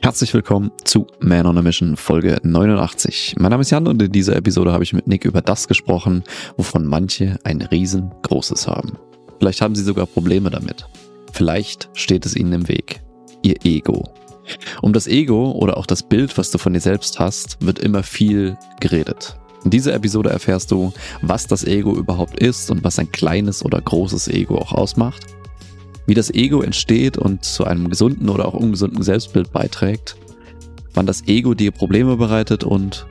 Herzlich 0.00 0.32
willkommen 0.32 0.70
zu 0.84 1.08
Man 1.18 1.44
on 1.44 1.58
a 1.58 1.62
Mission 1.62 1.96
Folge 1.96 2.38
89. 2.42 3.34
Mein 3.38 3.50
Name 3.50 3.62
ist 3.62 3.70
Jan 3.70 3.88
und 3.88 4.00
in 4.00 4.12
dieser 4.12 4.36
Episode 4.36 4.72
habe 4.72 4.84
ich 4.84 4.92
mit 4.92 5.08
Nick 5.08 5.24
über 5.24 5.42
das 5.42 5.66
gesprochen, 5.66 6.22
wovon 6.56 6.86
manche 6.86 7.38
ein 7.42 7.60
riesengroßes 7.60 8.68
haben. 8.68 8.96
Vielleicht 9.38 9.60
haben 9.60 9.74
sie 9.74 9.82
sogar 9.82 10.06
Probleme 10.06 10.50
damit. 10.50 10.86
Vielleicht 11.32 11.90
steht 11.94 12.24
es 12.26 12.36
ihnen 12.36 12.52
im 12.52 12.68
Weg. 12.68 13.00
Ihr 13.42 13.56
Ego. 13.64 14.04
Um 14.82 14.92
das 14.92 15.08
Ego 15.08 15.50
oder 15.50 15.76
auch 15.76 15.86
das 15.86 16.04
Bild, 16.04 16.38
was 16.38 16.52
du 16.52 16.58
von 16.58 16.72
dir 16.72 16.80
selbst 16.80 17.18
hast, 17.18 17.58
wird 17.60 17.80
immer 17.80 18.04
viel 18.04 18.56
geredet. 18.80 19.36
In 19.64 19.70
dieser 19.70 19.94
Episode 19.94 20.30
erfährst 20.30 20.70
du, 20.70 20.92
was 21.22 21.48
das 21.48 21.64
Ego 21.64 21.96
überhaupt 21.96 22.40
ist 22.40 22.70
und 22.70 22.84
was 22.84 23.00
ein 23.00 23.10
kleines 23.10 23.64
oder 23.64 23.80
großes 23.80 24.28
Ego 24.28 24.58
auch 24.58 24.72
ausmacht, 24.72 25.26
wie 26.08 26.14
das 26.14 26.30
Ego 26.30 26.62
entsteht 26.62 27.18
und 27.18 27.44
zu 27.44 27.64
einem 27.64 27.90
gesunden 27.90 28.30
oder 28.30 28.48
auch 28.48 28.54
ungesunden 28.54 29.02
Selbstbild 29.02 29.52
beiträgt, 29.52 30.16
wann 30.94 31.04
das 31.04 31.28
Ego 31.28 31.52
dir 31.52 31.70
Probleme 31.70 32.16
bereitet 32.16 32.64
und 32.64 33.06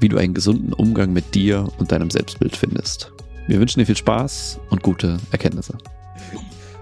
wie 0.00 0.08
du 0.08 0.16
einen 0.16 0.32
gesunden 0.32 0.72
Umgang 0.72 1.12
mit 1.12 1.34
dir 1.34 1.68
und 1.78 1.92
deinem 1.92 2.10
Selbstbild 2.10 2.56
findest. 2.56 3.12
Wir 3.46 3.60
wünschen 3.60 3.80
dir 3.80 3.86
viel 3.86 3.98
Spaß 3.98 4.60
und 4.70 4.82
gute 4.82 5.18
Erkenntnisse. 5.30 5.76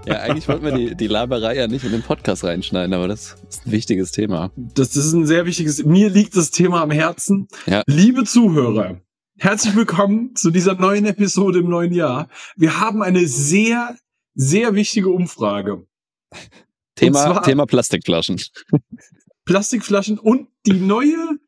Ja, 0.06 0.20
eigentlich 0.20 0.46
wollten 0.46 0.64
wir 0.64 0.72
die, 0.72 0.94
die 0.94 1.08
Laberei 1.08 1.56
ja 1.56 1.66
nicht 1.66 1.84
in 1.84 1.90
den 1.90 2.02
Podcast 2.02 2.44
reinschneiden, 2.44 2.94
aber 2.94 3.08
das 3.08 3.36
ist 3.48 3.66
ein 3.66 3.72
wichtiges 3.72 4.12
Thema. 4.12 4.52
Das, 4.56 4.90
das 4.90 5.04
ist 5.04 5.12
ein 5.14 5.26
sehr 5.26 5.46
wichtiges. 5.46 5.84
Mir 5.84 6.10
liegt 6.10 6.36
das 6.36 6.52
Thema 6.52 6.80
am 6.80 6.92
Herzen. 6.92 7.48
Ja. 7.66 7.82
Liebe 7.86 8.22
Zuhörer, 8.22 9.00
herzlich 9.36 9.74
willkommen 9.74 10.36
zu 10.36 10.52
dieser 10.52 10.74
neuen 10.74 11.06
Episode 11.06 11.58
im 11.58 11.68
neuen 11.68 11.92
Jahr. 11.92 12.28
Wir 12.56 12.78
haben 12.78 13.02
eine 13.02 13.26
sehr, 13.26 13.96
sehr 14.34 14.74
wichtige 14.74 15.10
Umfrage. 15.10 15.86
Thema, 16.94 17.40
Thema 17.40 17.66
Plastikflaschen. 17.66 18.40
Plastikflaschen 19.44 20.18
und 20.18 20.48
die 20.66 20.74
neue 20.74 21.38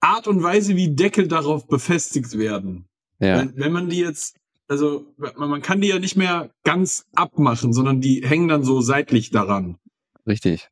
Art 0.00 0.26
und 0.26 0.42
Weise, 0.42 0.76
wie 0.76 0.94
Deckel 0.94 1.28
darauf 1.28 1.68
befestigt 1.68 2.36
werden. 2.36 2.88
Ja, 3.20 3.38
Wenn, 3.38 3.56
wenn 3.56 3.72
man 3.72 3.88
die 3.88 4.00
jetzt, 4.00 4.36
also 4.66 5.14
man, 5.36 5.62
kann 5.62 5.80
die 5.80 5.88
ja 5.88 6.00
nicht 6.00 6.16
mehr 6.16 6.52
ganz 6.64 7.06
abmachen, 7.14 7.72
sondern 7.72 8.00
die 8.00 8.22
hängen 8.26 8.48
dann 8.48 8.64
so 8.64 8.80
seitlich 8.80 9.30
daran. 9.30 9.78
richtig. 10.26 10.68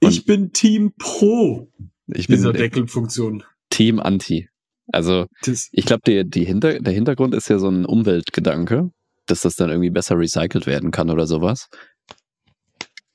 Ich 0.00 0.24
bin 0.24 0.52
Team 0.52 0.92
Pro 0.98 1.70
Ich 2.08 2.26
bin 2.26 2.36
dieser 2.36 2.52
Deckelfunktion. 2.52 3.42
Team 3.70 4.00
Anti. 4.00 4.48
Also 4.92 5.26
Das, 5.42 5.68
ich 5.72 5.86
glaube, 5.86 6.02
die, 6.06 6.28
die 6.28 6.44
Hinter, 6.44 6.78
der 6.78 6.92
Hintergrund 6.92 7.34
ist 7.34 7.48
ja 7.48 7.58
so 7.58 7.68
ein 7.68 7.86
Umweltgedanke, 7.86 8.90
dass 9.26 9.42
das 9.42 9.56
dann 9.56 9.70
irgendwie 9.70 9.90
besser 9.90 10.18
recycelt 10.18 10.66
werden 10.66 10.90
kann 10.90 11.10
oder 11.10 11.26
sowas. 11.26 11.68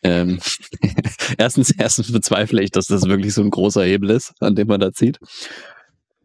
Ähm, 0.01 0.39
erstens, 1.37 1.71
erstens 1.71 2.11
bezweifle 2.11 2.61
ich, 2.61 2.71
dass 2.71 2.87
das 2.87 3.03
wirklich 3.03 3.33
so 3.33 3.41
ein 3.41 3.49
großer 3.49 3.83
Hebel 3.83 4.09
ist, 4.11 4.33
an 4.39 4.55
dem 4.55 4.67
man 4.67 4.79
da 4.79 4.91
zieht. 4.91 5.19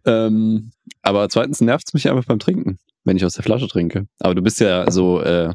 Ähm, 0.06 0.70
aber 1.02 1.28
zweitens 1.28 1.60
nervt 1.60 1.88
es 1.88 1.94
mich 1.94 2.08
einfach 2.08 2.24
beim 2.24 2.38
Trinken, 2.38 2.78
wenn 3.04 3.16
ich 3.16 3.24
aus 3.24 3.34
der 3.34 3.44
Flasche 3.44 3.68
trinke. 3.68 4.06
Aber 4.20 4.34
du 4.34 4.42
bist 4.42 4.60
ja 4.60 4.90
so 4.90 5.20
äh, 5.20 5.52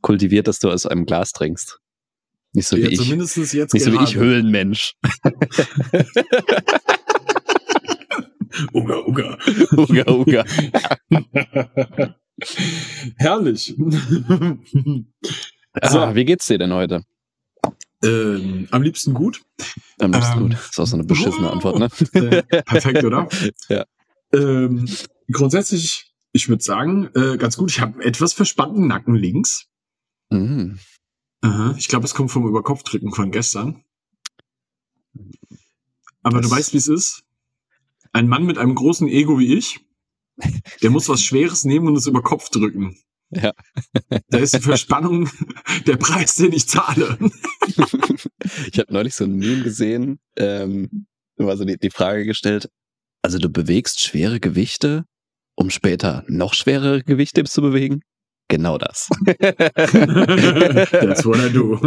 kultiviert, 0.00 0.48
dass 0.48 0.58
du 0.58 0.70
aus 0.70 0.86
einem 0.86 1.06
Glas 1.06 1.32
trinkst. 1.32 1.78
Nicht 2.52 2.66
so 2.66 2.76
wie 2.76 2.82
ja, 2.82 2.88
ich. 2.88 2.98
zumindest 2.98 3.36
jetzt 3.36 3.74
Nicht 3.74 3.84
so 3.84 3.92
wie 3.92 3.96
gerade. 3.96 4.10
ich 4.10 4.16
Höhlenmensch. 4.16 4.94
Uga, 8.74 8.98
uga. 9.06 9.38
Uga, 9.76 10.10
uga. 10.10 10.44
Herrlich. 13.16 13.74
Ah, 15.82 16.14
wie 16.16 16.24
geht's 16.24 16.46
dir 16.46 16.58
denn 16.58 16.72
heute? 16.72 17.04
ähm, 18.02 18.66
am 18.72 18.82
liebsten 18.82 19.14
gut. 19.14 19.42
Am 20.00 20.12
liebsten 20.12 20.38
Ähm, 20.38 20.42
gut. 20.48 20.52
Das 20.54 20.70
ist 20.70 20.80
auch 20.80 20.86
so 20.86 20.96
eine 20.96 21.04
beschissene 21.04 21.48
Antwort, 21.48 21.78
ne? 21.78 21.88
Äh, 22.12 22.42
perfekt, 22.64 23.04
oder? 23.04 23.28
Ja. 23.68 23.84
Ähm, 24.32 24.88
grundsätzlich, 25.30 26.12
ich 26.32 26.48
würde 26.48 26.64
sagen, 26.64 27.08
äh, 27.14 27.36
ganz 27.36 27.56
gut. 27.56 27.70
Ich 27.70 27.80
habe 27.80 27.92
einen 27.94 28.02
etwas 28.02 28.32
verspannten 28.32 28.88
Nacken 28.88 29.14
links. 29.14 29.66
Mhm. 30.30 30.80
Aha. 31.42 31.74
Ich 31.78 31.86
glaube, 31.88 32.04
es 32.04 32.14
kommt 32.14 32.32
vom 32.32 32.48
Überkopfdrücken 32.48 33.12
von 33.12 33.30
gestern. 33.30 33.84
Aber 36.22 36.40
Das- 36.40 36.50
du 36.50 36.56
weißt, 36.56 36.72
wie 36.72 36.78
es 36.78 36.88
ist. 36.88 37.22
Ein 38.12 38.26
Mann 38.26 38.44
mit 38.44 38.58
einem 38.58 38.74
großen 38.74 39.06
Ego 39.08 39.38
wie 39.38 39.54
ich, 39.56 39.80
der 40.82 40.90
muss 40.90 41.08
was 41.08 41.22
Schweres 41.22 41.64
nehmen 41.64 41.88
und 41.88 41.96
es 41.96 42.06
über 42.06 42.22
Kopf 42.22 42.50
drücken. 42.50 42.96
Ja. 43.30 43.52
Da 44.28 44.38
ist 44.38 44.54
die 44.54 44.60
Verspannung 44.60 45.30
der 45.86 45.96
Preis, 45.96 46.34
den 46.34 46.52
ich 46.52 46.68
zahle. 46.68 47.16
Ich 48.72 48.78
habe 48.78 48.92
neulich 48.92 49.14
so 49.14 49.24
ein 49.24 49.36
Meme 49.36 49.62
gesehen, 49.62 50.18
ähm, 50.36 51.06
war 51.36 51.56
so 51.56 51.64
die, 51.64 51.78
die 51.78 51.90
Frage 51.90 52.24
gestellt, 52.24 52.68
also 53.22 53.38
du 53.38 53.48
bewegst 53.50 54.00
schwere 54.00 54.40
Gewichte, 54.40 55.04
um 55.54 55.70
später 55.70 56.24
noch 56.26 56.54
schwerere 56.54 57.02
Gewichte 57.02 57.44
zu 57.44 57.62
bewegen? 57.62 58.00
Genau 58.48 58.78
das. 58.78 59.08
That's 60.90 61.24
what 61.24 61.38
I 61.38 61.52
do. 61.52 61.78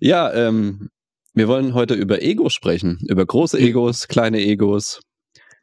ja, 0.00 0.32
ähm, 0.32 0.88
wir 1.34 1.48
wollen 1.48 1.74
heute 1.74 1.94
über 1.94 2.22
Ego 2.22 2.48
sprechen, 2.48 3.00
über 3.08 3.26
große 3.26 3.58
Egos, 3.58 4.06
kleine 4.06 4.38
Egos, 4.40 5.00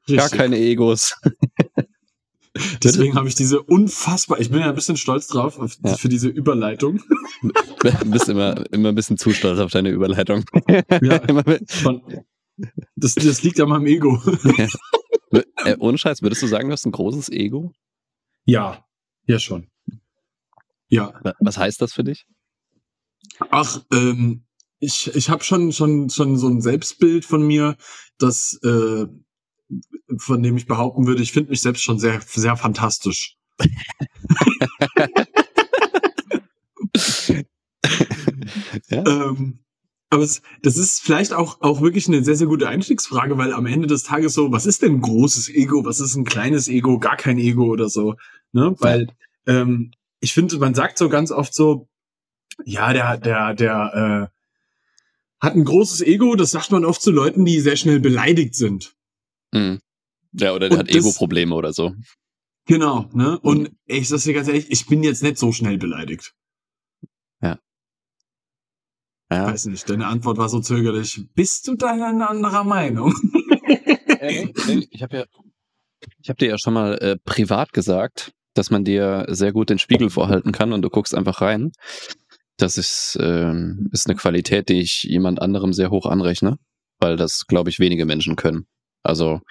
gar 0.07 0.23
Richtig. 0.25 0.39
keine 0.39 0.57
Egos. 0.57 1.15
Deswegen 2.83 3.15
habe 3.15 3.27
ich 3.27 3.33
diese 3.33 3.63
unfassbar, 3.63 4.39
ich 4.39 4.51
bin 4.51 4.59
ja 4.59 4.69
ein 4.69 4.75
bisschen 4.75 4.95
stolz 4.97 5.25
drauf 5.27 5.57
auf, 5.57 5.75
Ja. 5.83 5.95
für 5.97 6.07
diese 6.07 6.27
Überleitung. 6.29 7.01
Du 7.41 7.51
bist 8.11 8.29
immer, 8.29 8.63
immer 8.71 8.89
ein 8.89 8.95
bisschen 8.95 9.17
zu 9.17 9.31
stolz 9.31 9.59
auf 9.59 9.71
deine 9.71 9.89
Überleitung. 9.89 10.45
Ja. 11.01 11.19
Von, 11.67 12.03
das, 12.95 13.15
das 13.15 13.41
liegt 13.41 13.59
an 13.59 13.69
meinem 13.69 13.87
Ego. 13.87 14.21
äh, 15.31 15.75
ohne 15.79 15.97
Scheiß, 15.97 16.21
würdest 16.21 16.43
du 16.43 16.47
sagen, 16.47 16.67
du 16.67 16.73
hast 16.73 16.85
ein 16.85 16.91
großes 16.91 17.29
Ego? 17.29 17.73
Ja, 18.45 18.85
ja 19.25 19.39
schon. 19.39 19.71
Ja, 20.89 21.19
Wa- 21.23 21.33
Was 21.39 21.57
heißt 21.57 21.81
das 21.81 21.93
für 21.93 22.03
dich? 22.03 22.27
ach, 23.49 23.81
ähm, 23.91 24.43
ich, 24.79 25.07
ich 25.15 25.29
habe 25.31 25.43
schon, 25.43 25.71
schon, 25.71 26.09
schon 26.11 26.37
so 26.37 26.47
ein 26.49 26.61
Selbstbild 26.61 27.25
von 27.25 27.41
mir, 27.47 27.77
das, 28.19 28.59
äh, 28.63 29.07
von 30.17 30.43
dem 30.43 30.57
ich 30.57 30.65
behaupten 30.65 31.07
würde, 31.07 31.23
ich 31.23 31.31
finde 31.31 31.51
mich 31.51 31.61
selbst 31.61 31.83
schon 31.83 31.99
sehr, 31.99 32.21
sehr 32.21 32.57
fantastisch. 32.57 33.37
Ja? 38.89 39.03
Ähm, 39.05 39.59
aber 40.09 40.23
es, 40.23 40.41
das 40.61 40.77
ist 40.77 41.01
vielleicht 41.01 41.33
auch, 41.33 41.61
auch 41.61 41.81
wirklich 41.81 42.07
eine 42.07 42.23
sehr, 42.23 42.35
sehr 42.35 42.47
gute 42.47 42.67
Einstiegsfrage, 42.67 43.37
weil 43.37 43.51
am 43.51 43.65
Ende 43.65 43.87
des 43.87 44.03
Tages 44.03 44.33
so, 44.33 44.51
was 44.51 44.67
ist 44.67 44.83
denn 44.83 44.95
ein 44.95 45.01
großes 45.01 45.49
Ego, 45.49 45.85
was 45.85 45.99
ist 45.99 46.15
ein 46.15 46.25
kleines 46.25 46.67
Ego, 46.67 46.99
gar 46.99 47.17
kein 47.17 47.39
Ego 47.39 47.65
oder 47.65 47.89
so, 47.89 48.15
ne? 48.51 48.75
Weil 48.79 49.07
ähm, 49.47 49.91
ich 50.19 50.33
finde, 50.33 50.57
man 50.57 50.75
sagt 50.75 50.99
so 50.99 51.09
ganz 51.09 51.31
oft 51.31 51.53
so, 51.53 51.87
ja, 52.63 52.93
der, 52.93 53.17
der, 53.17 53.55
der 53.55 54.29
äh, 54.31 55.43
hat 55.43 55.55
ein 55.55 55.65
großes 55.65 56.01
Ego, 56.01 56.35
das 56.35 56.51
sagt 56.51 56.71
man 56.71 56.85
oft 56.85 57.01
zu 57.01 57.11
Leuten, 57.11 57.43
die 57.43 57.59
sehr 57.59 57.75
schnell 57.75 57.99
beleidigt 57.99 58.53
sind. 58.53 58.95
Mhm. 59.51 59.79
Ja, 60.33 60.53
oder 60.53 60.69
der 60.69 60.79
Und 60.79 60.89
hat 60.89 60.95
Ego-Probleme 60.95 61.53
oder 61.55 61.73
so. 61.73 61.93
Genau, 62.65 63.09
ne? 63.13 63.39
Und 63.39 63.71
ich 63.85 64.07
sag's 64.07 64.23
dir 64.23 64.33
ganz 64.33 64.47
ehrlich, 64.47 64.69
ich 64.69 64.85
bin 64.85 65.03
jetzt 65.03 65.21
nicht 65.23 65.37
so 65.37 65.51
schnell 65.51 65.77
beleidigt. 65.77 66.33
Ja. 69.33 69.47
Weiß 69.47 69.65
nicht, 69.65 69.89
deine 69.89 70.05
Antwort 70.05 70.37
war 70.37 70.47
so 70.47 70.59
zögerlich. 70.59 71.25
Bist 71.33 71.67
du 71.67 71.75
da 71.75 71.91
eine 71.91 72.29
anderer 72.29 72.63
Meinung? 72.63 73.13
Ich 74.25 75.03
habe 75.03 75.17
ja, 75.17 75.25
ich 76.21 76.29
habe 76.29 76.37
dir 76.37 76.47
ja 76.47 76.57
schon 76.57 76.73
mal 76.73 76.93
äh, 76.99 77.17
privat 77.25 77.73
gesagt, 77.73 78.31
dass 78.53 78.69
man 78.69 78.85
dir 78.85 79.25
sehr 79.27 79.51
gut 79.51 79.69
den 79.69 79.79
Spiegel 79.79 80.09
vorhalten 80.09 80.53
kann 80.53 80.71
und 80.71 80.81
du 80.81 80.89
guckst 80.89 81.13
einfach 81.13 81.41
rein. 81.41 81.73
Das 82.55 82.77
ist, 82.77 83.17
ähm, 83.19 83.89
ist 83.91 84.07
eine 84.07 84.15
Qualität, 84.15 84.69
die 84.69 84.79
ich 84.79 85.03
jemand 85.03 85.41
anderem 85.41 85.73
sehr 85.73 85.89
hoch 85.89 86.05
anrechne, 86.05 86.55
weil 86.99 87.17
das, 87.17 87.47
glaube 87.47 87.69
ich, 87.69 87.79
wenige 87.79 88.05
Menschen 88.05 88.37
können. 88.37 88.65
Also 89.03 89.41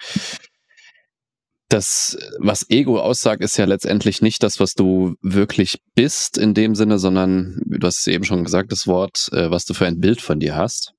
das, 1.73 2.17
was 2.37 2.69
Ego 2.69 2.99
aussagt, 2.99 3.41
ist 3.43 3.57
ja 3.57 3.65
letztendlich 3.65 4.21
nicht 4.21 4.43
das, 4.43 4.59
was 4.59 4.75
du 4.75 5.15
wirklich 5.21 5.81
bist 5.95 6.37
in 6.37 6.53
dem 6.53 6.75
Sinne, 6.75 6.99
sondern, 6.99 7.59
du 7.65 7.87
hast 7.87 7.99
es 7.99 8.07
eben 8.07 8.25
schon 8.25 8.43
gesagt, 8.43 8.71
das 8.71 8.85
Wort, 8.85 9.29
äh, 9.31 9.49
was 9.49 9.65
du 9.65 9.73
für 9.73 9.87
ein 9.87 9.99
Bild 9.99 10.21
von 10.21 10.39
dir 10.39 10.55
hast. 10.55 10.93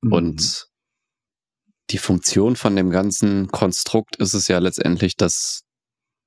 Mhm. 0.00 0.12
Und 0.12 0.66
die 1.90 1.98
Funktion 1.98 2.54
von 2.54 2.76
dem 2.76 2.90
ganzen 2.90 3.48
Konstrukt 3.48 4.14
ist 4.16 4.34
es 4.34 4.46
ja 4.46 4.58
letztendlich, 4.58 5.16
das 5.16 5.64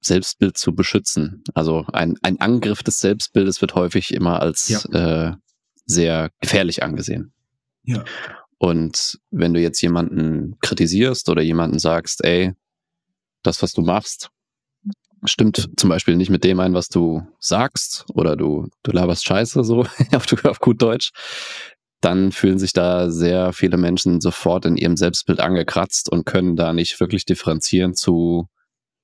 Selbstbild 0.01 0.57
zu 0.57 0.75
beschützen. 0.75 1.43
Also 1.53 1.85
ein, 1.93 2.17
ein 2.21 2.41
Angriff 2.41 2.83
des 2.83 2.99
Selbstbildes 2.99 3.61
wird 3.61 3.75
häufig 3.75 4.13
immer 4.13 4.41
als 4.41 4.85
äh, 4.91 5.31
sehr 5.85 6.31
gefährlich 6.41 6.83
angesehen. 6.83 7.33
Ja. 7.83 8.03
Und 8.57 9.19
wenn 9.31 9.53
du 9.53 9.61
jetzt 9.61 9.81
jemanden 9.81 10.57
kritisierst 10.59 11.29
oder 11.29 11.41
jemanden 11.41 11.79
sagst, 11.79 12.23
ey, 12.25 12.53
das, 13.45 13.61
was 13.61 13.73
du 13.73 13.81
machst, 13.81 14.29
stimmt 15.23 15.69
zum 15.77 15.89
Beispiel 15.89 16.15
nicht 16.15 16.29
mit 16.29 16.43
dem 16.43 16.59
ein, 16.59 16.73
was 16.73 16.89
du 16.89 17.25
sagst, 17.39 18.05
oder 18.13 18.35
du, 18.35 18.67
du 18.83 18.91
laberst 18.91 19.25
Scheiße, 19.25 19.63
so 19.63 19.85
auf, 20.13 20.45
auf 20.45 20.59
gut 20.59 20.81
Deutsch, 20.81 21.11
dann 22.01 22.31
fühlen 22.31 22.59
sich 22.59 22.73
da 22.73 23.09
sehr 23.09 23.53
viele 23.53 23.77
Menschen 23.77 24.21
sofort 24.21 24.65
in 24.65 24.77
ihrem 24.77 24.97
Selbstbild 24.97 25.39
angekratzt 25.39 26.09
und 26.11 26.25
können 26.25 26.55
da 26.55 26.73
nicht 26.73 26.99
wirklich 26.99 27.25
differenzieren 27.25 27.95
zu, 27.95 28.47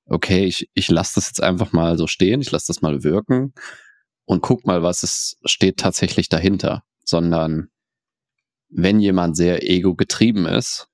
okay, 0.05 0.45
ich, 0.45 0.69
ich 0.73 0.89
lasse 0.89 1.15
das 1.15 1.27
jetzt 1.27 1.41
einfach 1.41 1.71
mal 1.71 1.97
so 1.97 2.07
stehen, 2.07 2.41
ich 2.41 2.51
lasse 2.51 2.67
das 2.67 2.81
mal 2.81 3.03
wirken 3.03 3.53
und 4.25 4.41
guck 4.41 4.65
mal, 4.65 4.83
was 4.83 5.03
es 5.03 5.37
steht 5.45 5.77
tatsächlich 5.77 6.29
dahinter, 6.29 6.83
sondern 7.03 7.69
wenn 8.69 8.99
jemand 8.99 9.35
sehr 9.35 9.69
ego-getrieben 9.69 10.45
ist 10.45 10.87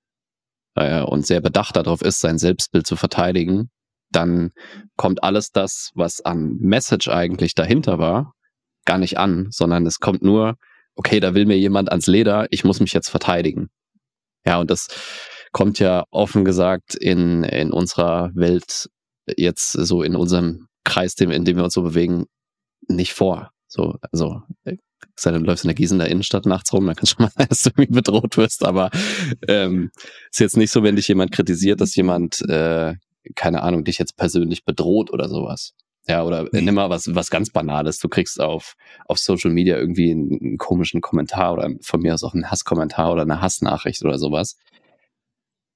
äh, 0.77 1.01
und 1.01 1.25
sehr 1.25 1.41
bedacht 1.41 1.75
darauf 1.75 2.01
ist, 2.01 2.19
sein 2.19 2.37
Selbstbild 2.37 2.87
zu 2.87 2.95
verteidigen, 2.95 3.69
dann 4.11 4.51
kommt 4.95 5.23
alles 5.23 5.51
das, 5.51 5.91
was 5.95 6.21
an 6.21 6.57
Message 6.59 7.09
eigentlich 7.09 7.55
dahinter 7.55 7.99
war, 7.99 8.33
gar 8.85 8.97
nicht 8.97 9.17
an, 9.17 9.47
sondern 9.49 9.85
es 9.85 9.99
kommt 9.99 10.21
nur, 10.21 10.55
okay, 10.95 11.19
da 11.19 11.33
will 11.33 11.45
mir 11.45 11.57
jemand 11.57 11.89
ans 11.89 12.07
Leder, 12.07 12.47
ich 12.51 12.63
muss 12.63 12.79
mich 12.79 12.93
jetzt 12.93 13.09
verteidigen. 13.09 13.67
Ja, 14.45 14.59
und 14.59 14.71
das 14.71 14.87
kommt 15.51 15.79
ja 15.79 16.05
offen 16.11 16.45
gesagt 16.45 16.95
in, 16.95 17.43
in 17.43 17.71
unserer 17.71 18.31
Welt 18.33 18.87
jetzt 19.35 19.73
so 19.73 20.03
in 20.03 20.15
unserem 20.15 20.67
Kreis, 20.85 21.15
in 21.15 21.43
dem 21.43 21.57
wir 21.57 21.65
uns 21.65 21.73
so 21.73 21.81
bewegen, 21.81 22.27
nicht 22.87 23.13
vor. 23.13 23.51
So, 23.67 23.97
also, 24.11 24.41
sei 25.15 25.31
denn, 25.31 25.43
du 25.43 25.47
läufst 25.47 25.63
in 25.63 25.69
der 25.69 25.75
Gießener 25.75 26.07
Innenstadt 26.07 26.45
nachts 26.45 26.71
rum, 26.73 26.85
dann 26.85 26.95
kannst 26.95 27.13
du 27.13 27.23
schon 27.23 27.31
mal, 27.35 27.45
dass 27.49 27.61
du 27.61 27.69
irgendwie 27.71 27.93
bedroht 27.93 28.37
wirst, 28.37 28.63
aber 28.63 28.89
ähm, 29.47 29.91
ist 30.31 30.39
jetzt 30.39 30.57
nicht 30.57 30.71
so, 30.71 30.83
wenn 30.83 30.95
dich 30.95 31.07
jemand 31.07 31.31
kritisiert, 31.31 31.81
dass 31.81 31.95
jemand, 31.95 32.41
äh, 32.49 32.95
keine 33.35 33.63
Ahnung, 33.63 33.83
dich 33.83 33.97
jetzt 33.97 34.15
persönlich 34.17 34.65
bedroht 34.65 35.11
oder 35.11 35.29
sowas. 35.29 35.73
Ja, 36.09 36.23
oder 36.23 36.47
nimm 36.53 36.75
mal 36.75 36.89
was, 36.89 37.13
was 37.15 37.29
ganz 37.29 37.49
Banales. 37.49 37.99
Du 37.99 38.07
kriegst 38.07 38.39
auf, 38.39 38.75
auf 39.07 39.19
Social 39.19 39.51
Media 39.51 39.77
irgendwie 39.77 40.11
einen, 40.11 40.39
einen 40.41 40.57
komischen 40.57 41.01
Kommentar 41.01 41.51
oder 41.53 41.69
von 41.81 41.99
mir 41.99 42.13
aus 42.13 42.23
auch 42.23 42.33
einen 42.33 42.49
Hasskommentar 42.49 43.11
oder 43.11 43.23
eine 43.23 43.41
Hassnachricht 43.41 44.05
oder 44.05 44.17
sowas. 44.17 44.55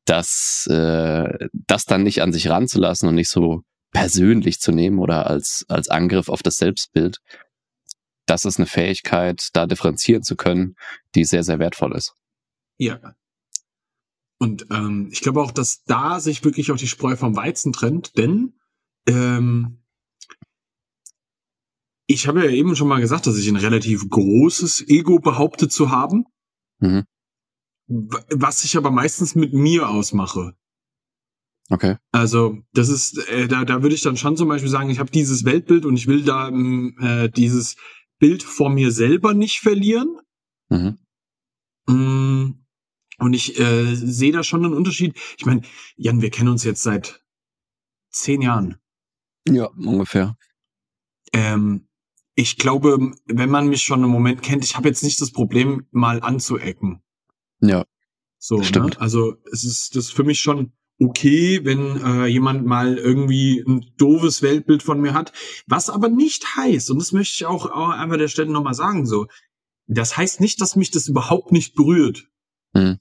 Das, 0.05 0.67
äh, 0.69 1.47
das 1.67 1.83
dann 1.83 2.03
nicht 2.03 2.21
an 2.21 2.31
sich 2.31 2.49
ranzulassen 2.49 3.09
und 3.09 3.15
nicht 3.15 3.29
so 3.29 3.63
persönlich 3.91 4.61
zu 4.61 4.71
nehmen 4.71 4.99
oder 4.99 5.27
als, 5.27 5.65
als 5.67 5.89
Angriff 5.89 6.29
auf 6.29 6.41
das 6.41 6.55
Selbstbild, 6.55 7.17
das 8.25 8.45
ist 8.45 8.57
eine 8.57 8.67
Fähigkeit, 8.67 9.49
da 9.53 9.65
differenzieren 9.65 10.23
zu 10.23 10.35
können, 10.35 10.75
die 11.15 11.23
sehr, 11.23 11.43
sehr 11.43 11.59
wertvoll 11.59 11.95
ist. 11.95 12.15
Ja. 12.77 13.15
Und 14.39 14.67
ähm, 14.71 15.09
ich 15.11 15.21
glaube 15.21 15.41
auch, 15.41 15.51
dass 15.51 15.83
da 15.83 16.19
sich 16.19 16.43
wirklich 16.43 16.71
auch 16.71 16.77
die 16.77 16.87
Spreu 16.87 17.15
vom 17.15 17.35
Weizen 17.35 17.73
trennt, 17.73 18.17
denn 18.17 18.53
ähm, 19.07 19.83
ich 22.07 22.27
habe 22.27 22.43
ja 22.43 22.49
eben 22.49 22.75
schon 22.75 22.87
mal 22.87 22.99
gesagt, 22.99 23.27
dass 23.27 23.37
ich 23.37 23.47
ein 23.47 23.55
relativ 23.55 24.09
großes 24.09 24.87
Ego 24.87 25.19
behaupte 25.19 25.69
zu 25.69 25.91
haben. 25.91 26.25
Mhm. 26.79 27.05
Was 27.87 28.63
ich 28.63 28.77
aber 28.77 28.91
meistens 28.91 29.35
mit 29.35 29.53
mir 29.53 29.89
ausmache. 29.89 30.53
Okay. 31.69 31.95
Also 32.11 32.57
das 32.73 32.89
ist, 32.89 33.17
äh, 33.29 33.47
da, 33.47 33.63
da 33.63 33.81
würde 33.81 33.95
ich 33.95 34.01
dann 34.01 34.17
schon 34.17 34.35
zum 34.35 34.49
Beispiel 34.49 34.69
sagen, 34.69 34.89
ich 34.89 34.99
habe 34.99 35.09
dieses 35.09 35.45
Weltbild 35.45 35.85
und 35.85 35.95
ich 35.95 36.07
will 36.07 36.23
da 36.23 36.49
ähm, 36.49 36.97
äh, 36.99 37.29
dieses 37.29 37.77
Bild 38.21 38.43
vor 38.43 38.69
mir 38.69 38.91
selber 38.91 39.33
nicht 39.33 39.59
verlieren. 39.59 40.19
Mhm. 40.69 40.99
Mm, 41.87 42.63
und 43.17 43.33
ich 43.33 43.59
äh, 43.59 43.95
sehe 43.95 44.31
da 44.31 44.43
schon 44.43 44.63
einen 44.63 44.75
Unterschied. 44.75 45.19
Ich 45.37 45.45
meine, 45.45 45.63
Jan, 45.97 46.21
wir 46.21 46.29
kennen 46.29 46.49
uns 46.49 46.63
jetzt 46.63 46.83
seit 46.83 47.25
zehn 48.11 48.43
Jahren. 48.43 48.77
Ja, 49.49 49.65
ungefähr. 49.69 50.37
Ähm, 51.33 51.87
ich 52.35 52.57
glaube, 52.57 53.11
wenn 53.25 53.49
man 53.49 53.67
mich 53.67 53.81
schon 53.81 54.03
einen 54.03 54.11
Moment 54.11 54.43
kennt, 54.43 54.63
ich 54.63 54.77
habe 54.77 54.87
jetzt 54.87 55.03
nicht 55.03 55.19
das 55.19 55.31
Problem, 55.31 55.87
mal 55.89 56.21
anzuecken. 56.21 57.01
Ja. 57.59 57.85
So, 58.37 58.59
ne? 58.59 58.63
stimmt. 58.65 58.93
Ne? 58.93 59.01
Also 59.01 59.35
es 59.51 59.63
ist 59.63 59.95
das 59.95 60.05
ist 60.05 60.13
für 60.13 60.23
mich 60.23 60.39
schon 60.39 60.73
okay, 61.01 61.61
wenn 61.63 61.97
äh, 62.03 62.25
jemand 62.27 62.65
mal 62.65 62.97
irgendwie 62.97 63.63
ein 63.67 63.91
doofes 63.97 64.41
Weltbild 64.41 64.83
von 64.83 65.01
mir 65.01 65.13
hat. 65.13 65.33
Was 65.65 65.89
aber 65.89 66.09
nicht 66.09 66.55
heißt, 66.55 66.91
und 66.91 66.99
das 66.99 67.11
möchte 67.11 67.33
ich 67.35 67.45
auch, 67.45 67.65
einmal 67.65 68.19
der 68.19 68.27
Stelle 68.27 68.51
nochmal 68.51 68.75
sagen, 68.75 69.05
so, 69.05 69.27
das 69.87 70.15
heißt 70.15 70.39
nicht, 70.39 70.61
dass 70.61 70.75
mich 70.75 70.91
das 70.91 71.07
überhaupt 71.07 71.51
nicht 71.51 71.75
berührt. 71.75 72.29
Mhm. 72.73 72.99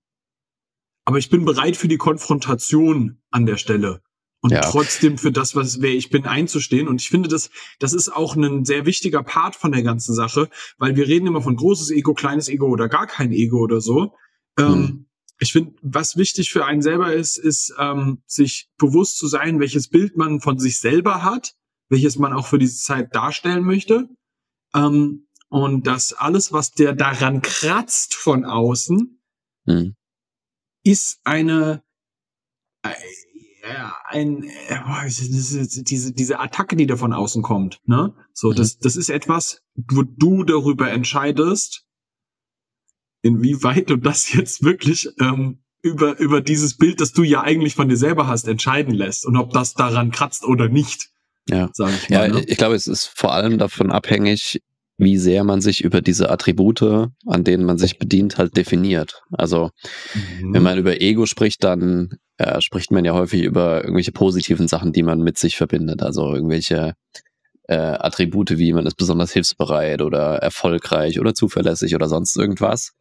Aber 1.05 1.19
ich 1.19 1.29
bin 1.29 1.45
bereit 1.45 1.77
für 1.77 1.89
die 1.89 1.99
Konfrontation 1.99 3.21
an 3.31 3.47
der 3.47 3.59
Stelle. 3.59 4.01
Und 4.43 4.53
ja. 4.53 4.63
trotzdem 4.63 5.19
für 5.19 5.33
das, 5.33 5.55
was 5.55 5.83
wer 5.83 5.91
ich 5.91 6.09
bin, 6.09 6.25
einzustehen. 6.25 6.89
Und 6.89 7.03
ich 7.03 7.11
finde, 7.11 7.29
das, 7.29 7.51
das 7.79 7.93
ist 7.93 8.09
auch 8.09 8.35
ein 8.35 8.65
sehr 8.65 8.87
wichtiger 8.87 9.23
Part 9.23 9.55
von 9.55 9.73
der 9.73 9.83
ganzen 9.83 10.15
Sache, 10.15 10.49
weil 10.79 10.97
wir 10.97 11.07
reden 11.07 11.27
immer 11.27 11.43
von 11.43 11.57
großes 11.57 11.91
Ego, 11.91 12.15
kleines 12.15 12.49
Ego 12.49 12.67
oder 12.69 12.89
gar 12.89 13.07
kein 13.07 13.33
Ego 13.33 13.59
oder 13.59 13.83
so. 13.83 14.15
Mhm. 14.59 14.65
Ähm, 14.65 15.07
ich 15.41 15.53
finde, 15.53 15.75
was 15.83 16.17
wichtig 16.17 16.51
für 16.51 16.67
einen 16.67 16.83
selber 16.83 17.15
ist, 17.15 17.39
ist 17.39 17.75
ähm, 17.79 18.23
sich 18.27 18.69
bewusst 18.77 19.17
zu 19.17 19.27
sein, 19.27 19.59
welches 19.59 19.89
Bild 19.89 20.17
man 20.17 20.41
von 20.41 20.59
sich 20.59 20.79
selber 20.79 21.23
hat, 21.23 21.55
welches 21.89 22.19
man 22.19 22.35
auch 22.35 22.47
für 22.47 22.59
diese 22.59 22.79
Zeit 22.79 23.15
darstellen 23.15 23.65
möchte. 23.65 24.09
Ähm, 24.75 25.27
und 25.49 25.87
dass 25.87 26.13
alles, 26.13 26.53
was 26.53 26.73
der 26.73 26.93
daran 26.95 27.41
kratzt 27.41 28.15
von 28.15 28.45
außen, 28.45 29.21
mhm. 29.65 29.97
ist 30.85 31.21
eine 31.25 31.83
äh, 32.83 32.95
ein 34.05 34.45
äh, 34.45 35.09
diese 35.09 36.13
diese 36.13 36.39
Attacke, 36.39 36.77
die 36.77 36.87
da 36.87 36.97
von 36.97 37.15
außen 37.15 37.43
kommt. 37.43 37.81
Ne? 37.85 38.15
So, 38.35 38.51
mhm. 38.51 38.57
das 38.57 38.79
das 38.79 38.97
ist 38.97 39.09
etwas, 39.09 39.63
wo 39.75 40.03
du 40.03 40.45
darüber 40.45 40.91
entscheidest, 40.91 41.87
inwieweit 43.23 43.91
du 43.91 43.97
das 43.97 44.33
jetzt 44.33 44.63
wirklich 44.63 45.09
ähm, 45.21 45.59
über, 45.83 46.19
über 46.19 46.41
dieses 46.41 46.77
Bild, 46.77 47.01
das 47.01 47.13
du 47.13 47.23
ja 47.23 47.43
eigentlich 47.43 47.75
von 47.75 47.89
dir 47.89 47.97
selber 47.97 48.27
hast, 48.27 48.47
entscheiden 48.47 48.95
lässt 48.95 49.27
und 49.27 49.37
ob 49.37 49.53
das 49.53 49.75
daran 49.75 50.11
kratzt 50.11 50.45
oder 50.45 50.69
nicht. 50.69 51.09
Ja, 51.49 51.71
sag 51.73 51.91
ich 51.91 52.11
mal, 52.11 52.29
ja 52.29 52.35
ne? 52.35 52.45
ich 52.47 52.59
glaube, 52.59 52.75
es 52.75 52.87
ist 52.87 53.11
vor 53.15 53.33
allem 53.33 53.59
davon 53.59 53.91
abhängig, 53.91 54.61
wie 54.99 55.17
sehr 55.17 55.45
man 55.45 55.63
sich 55.63 55.83
über 55.83 56.03
diese 56.03 56.31
Attribute, 56.31 56.83
an 56.83 57.45
denen 57.45 57.65
man 57.65 57.79
sich 57.79 57.99
bedient, 57.99 58.37
halt 58.37 58.57
definiert. 58.57 59.23
Also 59.33 59.71
mhm. 60.15 60.53
wenn 60.53 60.63
man 60.63 60.79
über 60.79 61.01
Ego 61.01 61.25
spricht, 61.25 61.65
dann 61.65 62.19
äh, 62.37 62.61
spricht 62.61 62.91
man 62.91 63.07
ja 63.07 63.15
häufig 63.15 63.43
über 63.43 63.83
irgendwelche 63.83 64.13
positiven 64.13 64.69
Sachen, 64.69 64.93
die 64.93 65.03
man 65.03 65.21
mit 65.21 65.39
sich 65.39 65.57
verbindet. 65.57 66.03
Also 66.03 66.35
irgendwelche 66.35 66.95
äh, 67.71 67.77
Attribute 67.77 68.59
wie 68.59 68.73
man 68.73 68.85
ist 68.85 68.97
besonders 68.97 69.33
hilfsbereit 69.33 70.03
oder 70.03 70.37
erfolgreich 70.37 71.19
oder 71.19 71.35
zuverlässig 71.35 71.95
oder 71.95 72.09
sonst 72.09 72.37
irgendwas. 72.37 72.93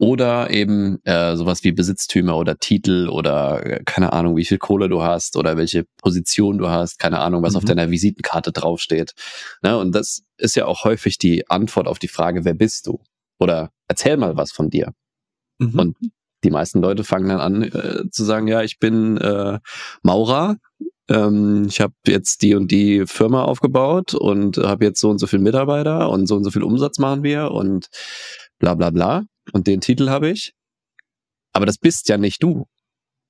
Oder 0.00 0.48
eben 0.48 0.98
äh, 1.04 1.36
sowas 1.36 1.62
wie 1.62 1.72
Besitztümer 1.72 2.38
oder 2.38 2.56
Titel 2.56 3.10
oder 3.10 3.66
äh, 3.66 3.82
keine 3.84 4.14
Ahnung, 4.14 4.34
wie 4.34 4.46
viel 4.46 4.56
Kohle 4.56 4.88
du 4.88 5.02
hast 5.02 5.36
oder 5.36 5.58
welche 5.58 5.84
Position 6.00 6.56
du 6.56 6.70
hast, 6.70 6.98
keine 6.98 7.18
Ahnung, 7.18 7.42
was 7.42 7.52
mhm. 7.52 7.58
auf 7.58 7.64
deiner 7.66 7.90
Visitenkarte 7.90 8.50
draufsteht. 8.50 9.12
Ne? 9.62 9.76
Und 9.76 9.94
das 9.94 10.22
ist 10.38 10.56
ja 10.56 10.64
auch 10.64 10.84
häufig 10.84 11.18
die 11.18 11.50
Antwort 11.50 11.86
auf 11.86 11.98
die 11.98 12.08
Frage, 12.08 12.46
wer 12.46 12.54
bist 12.54 12.86
du? 12.86 13.02
Oder 13.38 13.72
erzähl 13.88 14.16
mal 14.16 14.38
was 14.38 14.52
von 14.52 14.70
dir. 14.70 14.94
Mhm. 15.58 15.78
Und 15.78 15.96
die 16.44 16.50
meisten 16.50 16.80
Leute 16.80 17.04
fangen 17.04 17.28
dann 17.28 17.40
an 17.40 17.62
äh, 17.64 18.08
zu 18.10 18.24
sagen, 18.24 18.48
ja, 18.48 18.62
ich 18.62 18.78
bin 18.78 19.18
äh, 19.18 19.58
Maurer, 20.02 20.56
ähm, 21.10 21.66
ich 21.68 21.82
habe 21.82 21.92
jetzt 22.06 22.40
die 22.40 22.54
und 22.54 22.70
die 22.70 23.04
Firma 23.06 23.44
aufgebaut 23.44 24.14
und 24.14 24.56
habe 24.56 24.86
jetzt 24.86 25.00
so 25.00 25.10
und 25.10 25.18
so 25.18 25.26
viele 25.26 25.42
Mitarbeiter 25.42 26.08
und 26.08 26.26
so 26.26 26.36
und 26.36 26.44
so 26.44 26.50
viel 26.50 26.62
Umsatz 26.62 26.98
machen 26.98 27.22
wir 27.22 27.50
und 27.50 27.90
bla 28.58 28.74
bla 28.74 28.88
bla 28.88 29.24
und 29.52 29.66
den 29.66 29.80
Titel 29.80 30.08
habe 30.08 30.30
ich. 30.30 30.54
Aber 31.52 31.66
das 31.66 31.78
bist 31.78 32.08
ja 32.08 32.16
nicht 32.16 32.42
du. 32.42 32.66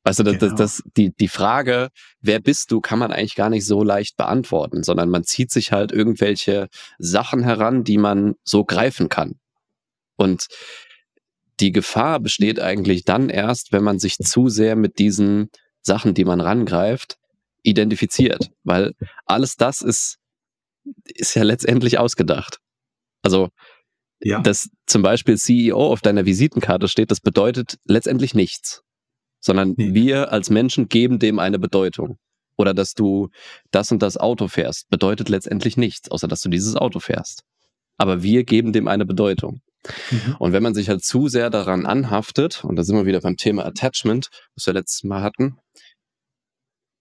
Also 0.03 0.23
das, 0.23 0.39
genau. 0.39 0.57
das, 0.57 0.79
das, 0.79 0.83
die, 0.97 1.15
die 1.15 1.29
Frage, 1.29 1.91
wer 2.21 2.41
bist 2.41 2.71
du, 2.71 2.81
kann 2.81 2.99
man 2.99 3.13
eigentlich 3.13 3.35
gar 3.35 3.51
nicht 3.51 3.67
so 3.67 3.83
leicht 3.83 4.17
beantworten, 4.17 4.83
sondern 4.83 5.11
man 5.11 5.25
zieht 5.25 5.51
sich 5.51 5.73
halt 5.73 5.93
irgendwelche 5.93 6.69
Sachen 6.99 7.43
heran, 7.43 7.85
die 7.85 7.99
man 7.99 8.35
so 8.43 8.65
greifen 8.65 9.09
kann. 9.09 9.39
Und 10.17 10.49
die 11.61 11.73
Gefahr 11.73 12.19
besteht 12.21 12.61
eigentlich 12.61 13.05
dann 13.05 13.29
erst, 13.29 13.73
wenn 13.73 13.85
man 13.85 13.99
sich 13.99 14.17
zu 14.17 14.49
sehr 14.49 14.75
mit 14.75 14.99
diesen 14.99 15.51
Sachen, 15.83 16.15
die 16.15 16.25
man 16.25 16.41
rangreift, 16.41 17.19
identifiziert. 17.63 18.51
Weil 18.65 18.95
alles 19.27 19.57
das 19.57 19.83
ist, 19.83 20.19
ist 21.05 21.35
ja 21.35 21.43
letztendlich 21.43 21.99
ausgedacht. 21.99 22.59
Also 23.23 23.51
ja. 24.21 24.41
dass 24.41 24.71
zum 24.87 25.03
Beispiel 25.03 25.37
CEO 25.37 25.93
auf 25.93 26.01
deiner 26.01 26.27
Visitenkarte 26.27 26.89
steht, 26.89 27.11
das 27.11 27.21
bedeutet 27.21 27.79
letztendlich 27.85 28.35
nichts, 28.35 28.83
sondern 29.41 29.75
nee. 29.77 29.95
wir 29.95 30.33
als 30.33 30.51
Menschen 30.51 30.89
geben 30.89 31.19
dem 31.19 31.39
eine 31.39 31.59
Bedeutung. 31.59 32.19
Oder 32.57 32.75
dass 32.75 32.93
du 32.93 33.31
das 33.71 33.91
und 33.91 34.03
das 34.03 34.19
Auto 34.19 34.47
fährst, 34.47 34.91
bedeutet 34.91 35.31
letztendlich 35.31 35.79
nichts, 35.79 36.11
außer 36.11 36.29
dass 36.29 36.43
du 36.43 36.51
dieses 36.51 36.77
Auto 36.77 37.01
fährst. 37.01 37.45
Aber 37.97 38.23
wir 38.23 38.45
geben 38.45 38.75
dem 38.75 38.87
eine 38.87 39.07
Bedeutung. 39.07 39.63
Mhm. 40.11 40.37
Und 40.39 40.53
wenn 40.53 40.63
man 40.63 40.75
sich 40.75 40.91
halt 40.91 41.03
zu 41.03 41.29
sehr 41.29 41.49
daran 41.49 41.87
anhaftet, 41.87 42.63
und 42.65 42.77
da 42.77 42.85
sind 42.85 42.97
wir 42.97 43.07
wieder 43.07 43.21
beim 43.21 43.37
Thema 43.37 43.65
Attachment, 43.65 44.29
was 44.55 44.67
wir 44.67 44.75
letztes 44.75 45.05
Mal 45.05 45.23
hatten, 45.23 45.57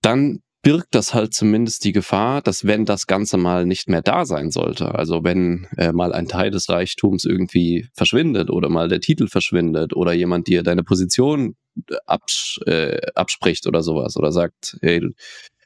dann 0.01 0.39
birgt 0.61 0.93
das 0.93 1.13
halt 1.13 1.33
zumindest 1.33 1.85
die 1.85 1.93
Gefahr, 1.93 2.41
dass 2.41 2.65
wenn 2.65 2.85
das 2.85 3.07
Ganze 3.07 3.37
mal 3.37 3.65
nicht 3.65 3.87
mehr 3.87 4.01
da 4.01 4.25
sein 4.25 4.51
sollte, 4.51 4.93
also 4.93 5.23
wenn 5.23 5.67
äh, 5.77 5.93
mal 5.93 6.13
ein 6.13 6.27
Teil 6.27 6.51
des 6.51 6.69
Reichtums 6.69 7.23
irgendwie 7.23 7.87
verschwindet 7.93 8.49
oder 8.49 8.69
mal 8.69 8.89
der 8.89 8.99
Titel 8.99 9.27
verschwindet 9.27 9.95
oder 9.95 10.11
jemand 10.13 10.47
dir 10.47 10.63
deine 10.63 10.83
Position 10.83 11.55
äh, 11.89 11.95
abs 12.05 12.59
äh, 12.65 12.99
abspricht 13.15 13.67
oder 13.67 13.83
sowas 13.83 14.17
oder 14.17 14.31
sagt, 14.31 14.77
hey, 14.81 14.99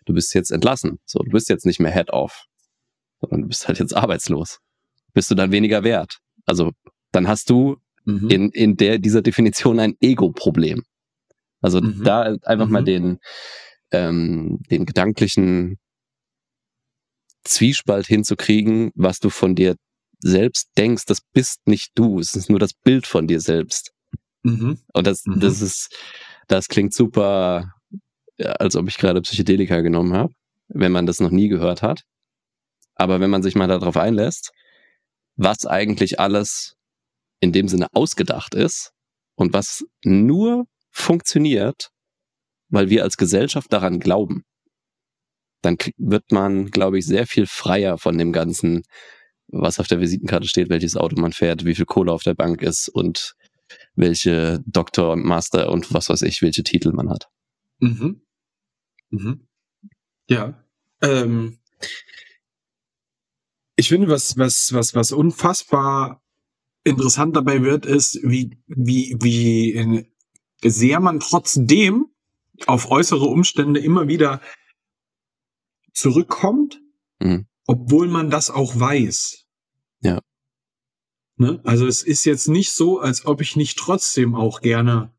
du 0.05 0.13
bist 0.13 0.33
jetzt 0.35 0.51
entlassen, 0.51 0.99
so 1.05 1.19
du 1.19 1.31
bist 1.31 1.49
jetzt 1.49 1.65
nicht 1.65 1.79
mehr 1.79 1.91
Head-Off, 1.91 2.45
sondern 3.19 3.41
du 3.41 3.47
bist 3.47 3.67
halt 3.67 3.79
jetzt 3.79 3.95
arbeitslos, 3.95 4.59
bist 5.13 5.31
du 5.31 5.35
dann 5.35 5.51
weniger 5.51 5.83
wert. 5.83 6.19
Also 6.45 6.71
dann 7.11 7.27
hast 7.27 7.49
du 7.49 7.77
mhm. 8.05 8.29
in, 8.29 8.49
in 8.51 8.77
der 8.77 8.99
dieser 8.99 9.23
Definition 9.23 9.79
ein 9.79 9.95
Ego-Problem. 10.01 10.83
Also 11.61 11.81
mhm. 11.81 12.03
da 12.03 12.35
einfach 12.43 12.67
mhm. 12.67 12.71
mal 12.71 12.83
den 12.83 13.19
ähm, 13.93 14.59
den 14.69 14.85
gedanklichen 14.85 15.77
Zwiespalt 17.43 18.07
hinzukriegen, 18.07 18.91
was 18.95 19.19
du 19.19 19.29
von 19.29 19.55
dir 19.55 19.75
selbst 20.19 20.69
denkst, 20.77 21.05
das 21.05 21.19
bist 21.33 21.67
nicht 21.67 21.91
du, 21.95 22.19
es 22.19 22.35
ist 22.35 22.49
nur 22.49 22.59
das 22.59 22.73
Bild 22.73 23.05
von 23.05 23.27
dir 23.27 23.39
selbst. 23.39 23.91
Mhm. 24.43 24.79
Und 24.93 25.07
das, 25.07 25.25
mhm. 25.25 25.39
das 25.39 25.61
ist, 25.61 25.95
das 26.47 26.67
klingt 26.67 26.93
super, 26.93 27.73
als 28.37 28.75
ob 28.75 28.87
ich 28.87 28.97
gerade 28.97 29.21
Psychedelika 29.21 29.81
genommen 29.81 30.13
habe, 30.13 30.33
wenn 30.67 30.91
man 30.91 31.05
das 31.05 31.19
noch 31.19 31.31
nie 31.31 31.49
gehört 31.49 31.81
hat. 31.81 32.03
Aber 32.95 33.19
wenn 33.19 33.29
man 33.29 33.43
sich 33.43 33.55
mal 33.55 33.67
darauf 33.67 33.97
einlässt, 33.97 34.51
was 35.35 35.65
eigentlich 35.65 36.19
alles 36.19 36.75
in 37.39 37.51
dem 37.51 37.67
Sinne 37.67 37.87
ausgedacht 37.91 38.55
ist 38.55 38.91
und 39.35 39.53
was 39.53 39.83
nur 40.03 40.65
funktioniert, 40.91 41.89
weil 42.73 42.89
wir 42.89 43.03
als 43.03 43.17
Gesellschaft 43.17 43.71
daran 43.71 43.99
glauben, 43.99 44.45
dann 45.61 45.77
wird 45.97 46.31
man, 46.31 46.71
glaube 46.71 46.97
ich, 46.97 47.05
sehr 47.05 47.27
viel 47.27 47.45
freier 47.45 47.99
von 47.99 48.17
dem 48.17 48.33
ganzen, 48.33 48.83
was 49.47 49.79
auf 49.79 49.87
der 49.87 49.99
Visitenkarte 49.99 50.47
steht, 50.47 50.69
welches 50.69 50.97
Auto 50.97 51.21
man 51.21 51.33
fährt, 51.33 51.65
wie 51.65 51.75
viel 51.75 51.85
Kohle 51.85 52.11
auf 52.11 52.23
der 52.23 52.33
Bank 52.33 52.63
ist 52.63 52.89
und 52.89 53.35
welche 53.95 54.63
Doktor 54.65 55.11
und 55.13 55.23
Master 55.23 55.71
und 55.71 55.93
was 55.93 56.09
weiß 56.09 56.23
ich, 56.23 56.41
welche 56.41 56.63
Titel 56.63 56.91
man 56.93 57.11
hat. 57.11 57.29
Mhm. 57.79 58.21
Mhm. 59.11 59.47
Ja. 60.27 60.65
Ähm, 61.01 61.59
ich 63.75 63.87
finde, 63.87 64.07
was, 64.07 64.35
was, 64.35 64.73
was, 64.73 64.95
was 64.95 65.11
unfassbar 65.11 66.23
interessant 66.83 67.35
dabei 67.35 67.61
wird, 67.61 67.85
ist, 67.85 68.19
wie, 68.23 68.57
wie, 68.65 69.15
wie 69.21 70.07
sehr 70.65 70.99
man 70.99 71.19
trotzdem 71.19 72.07
auf 72.67 72.91
äußere 72.91 73.25
Umstände 73.25 73.79
immer 73.79 74.07
wieder 74.07 74.41
zurückkommt, 75.93 76.81
mhm. 77.19 77.47
obwohl 77.65 78.07
man 78.07 78.29
das 78.29 78.49
auch 78.49 78.79
weiß. 78.79 79.45
Ja. 80.01 80.19
Ne? 81.37 81.61
Also 81.63 81.87
es 81.87 82.03
ist 82.03 82.25
jetzt 82.25 82.47
nicht 82.47 82.71
so, 82.71 82.99
als 82.99 83.25
ob 83.25 83.41
ich 83.41 83.55
nicht 83.55 83.77
trotzdem 83.77 84.35
auch 84.35 84.61
gerne 84.61 85.13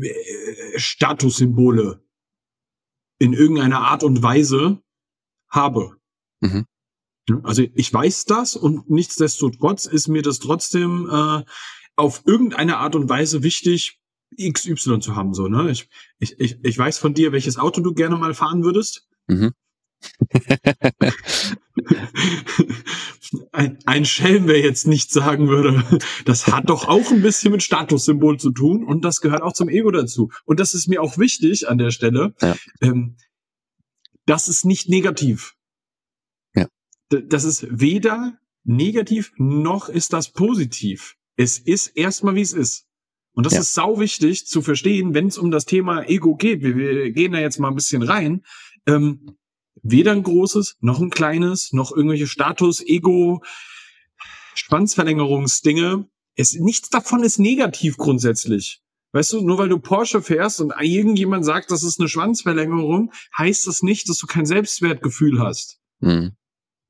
äh, 0.00 0.78
Statussymbole 0.78 2.04
in 3.18 3.32
irgendeiner 3.32 3.80
Art 3.80 4.02
und 4.02 4.22
Weise 4.22 4.82
habe. 5.48 5.96
Mhm. 6.40 6.66
Also 7.44 7.62
ich 7.74 7.92
weiß 7.92 8.24
das 8.24 8.56
und 8.56 8.90
nichtsdestotrotz 8.90 9.86
ist 9.86 10.08
mir 10.08 10.22
das 10.22 10.40
trotzdem 10.40 11.08
äh, 11.10 11.44
auf 11.94 12.22
irgendeine 12.26 12.78
Art 12.78 12.96
und 12.96 13.08
Weise 13.08 13.42
wichtig, 13.42 14.01
XY 14.38 15.00
zu 15.00 15.16
haben, 15.16 15.34
so, 15.34 15.48
ne? 15.48 15.70
Ich, 15.70 15.88
ich, 16.18 16.38
ich, 16.38 16.58
ich 16.62 16.78
weiß 16.78 16.98
von 16.98 17.14
dir, 17.14 17.32
welches 17.32 17.58
Auto 17.58 17.80
du 17.80 17.94
gerne 17.94 18.16
mal 18.16 18.34
fahren 18.34 18.64
würdest. 18.64 19.08
Mhm. 19.26 19.52
ein, 23.52 23.78
ein 23.86 24.04
Schelm, 24.04 24.46
wer 24.46 24.60
jetzt 24.60 24.86
nicht 24.86 25.10
sagen 25.10 25.48
würde, 25.48 25.84
das 26.24 26.46
hat 26.48 26.70
doch 26.70 26.86
auch 26.88 27.10
ein 27.10 27.22
bisschen 27.22 27.52
mit 27.52 27.62
Statussymbol 27.62 28.38
zu 28.38 28.50
tun 28.50 28.84
und 28.84 29.04
das 29.04 29.20
gehört 29.20 29.42
auch 29.42 29.52
zum 29.52 29.68
Ego 29.68 29.90
dazu. 29.90 30.30
Und 30.44 30.60
das 30.60 30.74
ist 30.74 30.88
mir 30.88 31.02
auch 31.02 31.18
wichtig 31.18 31.68
an 31.68 31.78
der 31.78 31.90
Stelle. 31.90 32.34
Ja. 32.40 32.56
Ähm, 32.80 33.16
das 34.26 34.48
ist 34.48 34.64
nicht 34.64 34.88
negativ. 34.88 35.54
Ja. 36.54 36.66
Das 37.08 37.44
ist 37.44 37.66
weder 37.70 38.38
negativ 38.64 39.32
noch 39.36 39.88
ist 39.88 40.12
das 40.12 40.32
positiv. 40.32 41.16
Es 41.36 41.58
ist 41.58 41.88
erstmal, 41.88 42.34
wie 42.34 42.42
es 42.42 42.52
ist. 42.52 42.86
Und 43.34 43.46
das 43.46 43.54
ja. 43.54 43.60
ist 43.60 43.74
sau 43.74 43.98
wichtig 43.98 44.46
zu 44.46 44.62
verstehen, 44.62 45.14
wenn 45.14 45.26
es 45.26 45.38
um 45.38 45.50
das 45.50 45.64
Thema 45.64 46.02
Ego 46.08 46.34
geht. 46.36 46.62
Wir, 46.62 46.76
wir, 46.76 47.12
gehen 47.12 47.32
da 47.32 47.38
jetzt 47.38 47.58
mal 47.58 47.68
ein 47.68 47.74
bisschen 47.74 48.02
rein. 48.02 48.42
Ähm, 48.86 49.36
weder 49.82 50.12
ein 50.12 50.22
großes, 50.22 50.76
noch 50.80 51.00
ein 51.00 51.10
kleines, 51.10 51.72
noch 51.72 51.92
irgendwelche 51.92 52.26
Status, 52.26 52.82
Ego, 52.84 53.42
Schwanzverlängerungsdinge. 54.54 56.08
Es, 56.34 56.54
nichts 56.54 56.90
davon 56.90 57.24
ist 57.24 57.38
negativ 57.38 57.96
grundsätzlich. 57.96 58.82
Weißt 59.12 59.34
du, 59.34 59.42
nur 59.42 59.58
weil 59.58 59.68
du 59.68 59.78
Porsche 59.78 60.22
fährst 60.22 60.60
und 60.60 60.72
irgendjemand 60.80 61.44
sagt, 61.44 61.70
das 61.70 61.82
ist 61.82 62.00
eine 62.00 62.08
Schwanzverlängerung, 62.08 63.12
heißt 63.36 63.66
das 63.66 63.82
nicht, 63.82 64.08
dass 64.08 64.18
du 64.18 64.26
kein 64.26 64.46
Selbstwertgefühl 64.46 65.40
hast. 65.40 65.80
Mhm. 66.00 66.32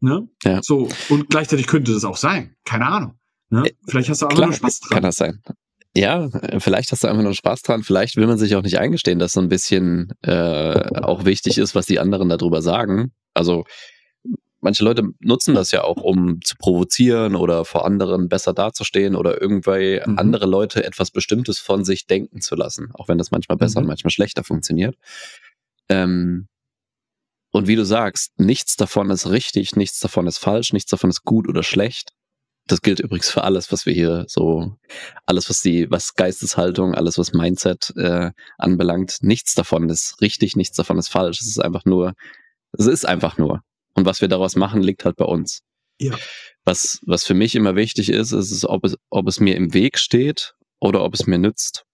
Ne? 0.00 0.28
Ja. 0.44 0.60
So, 0.62 0.88
und 1.08 1.30
gleichzeitig 1.30 1.66
könnte 1.66 1.92
das 1.92 2.04
auch 2.04 2.16
sein. 2.16 2.56
Keine 2.64 2.86
Ahnung. 2.86 3.18
Ne? 3.50 3.68
Äh, 3.68 3.74
Vielleicht 3.88 4.08
hast 4.08 4.22
du 4.22 4.26
auch 4.26 4.36
nur 4.36 4.52
Spaß 4.52 4.80
dran. 4.80 4.90
Kann 4.90 5.02
das 5.02 5.16
sein. 5.16 5.42
Ja, 5.94 6.30
vielleicht 6.58 6.90
hast 6.90 7.04
du 7.04 7.08
einfach 7.08 7.22
nur 7.22 7.34
Spaß 7.34 7.62
dran. 7.62 7.82
Vielleicht 7.82 8.16
will 8.16 8.26
man 8.26 8.38
sich 8.38 8.56
auch 8.56 8.62
nicht 8.62 8.78
eingestehen, 8.78 9.18
dass 9.18 9.32
so 9.32 9.40
ein 9.40 9.50
bisschen 9.50 10.12
äh, 10.22 11.00
auch 11.02 11.26
wichtig 11.26 11.58
ist, 11.58 11.74
was 11.74 11.84
die 11.84 11.98
anderen 11.98 12.30
darüber 12.30 12.62
sagen. 12.62 13.12
Also 13.34 13.64
manche 14.60 14.84
Leute 14.84 15.02
nutzen 15.20 15.54
das 15.54 15.70
ja 15.70 15.84
auch, 15.84 15.98
um 15.98 16.40
zu 16.42 16.56
provozieren 16.56 17.36
oder 17.36 17.66
vor 17.66 17.84
anderen 17.84 18.30
besser 18.30 18.54
dazustehen 18.54 19.14
oder 19.14 19.42
irgendwie 19.42 20.00
mhm. 20.04 20.18
andere 20.18 20.46
Leute 20.46 20.82
etwas 20.82 21.10
Bestimmtes 21.10 21.58
von 21.58 21.84
sich 21.84 22.06
denken 22.06 22.40
zu 22.40 22.54
lassen, 22.54 22.90
auch 22.94 23.08
wenn 23.08 23.18
das 23.18 23.30
manchmal 23.30 23.58
besser 23.58 23.80
mhm. 23.80 23.84
und 23.84 23.88
manchmal 23.88 24.12
schlechter 24.12 24.44
funktioniert. 24.44 24.96
Ähm, 25.90 26.48
und 27.50 27.68
wie 27.68 27.76
du 27.76 27.84
sagst, 27.84 28.32
nichts 28.38 28.76
davon 28.76 29.10
ist 29.10 29.28
richtig, 29.28 29.76
nichts 29.76 30.00
davon 30.00 30.26
ist 30.26 30.38
falsch, 30.38 30.72
nichts 30.72 30.90
davon 30.90 31.10
ist 31.10 31.22
gut 31.24 31.48
oder 31.48 31.62
schlecht 31.62 32.12
das 32.66 32.80
gilt 32.80 33.00
übrigens 33.00 33.28
für 33.28 33.44
alles, 33.44 33.72
was 33.72 33.86
wir 33.86 33.92
hier 33.92 34.24
so, 34.28 34.76
alles, 35.26 35.48
was 35.50 35.60
die, 35.60 35.90
was 35.90 36.14
Geisteshaltung, 36.14 36.94
alles, 36.94 37.18
was 37.18 37.32
Mindset 37.32 37.92
äh, 37.96 38.30
anbelangt, 38.56 39.18
nichts 39.20 39.54
davon 39.54 39.88
ist 39.88 40.20
richtig, 40.20 40.56
nichts 40.56 40.76
davon 40.76 40.98
ist 40.98 41.08
falsch. 41.08 41.40
Es 41.40 41.48
ist 41.48 41.58
einfach 41.58 41.84
nur, 41.84 42.14
es 42.72 42.86
ist 42.86 43.06
einfach 43.06 43.36
nur. 43.36 43.62
Und 43.94 44.06
was 44.06 44.20
wir 44.20 44.28
daraus 44.28 44.56
machen, 44.56 44.82
liegt 44.82 45.04
halt 45.04 45.16
bei 45.16 45.24
uns. 45.24 45.62
Ja. 46.00 46.16
Was, 46.64 47.00
was 47.04 47.24
für 47.24 47.34
mich 47.34 47.54
immer 47.54 47.74
wichtig 47.74 48.08
ist, 48.08 48.32
ist, 48.32 48.50
ist 48.50 48.64
ob, 48.64 48.84
es, 48.84 48.96
ob 49.10 49.28
es 49.28 49.40
mir 49.40 49.56
im 49.56 49.74
Weg 49.74 49.98
steht 49.98 50.54
oder 50.80 51.04
ob 51.04 51.14
es 51.14 51.26
mir 51.26 51.38
nützt. 51.38 51.84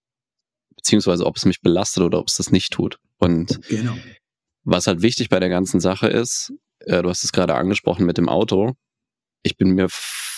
Beziehungsweise 0.75 1.25
ob 1.25 1.35
es 1.35 1.45
mich 1.45 1.61
belastet 1.61 2.03
oder 2.03 2.19
ob 2.19 2.27
es 2.27 2.35
das 2.35 2.51
nicht 2.51 2.71
tut. 2.71 2.99
Und 3.17 3.67
genau. 3.67 3.97
was 4.63 4.87
halt 4.87 5.01
wichtig 5.01 5.29
bei 5.29 5.39
der 5.39 5.49
ganzen 5.49 5.79
Sache 5.79 6.07
ist, 6.07 6.53
äh, 6.81 7.01
du 7.01 7.09
hast 7.09 7.23
es 7.23 7.31
gerade 7.31 7.55
angesprochen 7.55 8.05
mit 8.05 8.17
dem 8.17 8.29
Auto, 8.29 8.75
ich 9.43 9.57
bin 9.57 9.71
mir 9.71 9.87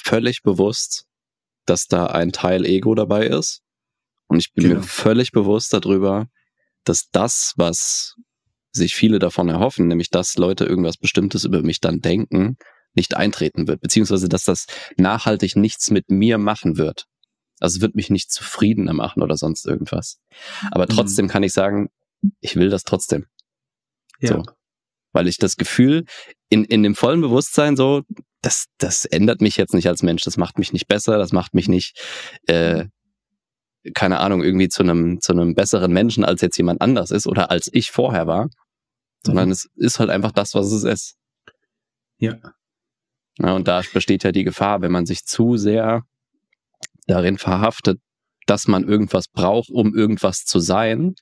völlig 0.03 0.41
bewusst, 0.43 1.05
dass 1.65 1.88
da 1.88 2.08
ein 2.08 2.31
Teil 2.31 2.65
Ego 2.65 2.96
dabei 2.96 3.27
ist. 3.27 3.62
Und 4.27 4.39
ich 4.39 4.53
bin 4.53 4.63
genau. 4.63 4.75
mir 4.77 4.84
völlig 4.84 5.31
bewusst 5.31 5.74
darüber, 5.74 6.27
dass 6.84 7.10
das, 7.12 7.53
was 7.58 8.15
sich 8.72 8.96
viele 8.96 9.20
davon 9.20 9.50
erhoffen, 9.50 9.88
nämlich 9.88 10.10
dass 10.10 10.38
Leute 10.38 10.65
irgendwas 10.65 10.98
Bestimmtes 10.98 11.43
über 11.43 11.62
mich 11.62 11.79
dann 11.79 12.00
denken, 12.00 12.58
nicht 12.93 13.15
eintreten 13.15 13.67
wird, 13.67 13.81
beziehungsweise 13.81 14.27
dass 14.29 14.43
das 14.43 14.65
nachhaltig 14.98 15.55
nichts 15.55 15.91
mit 15.91 16.10
mir 16.10 16.38
machen 16.38 16.77
wird. 16.77 17.05
Also 17.60 17.77
es 17.77 17.81
wird 17.81 17.96
mich 17.96 18.10
nicht 18.10 18.31
zufriedener 18.31 18.93
machen 18.93 19.22
oder 19.22 19.38
sonst 19.38 19.65
irgendwas. 19.65 20.20
Aber 20.72 20.86
mhm. 20.86 20.96
trotzdem 20.96 21.27
kann 21.27 21.43
ich 21.43 21.53
sagen, 21.53 21.89
ich 22.39 22.55
will 22.55 22.70
das 22.70 22.84
trotzdem. 22.84 23.27
Ja. 24.20 24.29
So. 24.29 24.43
Weil 25.13 25.27
ich 25.27 25.38
das 25.38 25.58
Gefühl, 25.58 26.05
in, 26.50 26.63
in 26.65 26.84
dem 26.84 26.96
vollen 26.96 27.22
Bewusstsein 27.22 27.75
so, 27.75 28.03
das, 28.41 28.65
das 28.77 29.05
ändert 29.05 29.41
mich 29.41 29.57
jetzt 29.57 29.74
nicht 29.74 29.88
als 29.88 30.03
Mensch, 30.03 30.24
das 30.24 30.38
macht 30.38 30.57
mich 30.57 30.74
nicht 30.74 30.88
besser, 30.88 31.17
das 31.17 31.31
macht 31.31 31.53
mich 31.53 31.67
nicht, 31.67 32.00
äh, 32.48 32.86
keine 33.93 34.19
Ahnung, 34.19 34.43
irgendwie 34.43 34.69
zu 34.69 34.83
einem, 34.83 35.21
zu 35.21 35.33
einem 35.33 35.55
besseren 35.55 35.91
Menschen, 35.91 36.24
als 36.24 36.41
jetzt 36.41 36.57
jemand 36.57 36.81
anders 36.81 37.12
ist 37.12 37.27
oder 37.27 37.51
als 37.51 37.69
ich 37.71 37.91
vorher 37.91 38.27
war, 38.27 38.50
sondern 39.25 39.48
mhm. 39.48 39.53
es 39.53 39.69
ist 39.75 40.00
halt 40.00 40.10
einfach 40.10 40.31
das, 40.31 40.53
was 40.53 40.71
es 40.71 40.83
ist. 40.83 41.15
Ja. 42.17 42.38
ja. 43.39 43.53
Und 43.53 43.67
da 43.67 43.81
besteht 43.93 44.24
ja 44.24 44.31
die 44.31 44.43
Gefahr, 44.43 44.81
wenn 44.81 44.91
man 44.91 45.05
sich 45.05 45.25
zu 45.25 45.57
sehr 45.57 46.03
darin 47.07 47.38
verhaftet, 47.38 48.00
dass 48.48 48.67
man 48.67 48.88
irgendwas 48.88 49.27
braucht, 49.27 49.69
um 49.69 49.95
irgendwas 49.95 50.45
zu 50.45 50.60
sein, 50.60 51.15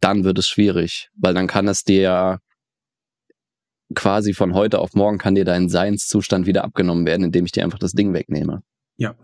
dann 0.00 0.24
wird 0.24 0.38
es 0.38 0.46
schwierig, 0.46 1.10
weil 1.16 1.34
dann 1.34 1.48
kann 1.48 1.66
es 1.66 1.82
dir 1.82 2.00
ja 2.00 2.38
quasi 3.94 4.34
von 4.34 4.54
heute 4.54 4.78
auf 4.78 4.94
morgen 4.94 5.18
kann 5.18 5.34
dir 5.34 5.44
dein 5.44 5.68
Seinszustand 5.68 6.46
wieder 6.46 6.64
abgenommen 6.64 7.06
werden, 7.06 7.24
indem 7.24 7.44
ich 7.44 7.52
dir 7.52 7.64
einfach 7.64 7.78
das 7.78 7.92
Ding 7.92 8.12
wegnehme. 8.12 8.62
Ja. 8.96 9.14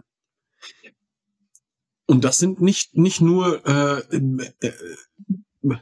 Und 2.07 2.25
das 2.25 2.39
sind 2.39 2.61
nicht, 2.61 2.97
nicht 2.97 3.21
nur 3.21 3.67
äh, 3.67 4.01
äh, 4.61 4.73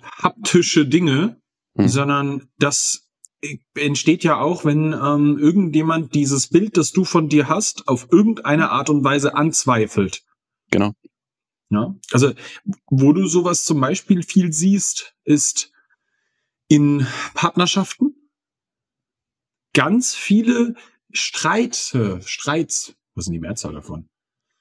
haptische 0.02 0.86
Dinge, 0.86 1.40
mhm. 1.74 1.88
sondern 1.88 2.48
das 2.58 3.08
entsteht 3.74 4.22
ja 4.22 4.40
auch, 4.40 4.64
wenn 4.64 4.92
ähm, 4.92 5.36
irgendjemand 5.38 6.14
dieses 6.14 6.46
Bild, 6.48 6.76
das 6.76 6.92
du 6.92 7.04
von 7.04 7.28
dir 7.28 7.48
hast, 7.48 7.88
auf 7.88 8.06
irgendeine 8.12 8.70
Art 8.70 8.88
und 8.88 9.02
Weise 9.02 9.34
anzweifelt. 9.34 10.22
Genau. 10.70 10.92
Ja, 11.70 11.94
also 12.12 12.32
wo 12.86 13.12
du 13.12 13.26
sowas 13.26 13.64
zum 13.64 13.80
Beispiel 13.80 14.22
viel 14.22 14.52
siehst, 14.52 15.14
ist 15.24 15.72
in 16.68 17.06
Partnerschaften 17.34 18.14
ganz 19.74 20.14
viele 20.14 20.74
Streite, 21.12 22.20
Streits, 22.24 22.94
was 23.14 23.26
sind 23.26 23.34
die 23.34 23.40
Mehrzahl 23.40 23.74
davon? 23.74 24.08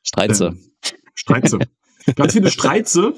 Streitze. 0.04 0.48
Ähm, 0.48 0.72
Streitze. 1.14 1.60
ganz 2.16 2.34
viele 2.34 2.52
Streitze 2.52 3.14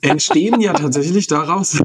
entstehen 0.00 0.60
ja 0.60 0.72
tatsächlich 0.72 1.26
daraus, 1.26 1.82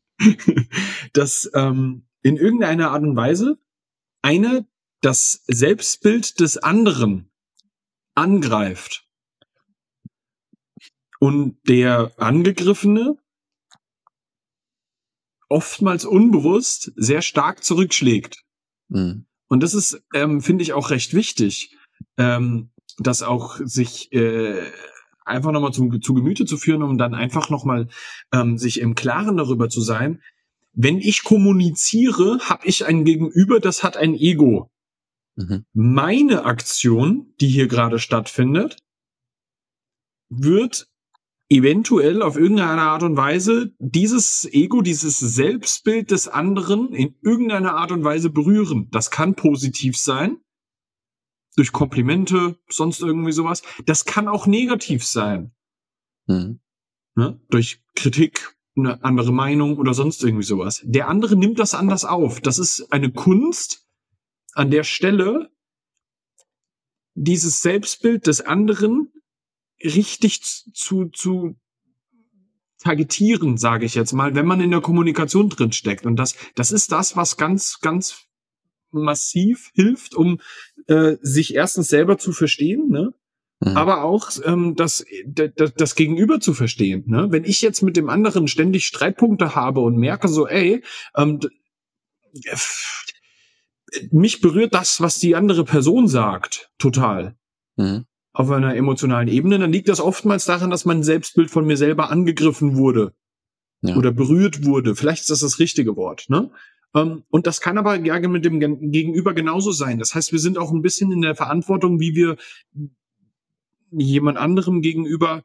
dass 1.12 1.50
ähm, 1.54 2.06
in 2.22 2.36
irgendeiner 2.36 2.90
Art 2.90 3.02
und 3.02 3.16
Weise 3.16 3.58
eine 4.22 4.66
das 5.02 5.44
Selbstbild 5.46 6.40
des 6.40 6.56
anderen 6.58 7.30
angreift 8.14 9.06
und 11.20 11.58
der 11.68 12.12
Angegriffene 12.16 13.18
oftmals 15.48 16.04
unbewusst 16.04 16.92
sehr 16.96 17.22
stark 17.22 17.64
zurückschlägt. 17.64 18.42
Mhm. 18.88 19.26
Und 19.48 19.62
das 19.62 19.74
ist, 19.74 20.02
ähm, 20.14 20.40
finde 20.40 20.62
ich, 20.62 20.72
auch 20.72 20.90
recht 20.90 21.14
wichtig, 21.14 21.76
ähm, 22.16 22.70
dass 22.98 23.22
auch 23.22 23.58
sich 23.62 24.12
äh, 24.12 24.62
einfach 25.24 25.52
nochmal 25.52 25.72
zum, 25.72 26.00
zu 26.00 26.14
Gemüte 26.14 26.46
zu 26.46 26.56
führen, 26.56 26.82
um 26.82 26.98
dann 26.98 27.14
einfach 27.14 27.50
nochmal 27.50 27.88
ähm, 28.32 28.58
sich 28.58 28.80
im 28.80 28.94
Klaren 28.94 29.36
darüber 29.36 29.68
zu 29.68 29.80
sein, 29.80 30.22
wenn 30.72 30.98
ich 30.98 31.24
kommuniziere, 31.24 32.38
habe 32.40 32.66
ich 32.66 32.84
ein 32.84 33.04
Gegenüber, 33.04 33.60
das 33.60 33.82
hat 33.82 33.96
ein 33.96 34.14
Ego. 34.14 34.70
Mhm. 35.36 35.64
Meine 35.72 36.44
Aktion, 36.44 37.32
die 37.40 37.48
hier 37.48 37.66
gerade 37.66 37.98
stattfindet, 37.98 38.76
wird 40.28 40.88
eventuell 41.48 42.22
auf 42.22 42.36
irgendeine 42.36 42.82
Art 42.82 43.02
und 43.02 43.16
Weise 43.16 43.74
dieses 43.78 44.48
Ego, 44.50 44.82
dieses 44.82 45.18
Selbstbild 45.18 46.10
des 46.10 46.28
anderen 46.28 46.92
in 46.92 47.14
irgendeiner 47.22 47.74
Art 47.74 47.92
und 47.92 48.04
Weise 48.04 48.30
berühren. 48.30 48.88
Das 48.90 49.10
kann 49.10 49.34
positiv 49.34 49.96
sein, 49.96 50.38
durch 51.56 51.72
Komplimente, 51.72 52.58
sonst 52.68 53.00
irgendwie 53.00 53.32
sowas. 53.32 53.62
Das 53.86 54.04
kann 54.04 54.28
auch 54.28 54.46
negativ 54.46 55.04
sein. 55.04 55.52
Mhm. 56.26 56.60
Ne? 57.14 57.40
Durch 57.48 57.82
Kritik, 57.94 58.56
eine 58.76 59.02
andere 59.02 59.32
Meinung 59.32 59.78
oder 59.78 59.94
sonst 59.94 60.22
irgendwie 60.22 60.44
sowas. 60.44 60.82
Der 60.84 61.08
andere 61.08 61.36
nimmt 61.36 61.58
das 61.58 61.74
anders 61.74 62.04
auf. 62.04 62.40
Das 62.40 62.58
ist 62.58 62.92
eine 62.92 63.10
Kunst 63.10 63.88
an 64.52 64.70
der 64.70 64.84
Stelle, 64.84 65.50
dieses 67.14 67.62
Selbstbild 67.62 68.26
des 68.26 68.42
anderen 68.42 69.10
richtig 69.82 70.42
zu, 70.42 71.06
zu 71.06 71.56
targetieren, 72.78 73.56
sage 73.56 73.86
ich 73.86 73.94
jetzt 73.94 74.12
mal, 74.12 74.34
wenn 74.34 74.46
man 74.46 74.60
in 74.60 74.70
der 74.70 74.80
Kommunikation 74.80 75.48
drin 75.48 75.72
steckt. 75.72 76.06
Und 76.06 76.16
das, 76.16 76.34
das 76.54 76.72
ist 76.72 76.92
das, 76.92 77.16
was 77.16 77.36
ganz, 77.36 77.80
ganz 77.80 78.26
massiv 78.90 79.70
hilft, 79.74 80.14
um 80.14 80.40
äh, 80.86 81.16
sich 81.20 81.54
erstens 81.54 81.88
selber 81.88 82.18
zu 82.18 82.32
verstehen, 82.32 82.88
ne? 82.88 83.12
Mhm. 83.60 83.76
Aber 83.76 84.02
auch 84.04 84.30
ähm, 84.44 84.74
das, 84.76 85.04
das, 85.26 85.72
das 85.74 85.94
Gegenüber 85.94 86.40
zu 86.40 86.52
verstehen. 86.52 87.04
Ne? 87.06 87.28
Wenn 87.30 87.44
ich 87.44 87.62
jetzt 87.62 87.82
mit 87.82 87.96
dem 87.96 88.10
anderen 88.10 88.48
ständig 88.48 88.86
Streitpunkte 88.86 89.54
habe 89.54 89.80
und 89.80 89.96
merke 89.96 90.28
so, 90.28 90.46
ey, 90.46 90.82
ähm, 91.16 91.40
mich 94.10 94.42
berührt 94.42 94.74
das, 94.74 95.00
was 95.00 95.18
die 95.18 95.36
andere 95.36 95.64
Person 95.64 96.06
sagt, 96.06 96.70
total. 96.76 97.36
Mhm. 97.76 98.04
Auf 98.38 98.50
einer 98.50 98.76
emotionalen 98.76 99.28
Ebene, 99.28 99.58
dann 99.58 99.72
liegt 99.72 99.88
das 99.88 99.98
oftmals 99.98 100.44
daran, 100.44 100.68
dass 100.68 100.84
mein 100.84 101.02
Selbstbild 101.02 101.50
von 101.50 101.64
mir 101.64 101.78
selber 101.78 102.10
angegriffen 102.10 102.76
wurde. 102.76 103.14
Ja. 103.80 103.96
Oder 103.96 104.12
berührt 104.12 104.62
wurde. 104.62 104.94
Vielleicht 104.94 105.22
ist 105.22 105.30
das 105.30 105.40
das 105.40 105.58
richtige 105.58 105.96
Wort. 105.96 106.26
Ne? 106.28 106.50
Ähm, 106.94 107.24
und 107.30 107.46
das 107.46 107.62
kann 107.62 107.78
aber 107.78 107.98
mit 107.98 108.44
dem 108.44 108.90
Gegenüber 108.92 109.32
genauso 109.32 109.72
sein. 109.72 109.98
Das 109.98 110.14
heißt, 110.14 110.32
wir 110.32 110.38
sind 110.38 110.58
auch 110.58 110.70
ein 110.70 110.82
bisschen 110.82 111.10
in 111.12 111.22
der 111.22 111.34
Verantwortung, 111.34 111.98
wie 111.98 112.14
wir 112.14 112.36
jemand 113.90 114.36
anderem 114.36 114.82
gegenüber 114.82 115.42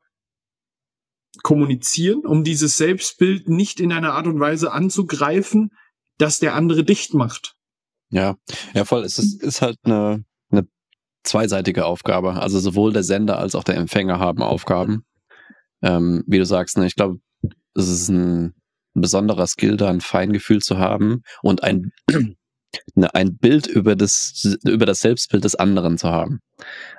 kommunizieren, 1.43 2.25
um 2.25 2.43
dieses 2.43 2.75
Selbstbild 2.75 3.47
nicht 3.47 3.79
in 3.79 3.93
einer 3.93 4.15
Art 4.15 4.27
und 4.27 4.41
Weise 4.41 4.73
anzugreifen, 4.73 5.71
dass 6.17 6.39
der 6.39 6.55
andere 6.55 6.83
dicht 6.83 7.13
macht. 7.13 7.55
Ja, 8.09 8.35
ja, 8.73 8.83
voll. 8.83 9.05
Es 9.05 9.17
ist, 9.17 9.41
ist 9.41 9.61
halt 9.61 9.77
eine 9.83 10.25
zweiseitige 11.23 11.85
Aufgabe. 11.85 12.41
Also 12.41 12.59
sowohl 12.59 12.93
der 12.93 13.03
Sender 13.03 13.37
als 13.37 13.55
auch 13.55 13.63
der 13.63 13.75
Empfänger 13.77 14.19
haben 14.19 14.41
Aufgaben. 14.41 15.05
Ähm, 15.81 16.23
wie 16.27 16.37
du 16.37 16.45
sagst, 16.45 16.77
ne, 16.77 16.85
ich 16.85 16.95
glaube, 16.95 17.19
es 17.75 17.87
ist 17.87 18.09
ein 18.09 18.53
besonderer 18.93 19.47
Skill, 19.47 19.77
da 19.77 19.89
ein 19.89 20.01
Feingefühl 20.01 20.61
zu 20.61 20.77
haben 20.77 21.23
und 21.41 21.63
ein, 21.63 21.91
ne, 22.95 23.13
ein 23.13 23.37
Bild 23.37 23.67
über 23.67 23.95
das, 23.95 24.57
über 24.65 24.85
das 24.85 24.99
Selbstbild 24.99 25.43
des 25.43 25.55
anderen 25.55 25.97
zu 25.97 26.09
haben. 26.09 26.39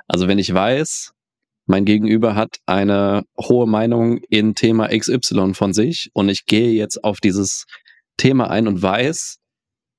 Also 0.09 0.29
wenn 0.29 0.39
ich 0.39 0.53
weiß, 0.53 1.13
mein 1.67 1.85
Gegenüber 1.85 2.35
hat 2.35 2.57
eine 2.67 3.23
hohe 3.39 3.67
Meinung 3.67 4.19
in 4.29 4.55
Thema 4.55 4.89
XY 4.89 5.55
von 5.55 5.73
sich 5.73 6.11
und 6.13 6.29
ich 6.29 6.47
gehe 6.47 6.73
jetzt 6.73 7.05
auf 7.05 7.21
dieses 7.21 7.67
Thema 8.17 8.51
ein 8.51 8.67
und 8.67 8.83
weiß, 8.83 9.39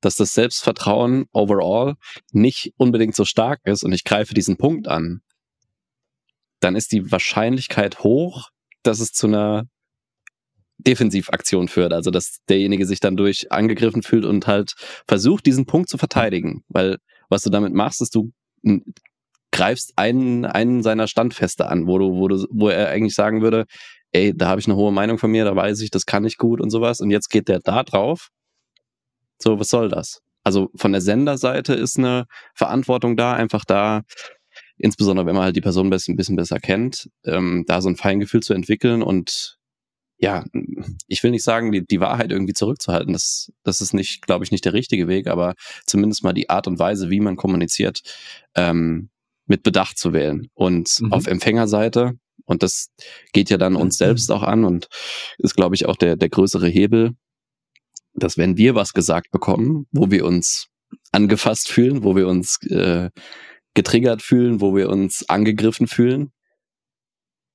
dass 0.04 0.16
das 0.16 0.34
Selbstvertrauen 0.34 1.26
overall 1.32 1.96
nicht 2.32 2.74
unbedingt 2.78 3.16
so 3.16 3.26
stark 3.26 3.62
ist 3.64 3.84
und 3.84 3.94
ich 3.94 4.04
greife 4.04 4.34
diesen 4.34 4.58
Punkt 4.58 4.88
an, 4.88 5.22
dann 6.60 6.76
ist 6.76 6.92
die 6.92 7.12
Wahrscheinlichkeit 7.12 8.00
hoch, 8.00 8.50
dass 8.84 9.00
es 9.00 9.12
zu 9.12 9.28
einer 9.28 9.66
Defensivaktion 10.78 11.68
führt. 11.68 11.94
Also 11.94 12.12
dass 12.12 12.38
derjenige 12.50 12.86
sich 12.86 13.00
dann 13.00 13.16
durch 13.16 13.52
angegriffen 13.52 14.04
fühlt 14.04 14.26
und 14.26 14.48
halt 14.48 14.74
versucht, 15.08 15.46
diesen 15.46 15.66
Punkt 15.66 15.90
zu 15.90 15.98
verteidigen. 15.98 16.64
Weil 16.68 16.98
was 17.30 17.42
du 17.42 17.50
damit 17.50 17.74
machst, 17.74 18.02
ist, 18.02 18.16
du 18.16 18.32
greifst 19.52 19.94
einen, 19.96 20.46
einen 20.46 20.84
seiner 20.84 21.08
Standfeste 21.08 21.68
an, 21.68 21.88
wo 21.88 21.98
du, 21.98 22.14
wo 22.16 22.28
du, 22.28 22.46
wo 22.52 22.70
er 22.70 22.90
eigentlich 22.90 23.16
sagen 23.16 23.42
würde, 23.42 23.66
ey, 24.12 24.36
da 24.36 24.48
habe 24.48 24.60
ich 24.60 24.68
eine 24.68 24.76
hohe 24.76 24.92
Meinung 24.92 25.18
von 25.18 25.32
mir, 25.32 25.46
da 25.46 25.56
weiß 25.56 25.80
ich, 25.82 25.92
das 25.92 26.06
kann 26.06 26.26
ich 26.26 26.38
gut 26.38 26.60
und 26.60 26.70
sowas. 26.70 27.00
Und 27.00 27.10
jetzt 27.12 27.30
geht 27.30 27.48
der 27.48 27.60
da 27.60 27.84
drauf. 27.84 28.30
So, 29.40 29.60
was 29.60 29.70
soll 29.70 29.90
das? 29.90 30.22
Also 30.44 30.70
von 30.76 30.92
der 30.92 31.02
Senderseite 31.02 31.74
ist 31.74 31.98
eine 31.98 32.26
Verantwortung 32.54 33.16
da, 33.16 33.34
einfach 33.34 33.66
da, 33.66 34.02
insbesondere 34.78 35.26
wenn 35.26 35.36
man 35.36 35.46
halt 35.46 35.56
die 35.56 35.62
Person 35.62 35.88
ein 35.88 36.16
bisschen 36.16 36.36
besser 36.36 36.60
kennt, 36.60 37.10
ähm, 37.26 37.64
da 37.68 37.82
so 37.82 37.90
ein 37.90 37.96
Feingefühl 37.96 38.42
zu 38.42 38.54
entwickeln 38.54 39.02
und 39.02 39.58
ja, 40.18 40.46
ich 41.08 41.22
will 41.22 41.32
nicht 41.32 41.44
sagen, 41.44 41.74
die, 41.74 41.86
die 41.86 42.00
Wahrheit 42.00 42.32
irgendwie 42.32 42.54
zurückzuhalten. 42.54 43.12
Das, 43.12 43.52
das 43.64 43.82
ist 43.82 43.94
nicht, 43.94 44.22
glaube 44.26 44.46
ich, 44.46 44.52
nicht 44.52 44.64
der 44.64 44.72
richtige 44.72 45.10
Weg, 45.10 45.28
aber 45.28 45.54
zumindest 45.86 46.24
mal 46.24 46.32
die 46.32 46.50
Art 46.50 46.66
und 46.66 46.80
Weise, 46.80 47.10
wie 47.10 47.20
man 47.20 47.36
kommuniziert, 47.36 48.02
ähm, 48.56 49.10
mit 49.48 49.64
Bedacht 49.64 49.98
zu 49.98 50.14
wählen. 50.14 50.48
Und 50.54 51.02
mhm. 51.02 51.12
auf 51.12 51.28
Empfängerseite, 51.28 52.14
und 52.46 52.64
das 52.64 52.88
geht 53.34 53.50
ja 53.50 53.58
dann 53.58 53.76
uns 53.76 53.96
mhm. 53.96 54.06
selbst 54.06 54.32
auch 54.32 54.44
an 54.44 54.64
und 54.64 54.88
ist, 55.40 55.56
glaube 55.56 55.76
ich, 55.76 55.88
auch 55.88 55.98
der, 55.98 56.16
der 56.16 56.30
größere 56.30 56.68
Hebel, 56.68 57.16
dass 58.14 58.38
wenn 58.38 58.58
wir 58.58 58.76
was 58.76 58.94
gesagt 58.94 59.32
bekommen, 59.32 59.88
wo 59.92 60.12
wir 60.12 60.26
uns 60.26 60.68
angefasst 61.12 61.70
fühlen, 61.70 62.04
wo 62.04 62.16
wir 62.16 62.28
uns 62.28 62.58
äh, 62.70 63.10
getriggert 63.74 64.22
fühlen, 64.22 64.62
wo 64.62 64.76
wir 64.76 64.90
uns 64.90 65.28
angegriffen 65.30 65.88
fühlen, 65.88 66.32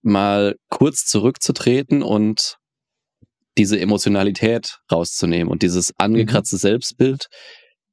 mal 0.02 0.56
kurz 0.68 1.06
zurückzutreten 1.06 2.02
und 2.02 2.56
diese 3.56 3.80
Emotionalität 3.80 4.78
rauszunehmen 4.90 5.50
und 5.50 5.62
dieses 5.62 5.92
angekratzte 5.98 6.56
mhm. 6.56 6.60
Selbstbild 6.60 7.28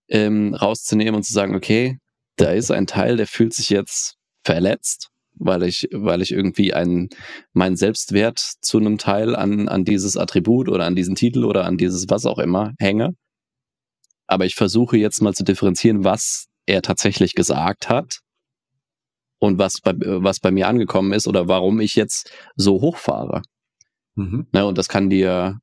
ähm, 0.09 0.53
rauszunehmen 0.53 1.15
und 1.15 1.23
zu 1.23 1.33
sagen, 1.33 1.55
okay, 1.55 1.97
da 2.37 2.51
ist 2.51 2.71
ein 2.71 2.87
Teil, 2.87 3.17
der 3.17 3.27
fühlt 3.27 3.53
sich 3.53 3.69
jetzt 3.69 4.15
verletzt, 4.43 5.09
weil 5.37 5.63
ich, 5.63 5.87
weil 5.91 6.21
ich 6.21 6.31
irgendwie 6.31 6.73
einen, 6.73 7.09
meinen 7.53 7.75
Selbstwert 7.75 8.39
zu 8.39 8.77
einem 8.77 8.97
Teil 8.97 9.35
an, 9.35 9.67
an 9.67 9.85
dieses 9.85 10.17
Attribut 10.17 10.69
oder 10.69 10.85
an 10.85 10.95
diesen 10.95 11.15
Titel 11.15 11.45
oder 11.45 11.65
an 11.65 11.77
dieses 11.77 12.05
was 12.09 12.25
auch 12.25 12.39
immer 12.39 12.73
hänge. 12.79 13.11
Aber 14.27 14.45
ich 14.45 14.55
versuche 14.55 14.97
jetzt 14.97 15.21
mal 15.21 15.33
zu 15.33 15.43
differenzieren, 15.43 16.03
was 16.03 16.47
er 16.65 16.81
tatsächlich 16.81 17.35
gesagt 17.35 17.89
hat 17.89 18.19
und 19.39 19.59
was 19.59 19.81
bei, 19.81 19.93
was 19.97 20.39
bei 20.39 20.51
mir 20.51 20.67
angekommen 20.67 21.13
ist 21.13 21.27
oder 21.27 21.47
warum 21.47 21.79
ich 21.79 21.95
jetzt 21.95 22.31
so 22.55 22.81
hochfahre. 22.81 23.41
Mhm. 24.15 24.47
Ne, 24.51 24.65
und 24.65 24.77
das 24.77 24.87
kann 24.87 25.09
dir 25.09 25.59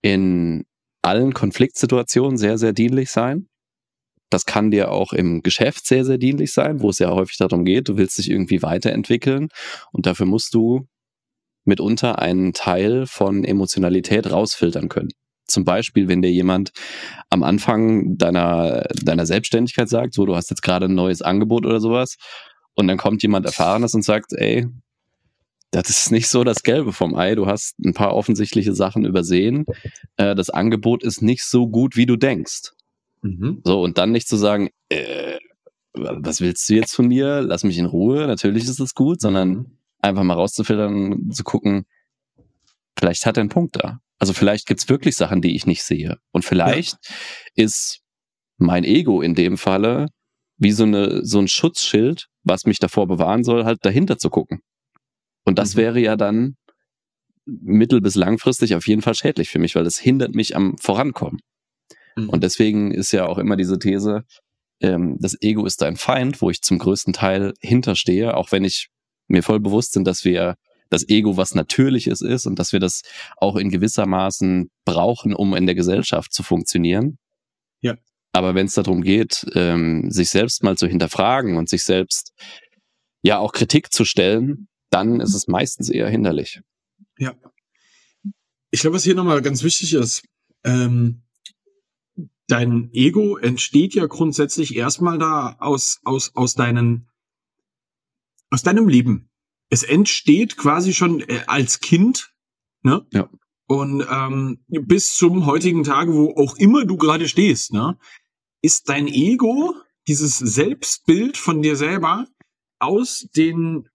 in 0.00 0.64
allen 1.02 1.34
Konfliktsituationen 1.34 2.36
sehr, 2.36 2.58
sehr 2.58 2.72
dienlich 2.72 3.10
sein. 3.10 3.48
Das 4.32 4.46
kann 4.46 4.70
dir 4.70 4.90
auch 4.90 5.12
im 5.12 5.42
Geschäft 5.42 5.86
sehr, 5.86 6.04
sehr 6.04 6.18
dienlich 6.18 6.52
sein, 6.52 6.80
wo 6.80 6.90
es 6.90 6.98
ja 6.98 7.10
häufig 7.10 7.36
darum 7.36 7.64
geht, 7.64 7.88
du 7.88 7.96
willst 7.96 8.18
dich 8.18 8.30
irgendwie 8.30 8.62
weiterentwickeln 8.62 9.48
und 9.92 10.06
dafür 10.06 10.26
musst 10.26 10.54
du 10.54 10.86
mitunter 11.64 12.18
einen 12.18 12.52
Teil 12.52 13.06
von 13.06 13.44
Emotionalität 13.44 14.30
rausfiltern 14.30 14.88
können. 14.88 15.10
zum 15.46 15.64
Beispiel, 15.64 16.08
wenn 16.08 16.22
dir 16.22 16.30
jemand 16.30 16.72
am 17.28 17.42
Anfang 17.42 18.16
deiner, 18.16 18.86
deiner 19.02 19.26
Selbstständigkeit 19.26 19.88
sagt, 19.88 20.14
so, 20.14 20.24
du 20.24 20.34
hast 20.34 20.48
jetzt 20.48 20.62
gerade 20.62 20.86
ein 20.86 20.94
neues 20.94 21.20
Angebot 21.20 21.66
oder 21.66 21.78
sowas, 21.78 22.16
und 22.74 22.88
dann 22.88 22.96
kommt 22.96 23.22
jemand 23.22 23.44
Erfahrenes 23.44 23.94
und 23.94 24.02
sagt, 24.02 24.32
ey, 24.32 24.66
das 25.72 25.88
ist 25.88 26.10
nicht 26.10 26.28
so 26.28 26.44
das 26.44 26.62
Gelbe 26.62 26.92
vom 26.92 27.14
Ei. 27.14 27.34
Du 27.34 27.46
hast 27.46 27.78
ein 27.80 27.94
paar 27.94 28.14
offensichtliche 28.14 28.74
Sachen 28.74 29.04
übersehen. 29.04 29.64
Äh, 30.16 30.34
das 30.34 30.50
Angebot 30.50 31.02
ist 31.02 31.22
nicht 31.22 31.44
so 31.44 31.68
gut, 31.68 31.96
wie 31.96 32.06
du 32.06 32.16
denkst. 32.16 32.72
Mhm. 33.22 33.60
So, 33.64 33.80
und 33.82 33.98
dann 33.98 34.12
nicht 34.12 34.28
zu 34.28 34.36
sagen, 34.36 34.70
äh, 34.88 35.38
was 35.94 36.40
willst 36.40 36.68
du 36.68 36.74
jetzt 36.74 36.94
von 36.94 37.08
mir? 37.08 37.40
Lass 37.40 37.64
mich 37.64 37.78
in 37.78 37.86
Ruhe. 37.86 38.26
Natürlich 38.26 38.64
ist 38.64 38.80
das 38.80 38.94
gut, 38.94 39.20
sondern 39.20 39.48
mhm. 39.48 39.78
einfach 40.00 40.22
mal 40.22 40.34
rauszufiltern, 40.34 41.30
zu 41.30 41.44
gucken, 41.44 41.86
vielleicht 42.98 43.26
hat 43.26 43.36
er 43.36 43.42
einen 43.42 43.50
Punkt 43.50 43.76
da. 43.76 44.00
Also 44.18 44.32
vielleicht 44.32 44.66
gibt's 44.66 44.88
wirklich 44.88 45.16
Sachen, 45.16 45.42
die 45.42 45.56
ich 45.56 45.66
nicht 45.66 45.82
sehe. 45.82 46.18
Und 46.30 46.44
vielleicht 46.44 46.98
ja. 47.56 47.64
ist 47.64 48.00
mein 48.56 48.84
Ego 48.84 49.20
in 49.20 49.34
dem 49.34 49.58
Falle 49.58 50.08
wie 50.56 50.72
so, 50.72 50.84
eine, 50.84 51.24
so 51.24 51.40
ein 51.40 51.48
Schutzschild, 51.48 52.28
was 52.44 52.64
mich 52.64 52.78
davor 52.78 53.08
bewahren 53.08 53.42
soll, 53.42 53.64
halt 53.64 53.84
dahinter 53.84 54.18
zu 54.18 54.30
gucken. 54.30 54.60
Und 55.44 55.58
das 55.58 55.74
mhm. 55.74 55.78
wäre 55.80 56.00
ja 56.00 56.16
dann 56.16 56.56
mittel- 57.44 58.00
bis 58.00 58.14
langfristig 58.14 58.74
auf 58.76 58.86
jeden 58.86 59.02
Fall 59.02 59.14
schädlich 59.14 59.48
für 59.48 59.58
mich, 59.58 59.74
weil 59.74 59.84
das 59.84 59.98
hindert 59.98 60.34
mich 60.34 60.54
am 60.54 60.78
Vorankommen. 60.78 61.40
Mhm. 62.16 62.28
Und 62.28 62.42
deswegen 62.42 62.92
ist 62.92 63.12
ja 63.12 63.26
auch 63.26 63.38
immer 63.38 63.56
diese 63.56 63.78
These, 63.78 64.24
ähm, 64.80 65.16
das 65.20 65.40
Ego 65.40 65.64
ist 65.64 65.80
dein 65.80 65.96
Feind, 65.96 66.42
wo 66.42 66.50
ich 66.50 66.62
zum 66.62 66.78
größten 66.78 67.12
Teil 67.12 67.54
hinterstehe, 67.60 68.36
auch 68.36 68.52
wenn 68.52 68.64
ich 68.64 68.88
mir 69.28 69.42
voll 69.42 69.60
bewusst 69.60 69.94
bin, 69.94 70.04
dass 70.04 70.24
wir 70.24 70.56
das 70.90 71.08
Ego 71.08 71.36
was 71.36 71.54
Natürliches 71.54 72.20
ist 72.20 72.46
und 72.46 72.58
dass 72.58 72.72
wir 72.72 72.80
das 72.80 73.02
auch 73.38 73.56
in 73.56 73.70
gewisser 73.70 74.06
Maßen 74.06 74.70
brauchen, 74.84 75.34
um 75.34 75.54
in 75.54 75.64
der 75.66 75.74
Gesellschaft 75.74 76.34
zu 76.34 76.42
funktionieren. 76.42 77.18
Ja. 77.80 77.96
Aber 78.32 78.54
wenn 78.54 78.66
es 78.66 78.74
darum 78.74 79.02
geht, 79.02 79.46
ähm, 79.54 80.10
sich 80.10 80.28
selbst 80.30 80.62
mal 80.62 80.76
zu 80.76 80.86
hinterfragen 80.86 81.56
und 81.56 81.68
sich 81.68 81.84
selbst 81.84 82.32
ja 83.22 83.38
auch 83.38 83.52
Kritik 83.52 83.92
zu 83.92 84.04
stellen, 84.04 84.68
dann 84.90 85.20
ist 85.20 85.34
es 85.34 85.48
meistens 85.48 85.88
eher 85.88 86.08
hinderlich. 86.08 86.60
Ja. 87.18 87.34
Ich 88.70 88.80
glaube, 88.80 88.96
was 88.96 89.04
hier 89.04 89.14
nochmal 89.14 89.40
ganz 89.42 89.62
wichtig 89.62 89.94
ist, 89.94 90.22
ähm, 90.64 91.22
dein 92.52 92.90
Ego 92.92 93.38
entsteht 93.38 93.94
ja 93.94 94.06
grundsätzlich 94.06 94.76
erstmal 94.76 95.18
da 95.18 95.56
aus, 95.58 96.00
aus, 96.04 96.36
aus 96.36 96.54
deinen, 96.54 97.08
aus 98.50 98.62
deinem 98.62 98.88
Leben. 98.88 99.30
Es 99.70 99.82
entsteht 99.82 100.58
quasi 100.58 100.92
schon 100.92 101.20
äh, 101.20 101.44
als 101.46 101.80
Kind, 101.80 102.34
ne? 102.82 103.06
Ja. 103.10 103.30
Und 103.68 104.06
ähm, 104.10 104.62
bis 104.68 105.16
zum 105.16 105.46
heutigen 105.46 105.82
Tage, 105.82 106.12
wo 106.12 106.34
auch 106.36 106.56
immer 106.56 106.84
du 106.84 106.98
gerade 106.98 107.26
stehst, 107.26 107.72
ne, 107.72 107.96
ist 108.60 108.90
dein 108.90 109.06
Ego, 109.06 109.74
dieses 110.06 110.36
Selbstbild 110.36 111.38
von 111.38 111.62
dir 111.62 111.76
selber, 111.76 112.26
aus 112.80 113.28
den 113.34 113.88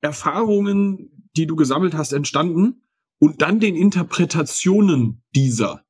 Erfahrungen, 0.00 1.28
die 1.36 1.46
du 1.46 1.54
gesammelt 1.54 1.92
hast, 1.92 2.12
entstanden 2.12 2.82
und 3.18 3.42
dann 3.42 3.60
den 3.60 3.76
Interpretationen 3.76 5.22
dieser. 5.34 5.84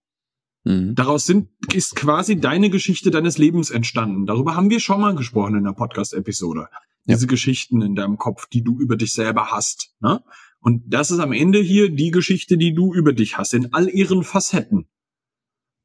Mhm. 0.69 0.95
Daraus 0.95 1.25
sind, 1.25 1.49
ist 1.73 1.97
quasi 1.97 2.39
deine 2.39 2.69
Geschichte 2.69 3.11
deines 3.11 3.39
Lebens 3.39 3.71
entstanden. 3.71 4.27
Darüber 4.27 4.55
haben 4.55 4.69
wir 4.69 4.81
schon 4.81 5.01
mal 5.01 5.15
gesprochen 5.15 5.55
in 5.55 5.65
der 5.65 5.73
Podcast-Episode. 5.73 6.69
Ja. 7.07 7.15
Diese 7.17 7.27
Geschichten 7.27 7.81
in 7.81 7.95
deinem 7.95 8.19
Kopf, 8.19 8.47
die 8.51 8.63
du 8.63 8.79
über 8.79 8.97
dich 8.97 9.15
selber 9.15 9.51
hast. 9.51 9.95
Ne? 10.01 10.23
Und 10.61 10.83
das 10.87 11.11
ist 11.11 11.21
am 11.21 11.33
Ende 11.33 11.59
hier 11.61 11.89
die 11.89 12.11
Geschichte, 12.11 12.59
die 12.59 12.75
du 12.75 12.93
über 12.93 13.15
dich 13.15 13.39
hast, 13.39 13.55
in 13.55 13.73
all 13.73 13.89
ihren 13.89 14.25
Facetten. 14.25 14.89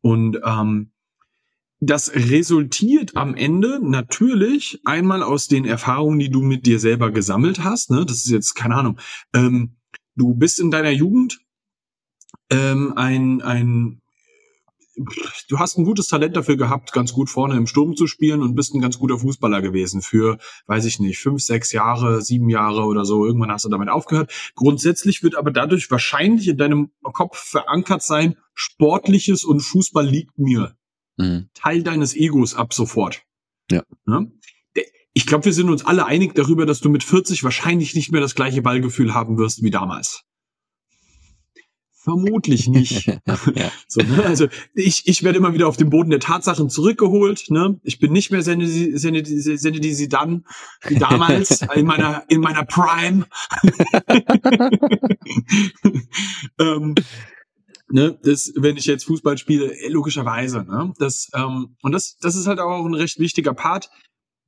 Und 0.01 0.41
ähm, 0.43 0.91
das 1.79 2.13
resultiert 2.13 3.15
am 3.15 3.35
Ende 3.35 3.79
natürlich 3.81 4.81
einmal 4.83 5.23
aus 5.23 5.47
den 5.47 5.63
Erfahrungen, 5.63 6.19
die 6.19 6.29
du 6.29 6.41
mit 6.41 6.65
dir 6.65 6.81
selber 6.81 7.11
gesammelt 7.11 7.63
hast. 7.63 7.89
Ne? 7.89 8.05
Das 8.05 8.17
ist 8.17 8.29
jetzt 8.29 8.53
keine 8.55 8.75
Ahnung. 8.75 8.99
Ähm, 9.33 9.77
du 10.17 10.35
bist 10.35 10.59
in 10.59 10.71
deiner 10.71 10.91
Jugend 10.91 11.39
ähm, 12.49 12.91
ein 12.97 13.41
ein 13.41 14.02
du 14.95 15.59
hast 15.59 15.77
ein 15.77 15.85
gutes 15.85 16.07
Talent 16.07 16.35
dafür 16.35 16.57
gehabt, 16.57 16.91
ganz 16.93 17.13
gut 17.13 17.29
vorne 17.29 17.55
im 17.55 17.67
Sturm 17.67 17.95
zu 17.95 18.07
spielen 18.07 18.41
und 18.41 18.55
bist 18.55 18.73
ein 18.73 18.81
ganz 18.81 18.99
guter 18.99 19.17
Fußballer 19.17 19.61
gewesen 19.61 20.01
für, 20.01 20.37
weiß 20.67 20.85
ich 20.85 20.99
nicht, 20.99 21.19
fünf, 21.19 21.41
sechs 21.41 21.71
Jahre, 21.71 22.21
sieben 22.21 22.49
Jahre 22.49 22.83
oder 22.83 23.05
so. 23.05 23.25
Irgendwann 23.25 23.51
hast 23.51 23.65
du 23.65 23.69
damit 23.69 23.89
aufgehört. 23.89 24.31
Grundsätzlich 24.55 25.23
wird 25.23 25.35
aber 25.35 25.51
dadurch 25.51 25.89
wahrscheinlich 25.89 26.47
in 26.47 26.57
deinem 26.57 26.91
Kopf 27.01 27.37
verankert 27.37 28.03
sein, 28.03 28.37
Sportliches 28.53 29.43
und 29.43 29.61
Fußball 29.61 30.05
liegt 30.05 30.37
mir 30.37 30.75
mhm. 31.17 31.49
Teil 31.53 31.83
deines 31.83 32.15
Egos 32.15 32.55
ab 32.55 32.73
sofort. 32.73 33.23
Ja. 33.71 33.83
ja? 34.07 34.25
Ich 35.13 35.27
glaube, 35.27 35.45
wir 35.45 35.53
sind 35.53 35.69
uns 35.69 35.85
alle 35.85 36.05
einig 36.05 36.33
darüber, 36.33 36.65
dass 36.65 36.79
du 36.79 36.89
mit 36.89 37.03
40 37.03 37.43
wahrscheinlich 37.43 37.95
nicht 37.95 38.11
mehr 38.11 38.21
das 38.21 38.35
gleiche 38.35 38.61
Ballgefühl 38.61 39.13
haben 39.13 39.37
wirst 39.37 39.61
wie 39.61 39.69
damals. 39.69 40.23
Vermutlich 42.03 42.67
nicht. 42.67 43.05
ja. 43.25 43.71
so, 43.87 44.01
ne? 44.01 44.25
Also 44.25 44.47
ich, 44.73 45.07
ich 45.07 45.23
werde 45.23 45.37
immer 45.37 45.53
wieder 45.53 45.69
auf 45.69 45.77
den 45.77 45.89
Boden 45.89 46.09
der 46.09 46.19
Tatsachen 46.19 46.69
zurückgeholt. 46.69 47.49
Ne? 47.49 47.79
Ich 47.81 47.97
bin 47.99 48.11
nicht 48.11 48.29
mehr 48.29 48.43
Senedi 48.43 50.07
dann 50.09 50.45
wie 50.85 50.95
damals 50.95 51.61
in 51.75 51.85
meiner 51.85 52.23
in 52.27 52.41
meiner 52.41 52.65
Prime. 52.65 53.25
ähm, 56.59 56.95
ne, 57.89 58.19
das, 58.21 58.51
wenn 58.57 58.75
ich 58.75 58.85
jetzt 58.85 59.05
Fußball 59.05 59.37
spiele, 59.37 59.73
äh, 59.73 59.87
logischerweise, 59.87 60.65
ne, 60.65 60.93
das, 60.99 61.29
ähm, 61.33 61.77
und 61.83 61.93
das, 61.93 62.17
das 62.17 62.35
ist 62.35 62.47
halt 62.47 62.59
auch 62.59 62.85
ein 62.85 62.95
recht 62.95 63.17
wichtiger 63.19 63.53
Part. 63.53 63.89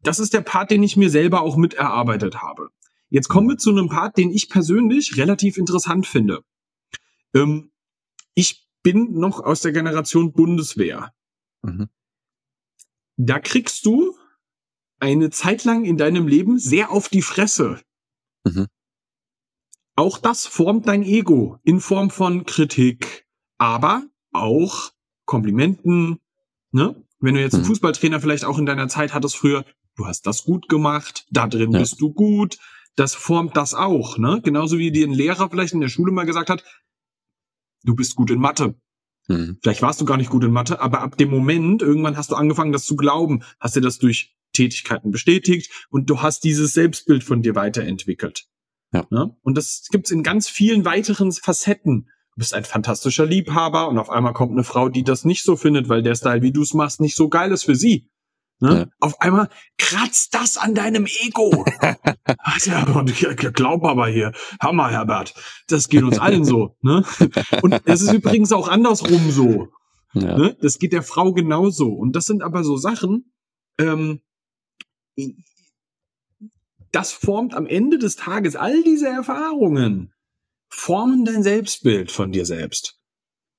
Das 0.04 0.20
ist 0.20 0.34
der 0.34 0.42
Part, 0.42 0.72
den 0.72 0.84
ich 0.84 0.98
mir 0.98 1.10
selber 1.10 1.42
auch 1.42 1.56
mit 1.56 1.74
erarbeitet 1.74 2.42
habe. 2.42 2.68
Jetzt 3.10 3.30
kommen 3.30 3.48
wir 3.48 3.58
zu 3.58 3.70
einem 3.70 3.88
Part, 3.88 4.18
den 4.18 4.30
ich 4.30 4.50
persönlich 4.50 5.16
relativ 5.16 5.56
interessant 5.56 6.06
finde. 6.06 6.42
Ähm, 7.36 7.72
ich 8.34 8.68
bin 8.82 9.14
noch 9.14 9.40
aus 9.42 9.62
der 9.62 9.72
Generation 9.72 10.34
Bundeswehr. 10.34 11.14
Mhm. 11.62 11.90
Da 13.18 13.40
kriegst 13.40 13.86
du 13.86 14.18
eine 15.00 15.30
Zeit 15.30 15.64
lang 15.64 15.86
in 15.86 15.98
deinem 15.98 16.28
Leben 16.28 16.58
sehr 16.58 16.92
auf 16.92 17.10
die 17.10 17.22
Fresse. 17.22 17.82
Mhm. 18.46 18.68
Auch 19.96 20.18
das 20.18 20.46
formt 20.46 20.88
dein 20.88 21.04
Ego 21.04 21.60
in 21.64 21.80
Form 21.80 22.10
von 22.10 22.46
Kritik, 22.46 23.26
aber 23.58 24.04
auch 24.34 24.92
Komplimenten, 25.26 26.20
ne? 26.72 27.02
Wenn 27.20 27.36
du 27.36 27.42
jetzt 27.42 27.54
einen 27.54 27.64
hm. 27.64 27.70
Fußballtrainer 27.70 28.20
vielleicht 28.20 28.44
auch 28.44 28.60
in 28.60 28.66
deiner 28.66 28.90
Zeit 28.90 29.14
hattest 29.14 29.38
früher, 29.38 29.66
du 29.96 30.06
hast 30.06 30.28
das 30.28 30.44
gut 30.44 30.68
gemacht, 30.68 31.26
da 31.32 31.48
drin 31.48 31.72
ja. 31.72 31.80
bist 31.80 32.02
du 32.02 32.14
gut, 32.14 32.58
das 32.98 33.16
formt 33.16 33.56
das 33.56 33.74
auch, 33.74 34.18
ne? 34.18 34.42
Genauso 34.44 34.78
wie 34.78 34.92
dir 34.92 35.08
ein 35.08 35.14
Lehrer 35.14 35.50
vielleicht 35.50 35.74
in 35.74 35.82
der 35.82 35.90
Schule 35.90 36.12
mal 36.12 36.26
gesagt 36.26 36.50
hat, 36.50 36.64
du 37.86 37.96
bist 37.96 38.16
gut 38.16 38.32
in 38.32 38.40
Mathe. 38.40 38.76
Mhm. 39.28 39.58
Vielleicht 39.62 39.82
warst 39.82 40.02
du 40.02 40.06
gar 40.06 40.18
nicht 40.18 40.30
gut 40.30 40.44
in 40.44 40.52
Mathe, 40.52 40.80
aber 40.80 41.02
ab 41.02 41.18
dem 41.18 41.30
Moment, 41.30 41.82
irgendwann 41.82 42.18
hast 42.18 42.32
du 42.32 42.36
angefangen, 42.36 42.72
das 42.72 42.86
zu 42.86 42.96
glauben, 42.96 43.44
hast 43.60 43.76
dir 43.76 43.82
das 43.82 43.98
durch 43.98 44.36
Tätigkeiten 44.54 45.12
bestätigt 45.12 45.72
und 45.90 46.10
du 46.10 46.22
hast 46.22 46.44
dieses 46.44 46.74
Selbstbild 46.74 47.24
von 47.24 47.42
dir 47.42 47.56
weiterentwickelt. 47.56 48.48
Ja. 48.94 49.06
Ne? 49.10 49.36
Und 49.42 49.58
das 49.58 49.88
gibt's 49.92 50.12
in 50.12 50.24
ganz 50.24 50.48
vielen 50.48 50.86
weiteren 50.86 51.32
Facetten 51.32 52.08
du 52.36 52.40
bist 52.40 52.54
ein 52.54 52.66
fantastischer 52.66 53.26
Liebhaber 53.26 53.88
und 53.88 53.98
auf 53.98 54.10
einmal 54.10 54.34
kommt 54.34 54.52
eine 54.52 54.64
Frau, 54.64 54.90
die 54.90 55.04
das 55.04 55.24
nicht 55.24 55.44
so 55.44 55.56
findet, 55.56 55.88
weil 55.88 56.04
der 56.04 56.16
Style, 56.16 56.42
wie 56.42 56.52
du 56.52 56.62
es 56.62 56.74
machst, 56.74 57.00
nicht 57.00 57.16
so 57.16 57.30
geil 57.30 57.52
ist 57.52 57.64
für 57.64 57.76
sie. 57.76 58.10
Ne? 58.60 58.78
Ja. 58.80 58.86
Auf 59.00 59.20
einmal 59.22 59.50
kratzt 59.78 60.34
das 60.34 60.58
an 60.58 60.76
deinem 60.76 61.06
Ego. 61.06 61.66
ja, 62.66 63.34
glaub 63.34 63.84
aber 63.84 64.08
hier, 64.08 64.32
Hammer, 64.62 64.90
Herbert. 64.90 65.34
Das 65.68 65.90
geht 65.90 66.04
uns 66.04 66.20
allen 66.20 66.46
so. 66.46 66.78
Ne? 66.82 67.04
Und 67.62 67.82
es 67.86 68.02
ist 68.02 68.14
übrigens 68.14 68.52
auch 68.54 68.68
andersrum 68.68 69.30
so. 69.32 69.68
Ja. 70.14 70.38
Ne? 70.38 70.58
Das 70.62 70.80
geht 70.80 70.94
der 70.94 71.04
Frau 71.04 71.34
genauso. 71.34 71.90
Und 71.90 72.16
das 72.16 72.26
sind 72.26 72.42
aber 72.42 72.64
so 72.64 72.78
Sachen, 72.78 73.34
ähm, 73.78 74.22
das 76.92 77.12
formt 77.12 77.54
am 77.54 77.68
Ende 77.68 77.98
des 77.98 78.16
Tages 78.16 78.56
all 78.56 78.84
diese 78.84 79.08
Erfahrungen 79.08 80.14
formen 80.70 81.26
dein 81.26 81.44
Selbstbild 81.44 82.12
von 82.12 82.32
dir 82.32 82.46
selbst. 82.46 83.00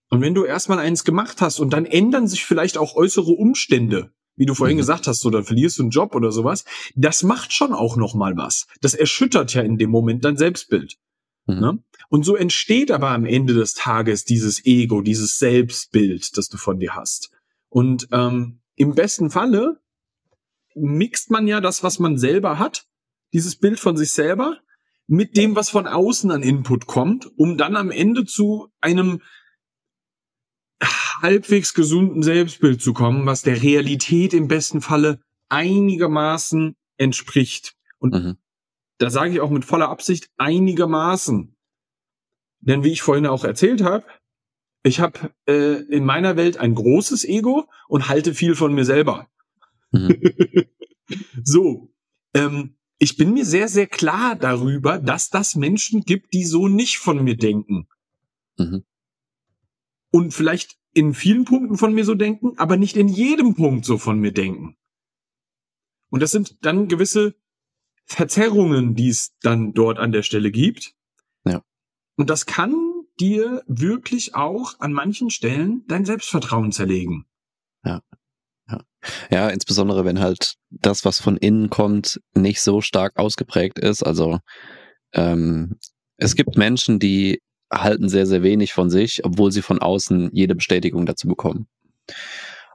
Und 0.08 0.20
wenn 0.20 0.34
du 0.34 0.44
erstmal 0.44 0.78
eins 0.78 1.04
gemacht 1.04 1.40
hast 1.40 1.58
und 1.58 1.72
dann 1.72 1.84
ändern 1.84 2.28
sich 2.28 2.44
vielleicht 2.44 2.78
auch 2.78 2.94
äußere 2.94 3.32
Umstände, 3.32 4.12
wie 4.36 4.46
du 4.46 4.54
vorhin 4.54 4.76
mhm. 4.76 4.80
gesagt 4.80 5.06
hast, 5.06 5.20
so 5.20 5.30
dann 5.30 5.44
verlierst 5.44 5.78
du 5.78 5.82
einen 5.82 5.90
Job 5.90 6.14
oder 6.14 6.30
sowas, 6.30 6.64
das 6.94 7.22
macht 7.22 7.52
schon 7.52 7.72
auch 7.72 7.96
noch 7.96 8.14
mal 8.14 8.36
was. 8.36 8.66
Das 8.80 8.94
erschüttert 8.94 9.54
ja 9.54 9.62
in 9.62 9.78
dem 9.78 9.90
Moment 9.90 10.24
dein 10.24 10.36
Selbstbild. 10.36 10.98
Mhm. 11.46 11.60
Ne? 11.60 11.78
Und 12.08 12.24
so 12.24 12.36
entsteht 12.36 12.90
aber 12.90 13.10
am 13.10 13.24
Ende 13.24 13.54
des 13.54 13.74
Tages 13.74 14.24
dieses 14.24 14.64
Ego, 14.64 15.00
dieses 15.00 15.38
Selbstbild, 15.38 16.36
das 16.36 16.48
du 16.48 16.56
von 16.56 16.78
dir 16.78 16.94
hast. 16.94 17.30
Und 17.68 18.08
ähm, 18.12 18.60
im 18.76 18.94
besten 18.94 19.30
Falle 19.30 19.80
mixt 20.74 21.30
man 21.30 21.46
ja 21.46 21.60
das, 21.60 21.82
was 21.82 21.98
man 21.98 22.18
selber 22.18 22.58
hat, 22.58 22.86
dieses 23.32 23.56
Bild 23.56 23.80
von 23.80 23.96
sich 23.96 24.12
selber, 24.12 24.58
mit 25.08 25.36
dem, 25.36 25.54
was 25.56 25.70
von 25.70 25.86
außen 25.86 26.30
an 26.30 26.42
Input 26.42 26.86
kommt, 26.86 27.30
um 27.38 27.56
dann 27.56 27.76
am 27.76 27.90
Ende 27.90 28.24
zu 28.24 28.68
einem 28.80 29.22
halbwegs 30.82 31.74
gesunden 31.74 32.22
Selbstbild 32.22 32.82
zu 32.82 32.92
kommen, 32.92 33.26
was 33.26 33.42
der 33.42 33.62
Realität 33.62 34.34
im 34.34 34.48
besten 34.48 34.80
Falle 34.80 35.20
einigermaßen 35.48 36.76
entspricht. 36.96 37.76
Und 37.98 38.14
mhm. 38.14 38.36
da 38.98 39.10
sage 39.10 39.32
ich 39.32 39.40
auch 39.40 39.50
mit 39.50 39.64
voller 39.64 39.88
Absicht 39.88 40.30
einigermaßen. 40.36 41.56
Denn 42.60 42.84
wie 42.84 42.92
ich 42.92 43.02
vorhin 43.02 43.26
auch 43.26 43.44
erzählt 43.44 43.82
habe, 43.82 44.04
ich 44.82 45.00
habe 45.00 45.34
äh, 45.48 45.82
in 45.84 46.04
meiner 46.04 46.36
Welt 46.36 46.58
ein 46.58 46.74
großes 46.74 47.24
Ego 47.24 47.68
und 47.88 48.08
halte 48.08 48.34
viel 48.34 48.54
von 48.54 48.74
mir 48.74 48.84
selber. 48.84 49.28
Mhm. 49.90 50.20
so, 51.42 51.92
ähm, 52.34 52.76
ich 52.98 53.16
bin 53.16 53.34
mir 53.34 53.44
sehr, 53.44 53.68
sehr 53.68 53.86
klar 53.86 54.36
darüber, 54.36 54.98
dass 54.98 55.28
das 55.28 55.54
Menschen 55.54 56.02
gibt, 56.02 56.32
die 56.32 56.44
so 56.44 56.68
nicht 56.68 56.98
von 56.98 57.22
mir 57.22 57.36
denken. 57.36 57.88
Mhm. 58.58 58.84
Und 60.10 60.32
vielleicht 60.32 60.76
in 60.92 61.12
vielen 61.12 61.44
Punkten 61.44 61.76
von 61.76 61.92
mir 61.92 62.04
so 62.04 62.14
denken, 62.14 62.58
aber 62.58 62.76
nicht 62.76 62.96
in 62.96 63.08
jedem 63.08 63.54
Punkt 63.54 63.84
so 63.84 63.98
von 63.98 64.18
mir 64.18 64.32
denken. 64.32 64.76
Und 66.10 66.20
das 66.20 66.30
sind 66.30 66.64
dann 66.64 66.88
gewisse 66.88 67.34
Verzerrungen, 68.06 68.94
die 68.94 69.08
es 69.08 69.36
dann 69.40 69.74
dort 69.74 69.98
an 69.98 70.12
der 70.12 70.22
Stelle 70.22 70.50
gibt. 70.50 70.94
Ja. 71.44 71.62
Und 72.16 72.30
das 72.30 72.46
kann 72.46 72.74
dir 73.18 73.62
wirklich 73.66 74.34
auch 74.34 74.78
an 74.78 74.92
manchen 74.92 75.30
Stellen 75.30 75.84
dein 75.88 76.04
Selbstvertrauen 76.04 76.72
zerlegen. 76.72 77.26
Ja. 77.84 78.02
Ja. 78.68 78.82
ja, 79.30 79.48
insbesondere 79.50 80.04
wenn 80.04 80.18
halt 80.18 80.56
das, 80.70 81.04
was 81.04 81.20
von 81.20 81.36
innen 81.36 81.70
kommt, 81.70 82.20
nicht 82.34 82.60
so 82.60 82.80
stark 82.80 83.16
ausgeprägt 83.16 83.78
ist. 83.78 84.02
Also 84.02 84.38
ähm, 85.12 85.78
es 86.16 86.34
gibt 86.34 86.56
Menschen, 86.56 86.98
die 86.98 87.40
halten 87.72 88.08
sehr, 88.08 88.26
sehr 88.26 88.42
wenig 88.42 88.72
von 88.72 88.90
sich, 88.90 89.24
obwohl 89.24 89.52
sie 89.52 89.62
von 89.62 89.80
außen 89.80 90.30
jede 90.32 90.54
Bestätigung 90.54 91.06
dazu 91.06 91.26
bekommen. 91.28 91.66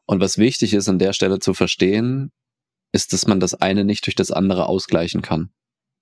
Und 0.06 0.20
was 0.20 0.38
wichtig 0.38 0.74
ist 0.74 0.90
an 0.90 1.00
der 1.00 1.14
Stelle 1.14 1.40
zu 1.40 1.54
verstehen, 1.54 2.32
ist, 2.92 3.14
dass 3.14 3.28
man 3.28 3.40
das 3.40 3.54
eine 3.54 3.86
nicht 3.86 4.06
durch 4.06 4.16
das 4.16 4.32
andere 4.32 4.68
ausgleichen 4.68 5.22
kann. 5.22 5.52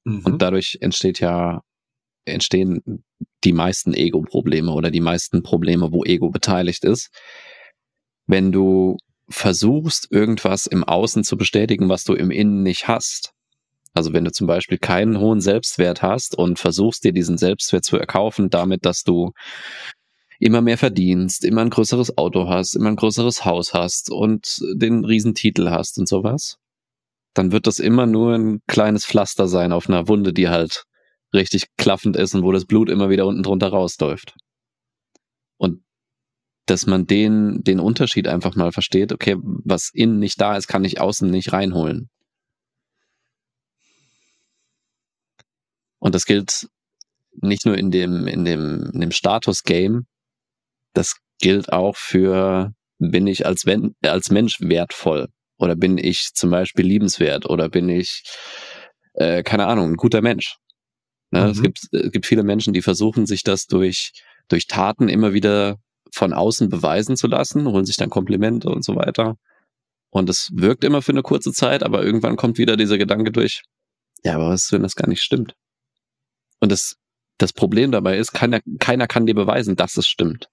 Mhm. 0.05 0.21
Und 0.25 0.41
dadurch 0.41 0.79
entsteht 0.81 1.19
ja, 1.19 1.61
entstehen 2.25 3.03
die 3.43 3.53
meisten 3.53 3.93
Ego-Probleme 3.93 4.71
oder 4.71 4.91
die 4.91 5.01
meisten 5.01 5.43
Probleme, 5.43 5.91
wo 5.91 6.03
Ego 6.03 6.29
beteiligt 6.29 6.83
ist. 6.83 7.09
Wenn 8.25 8.51
du 8.51 8.97
versuchst, 9.29 10.07
irgendwas 10.11 10.65
im 10.65 10.83
Außen 10.83 11.23
zu 11.23 11.37
bestätigen, 11.37 11.89
was 11.89 12.03
du 12.03 12.13
im 12.13 12.31
Innen 12.31 12.63
nicht 12.63 12.87
hast, 12.87 13.33
also 13.93 14.13
wenn 14.13 14.25
du 14.25 14.31
zum 14.31 14.47
Beispiel 14.47 14.77
keinen 14.77 15.19
hohen 15.19 15.41
Selbstwert 15.41 16.01
hast 16.01 16.37
und 16.37 16.59
versuchst 16.59 17.03
dir 17.03 17.11
diesen 17.11 17.37
Selbstwert 17.37 17.83
zu 17.83 17.97
erkaufen, 17.97 18.49
damit, 18.49 18.85
dass 18.85 19.03
du 19.03 19.31
immer 20.39 20.61
mehr 20.61 20.77
verdienst, 20.77 21.43
immer 21.43 21.61
ein 21.61 21.69
größeres 21.69 22.17
Auto 22.17 22.47
hast, 22.47 22.75
immer 22.75 22.89
ein 22.89 22.95
größeres 22.95 23.45
Haus 23.45 23.73
hast 23.73 24.09
und 24.09 24.59
den 24.73 25.03
Riesentitel 25.03 25.69
hast 25.69 25.97
und 25.97 26.07
sowas, 26.07 26.57
dann 27.33 27.51
wird 27.51 27.67
das 27.67 27.79
immer 27.79 28.05
nur 28.05 28.33
ein 28.33 28.61
kleines 28.67 29.05
Pflaster 29.05 29.47
sein 29.47 29.73
auf 29.73 29.89
einer 29.89 30.07
Wunde, 30.07 30.33
die 30.33 30.49
halt 30.49 30.85
richtig 31.33 31.67
klaffend 31.77 32.15
ist 32.15 32.33
und 32.33 32.43
wo 32.43 32.51
das 32.51 32.65
Blut 32.65 32.89
immer 32.89 33.09
wieder 33.09 33.27
unten 33.27 33.43
drunter 33.43 33.69
rausläuft. 33.69 34.33
Und 35.57 35.83
dass 36.65 36.85
man 36.87 37.05
den, 37.05 37.63
den 37.63 37.79
Unterschied 37.79 38.27
einfach 38.27 38.55
mal 38.55 38.71
versteht, 38.71 39.11
okay, 39.11 39.35
was 39.41 39.91
innen 39.93 40.19
nicht 40.19 40.39
da 40.39 40.55
ist, 40.55 40.67
kann 40.67 40.85
ich 40.85 41.01
außen 41.01 41.29
nicht 41.29 41.51
reinholen. 41.51 42.09
Und 45.99 46.15
das 46.15 46.25
gilt 46.25 46.67
nicht 47.41 47.65
nur 47.65 47.77
in 47.77 47.91
dem, 47.91 48.27
in 48.27 48.45
dem, 48.45 48.89
in 48.93 49.01
dem 49.01 49.11
Status-Game, 49.11 50.05
das 50.93 51.17
gilt 51.39 51.71
auch 51.71 51.95
für, 51.95 52.73
bin 52.97 53.27
ich 53.27 53.45
als, 53.45 53.65
wenn, 53.65 53.95
als 54.01 54.29
Mensch 54.29 54.59
wertvoll? 54.61 55.27
Oder 55.57 55.75
bin 55.75 55.97
ich 55.97 56.29
zum 56.33 56.49
Beispiel 56.51 56.85
liebenswert? 56.85 57.45
Oder 57.45 57.69
bin 57.69 57.89
ich, 57.89 58.23
äh, 59.13 59.43
keine 59.43 59.67
Ahnung, 59.67 59.91
ein 59.91 59.97
guter 59.97 60.21
Mensch? 60.21 60.57
Ne? 61.31 61.43
Mhm. 61.43 61.49
Es, 61.49 61.61
gibt, 61.61 61.79
es 61.91 62.11
gibt 62.11 62.25
viele 62.25 62.43
Menschen, 62.43 62.73
die 62.73 62.81
versuchen, 62.81 63.25
sich 63.25 63.43
das 63.43 63.67
durch, 63.67 64.11
durch 64.47 64.67
Taten 64.67 65.09
immer 65.09 65.33
wieder 65.33 65.77
von 66.11 66.33
außen 66.33 66.69
beweisen 66.69 67.15
zu 67.15 67.27
lassen, 67.27 67.67
holen 67.67 67.85
sich 67.85 67.97
dann 67.97 68.09
Komplimente 68.09 68.69
und 68.69 68.83
so 68.83 68.95
weiter. 68.95 69.35
Und 70.09 70.29
es 70.29 70.49
wirkt 70.53 70.83
immer 70.83 71.01
für 71.01 71.11
eine 71.11 71.21
kurze 71.21 71.51
Zeit, 71.51 71.83
aber 71.83 72.03
irgendwann 72.03 72.35
kommt 72.35 72.57
wieder 72.57 72.77
dieser 72.77 72.97
Gedanke 72.97 73.31
durch, 73.31 73.61
ja, 74.23 74.35
aber 74.35 74.49
was, 74.49 74.71
wenn 74.71 74.81
das 74.81 74.95
gar 74.95 75.07
nicht 75.07 75.21
stimmt? 75.21 75.53
Und 76.59 76.71
das, 76.71 76.95
das 77.37 77.53
Problem 77.53 77.91
dabei 77.91 78.17
ist, 78.17 78.33
keiner, 78.33 78.59
keiner 78.79 79.07
kann 79.07 79.25
dir 79.25 79.35
beweisen, 79.35 79.75
dass 79.75 79.97
es 79.97 80.07
stimmt. 80.07 80.49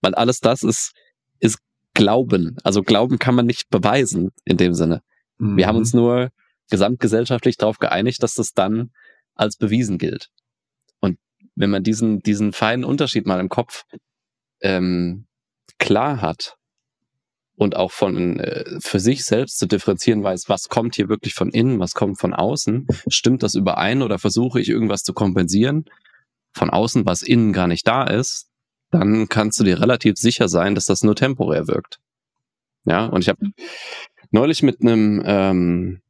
Weil 0.00 0.14
alles 0.14 0.40
das 0.40 0.62
ist, 0.62 0.92
ist 1.40 1.58
Glauben. 1.94 2.56
Also 2.62 2.82
Glauben 2.82 3.18
kann 3.18 3.34
man 3.34 3.46
nicht 3.46 3.70
beweisen 3.70 4.30
in 4.44 4.56
dem 4.56 4.74
Sinne. 4.74 5.02
Mhm. 5.38 5.56
Wir 5.56 5.66
haben 5.66 5.76
uns 5.76 5.92
mhm. 5.92 6.00
nur 6.00 6.30
gesamtgesellschaftlich 6.68 7.56
darauf 7.56 7.78
geeinigt, 7.78 8.22
dass 8.22 8.34
das 8.34 8.52
dann 8.52 8.90
als 9.34 9.56
bewiesen 9.56 9.98
gilt. 9.98 10.28
Und 11.00 11.18
wenn 11.54 11.70
man 11.70 11.82
diesen, 11.82 12.20
diesen 12.22 12.52
feinen 12.52 12.84
Unterschied 12.84 13.26
mal 13.26 13.40
im 13.40 13.48
Kopf 13.48 13.84
ähm, 14.60 15.26
klar 15.78 16.20
hat 16.20 16.56
und 17.56 17.76
auch 17.76 17.90
von 17.90 18.38
äh, 18.38 18.78
für 18.80 19.00
sich 19.00 19.24
selbst 19.24 19.58
zu 19.58 19.66
differenzieren 19.66 20.22
weiß, 20.22 20.48
was 20.48 20.68
kommt 20.68 20.94
hier 20.94 21.08
wirklich 21.08 21.34
von 21.34 21.50
innen, 21.50 21.80
was 21.80 21.94
kommt 21.94 22.20
von 22.20 22.34
außen, 22.34 22.86
stimmt 23.08 23.42
das 23.42 23.54
überein 23.54 24.02
oder 24.02 24.18
versuche 24.18 24.60
ich 24.60 24.68
irgendwas 24.68 25.02
zu 25.02 25.14
kompensieren 25.14 25.86
von 26.52 26.70
außen, 26.70 27.04
was 27.06 27.22
innen 27.22 27.52
gar 27.52 27.66
nicht 27.66 27.86
da 27.86 28.04
ist, 28.04 28.48
dann 28.90 29.28
kannst 29.28 29.60
du 29.60 29.64
dir 29.64 29.80
relativ 29.80 30.16
sicher 30.16 30.48
sein, 30.48 30.74
dass 30.74 30.86
das 30.86 31.02
nur 31.02 31.14
temporär 31.14 31.68
wirkt. 31.68 31.98
Ja, 32.84 33.06
und 33.06 33.20
ich 33.20 33.28
habe 33.28 33.50
neulich 34.30 34.62
mit 34.62 34.80
einem, 34.80 35.22
ähm, 35.24 36.02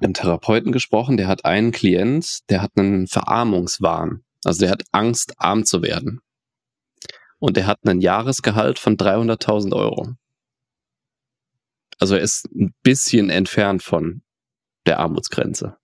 einem 0.00 0.14
Therapeuten 0.14 0.72
gesprochen, 0.72 1.16
der 1.16 1.28
hat 1.28 1.44
einen 1.44 1.72
Klient, 1.72 2.40
der 2.50 2.62
hat 2.62 2.72
einen 2.76 3.06
Verarmungswahn. 3.06 4.24
Also 4.44 4.60
der 4.60 4.70
hat 4.70 4.84
Angst, 4.92 5.34
arm 5.38 5.64
zu 5.64 5.82
werden. 5.82 6.20
Und 7.38 7.56
der 7.56 7.66
hat 7.66 7.78
einen 7.84 8.00
Jahresgehalt 8.00 8.78
von 8.78 8.96
300.000 8.96 9.74
Euro. 9.74 10.14
Also 11.98 12.14
er 12.14 12.20
ist 12.20 12.46
ein 12.52 12.74
bisschen 12.82 13.30
entfernt 13.30 13.82
von 13.82 14.22
der 14.86 14.98
Armutsgrenze. 15.00 15.76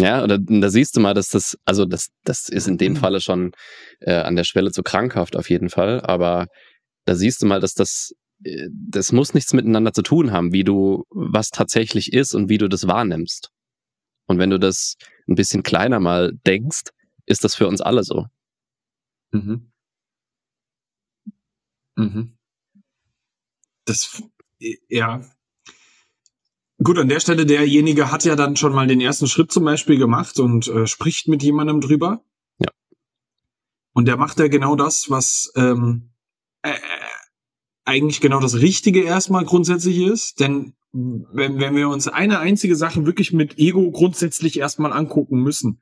Ja, 0.00 0.24
oder 0.24 0.38
da 0.40 0.70
siehst 0.70 0.96
du 0.96 1.00
mal, 1.00 1.14
dass 1.14 1.28
das, 1.28 1.56
also 1.64 1.84
das, 1.84 2.08
das 2.24 2.48
ist 2.48 2.66
in 2.66 2.78
dem 2.78 2.94
mhm. 2.94 2.96
Falle 2.96 3.20
schon 3.20 3.52
äh, 4.00 4.14
an 4.14 4.34
der 4.34 4.42
Schwelle 4.42 4.72
zu 4.72 4.82
krankhaft 4.82 5.36
auf 5.36 5.48
jeden 5.48 5.70
Fall, 5.70 6.00
aber 6.00 6.48
da 7.04 7.14
siehst 7.14 7.40
du 7.40 7.46
mal, 7.46 7.60
dass 7.60 7.74
das, 7.74 8.12
äh, 8.42 8.66
das 8.72 9.12
muss 9.12 9.34
nichts 9.34 9.52
miteinander 9.52 9.92
zu 9.92 10.02
tun 10.02 10.32
haben, 10.32 10.52
wie 10.52 10.64
du, 10.64 11.04
was 11.10 11.50
tatsächlich 11.50 12.12
ist 12.12 12.34
und 12.34 12.48
wie 12.48 12.58
du 12.58 12.68
das 12.68 12.88
wahrnimmst. 12.88 13.50
Und 14.26 14.38
wenn 14.38 14.50
du 14.50 14.58
das 14.58 14.96
ein 15.28 15.36
bisschen 15.36 15.62
kleiner 15.62 16.00
mal 16.00 16.32
denkst, 16.44 16.90
ist 17.26 17.44
das 17.44 17.54
für 17.54 17.68
uns 17.68 17.80
alle 17.80 18.02
so. 18.02 18.26
Mhm. 19.34 19.72
Mhm. 21.96 22.38
Das, 23.84 24.22
ja, 24.88 25.20
Gut, 26.82 26.98
an 26.98 27.08
der 27.08 27.20
Stelle, 27.20 27.46
derjenige 27.46 28.10
hat 28.10 28.24
ja 28.24 28.34
dann 28.34 28.56
schon 28.56 28.74
mal 28.74 28.86
den 28.86 29.00
ersten 29.00 29.28
Schritt 29.28 29.52
zum 29.52 29.64
Beispiel 29.64 29.96
gemacht 29.96 30.40
und 30.40 30.66
äh, 30.68 30.86
spricht 30.86 31.28
mit 31.28 31.42
jemandem 31.42 31.80
drüber. 31.80 32.24
Ja. 32.58 32.68
Und 33.92 34.06
der 34.06 34.16
macht 34.16 34.38
ja 34.40 34.48
genau 34.48 34.74
das, 34.74 35.08
was 35.08 35.52
ähm, 35.54 36.10
äh, 36.62 36.72
äh, 36.72 36.78
eigentlich 37.84 38.20
genau 38.20 38.40
das 38.40 38.56
Richtige 38.56 39.02
erstmal 39.04 39.44
grundsätzlich 39.44 39.98
ist. 39.98 40.40
Denn 40.40 40.74
wenn, 40.92 41.58
wenn 41.58 41.76
wir 41.76 41.88
uns 41.88 42.08
eine 42.08 42.40
einzige 42.40 42.76
Sache 42.76 43.06
wirklich 43.06 43.32
mit 43.32 43.56
Ego 43.56 43.90
grundsätzlich 43.92 44.58
erstmal 44.58 44.92
angucken 44.92 45.42
müssen, 45.42 45.80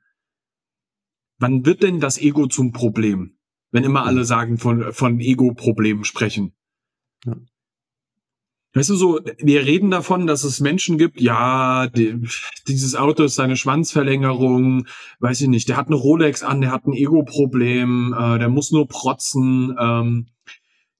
wann 1.39 1.65
wird 1.65 1.81
denn 1.81 1.99
das 1.99 2.19
Ego 2.19 2.47
zum 2.47 2.71
Problem? 2.71 3.32
Wenn 3.73 3.83
immer 3.83 4.05
alle 4.05 4.23
sagen 4.23 4.57
von, 4.57 4.93
von 4.93 5.19
Ego-Problemen 5.19 6.05
sprechen. 6.05 6.53
Ja. 7.25 7.35
Weißt 8.75 8.89
du 8.89 8.95
so, 8.95 9.19
wir 9.39 9.65
reden 9.65 9.91
davon, 9.91 10.25
dass 10.25 10.43
es 10.43 10.59
Menschen 10.59 10.97
gibt, 10.97 11.19
ja, 11.19 11.87
die, 11.87 12.27
dieses 12.67 12.95
Auto 12.95 13.23
ist 13.23 13.35
seine 13.35 13.55
Schwanzverlängerung, 13.55 14.87
weiß 15.19 15.41
ich 15.41 15.47
nicht, 15.47 15.69
der 15.69 15.77
hat 15.77 15.87
eine 15.87 15.95
Rolex 15.95 16.41
an, 16.41 16.61
der 16.61 16.71
hat 16.71 16.85
ein 16.85 16.93
Ego-Problem, 16.93 18.15
äh, 18.17 18.39
der 18.39 18.49
muss 18.49 18.71
nur 18.71 18.87
protzen, 18.87 19.75
ähm, 19.79 20.27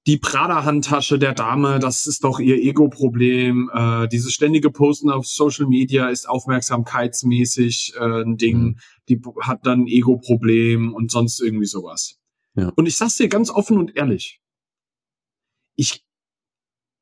die 0.06 0.18
Prada-Handtasche 0.18 1.18
der 1.18 1.34
Dame, 1.34 1.80
das 1.80 2.08
ist 2.08 2.24
doch 2.24 2.40
ihr 2.40 2.58
Ego-Problem. 2.58 3.72
Äh, 3.74 4.08
dieses 4.08 4.34
ständige 4.34 4.70
Posten 4.70 5.10
auf 5.10 5.26
Social 5.26 5.66
Media 5.66 6.10
ist 6.10 6.28
aufmerksamkeitsmäßig 6.28 7.94
äh, 7.98 8.24
ein 8.24 8.36
Ding. 8.38 8.60
Mhm. 8.60 8.78
Die 9.10 9.22
hat 9.42 9.66
dann 9.66 9.82
ein 9.84 9.88
Ego-Problem 9.88 10.94
und 10.94 11.10
sonst 11.10 11.40
irgendwie 11.40 11.66
sowas. 11.66 12.20
Ja. 12.56 12.72
Und 12.76 12.86
ich 12.86 12.98
sag's 12.98 13.18
dir 13.18 13.30
ganz 13.30 13.50
offen 13.50 13.78
und 13.78 13.96
ehrlich. 13.96 14.42
Ich, 15.76 16.06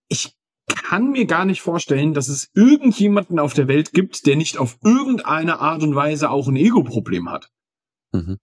ich 0.07 0.35
kann 0.67 1.11
mir 1.11 1.25
gar 1.25 1.45
nicht 1.45 1.61
vorstellen, 1.61 2.13
dass 2.13 2.29
es 2.29 2.49
irgendjemanden 2.53 3.39
auf 3.39 3.53
der 3.53 3.67
Welt 3.67 3.91
gibt, 3.91 4.25
der 4.25 4.35
nicht 4.35 4.57
auf 4.57 4.77
irgendeine 4.83 5.59
Art 5.59 5.83
und 5.83 5.95
Weise 5.95 6.29
auch 6.29 6.47
ein 6.47 6.55
Ego-Problem 6.55 7.29
hat. 7.29 7.51
Mhm. 8.13 8.39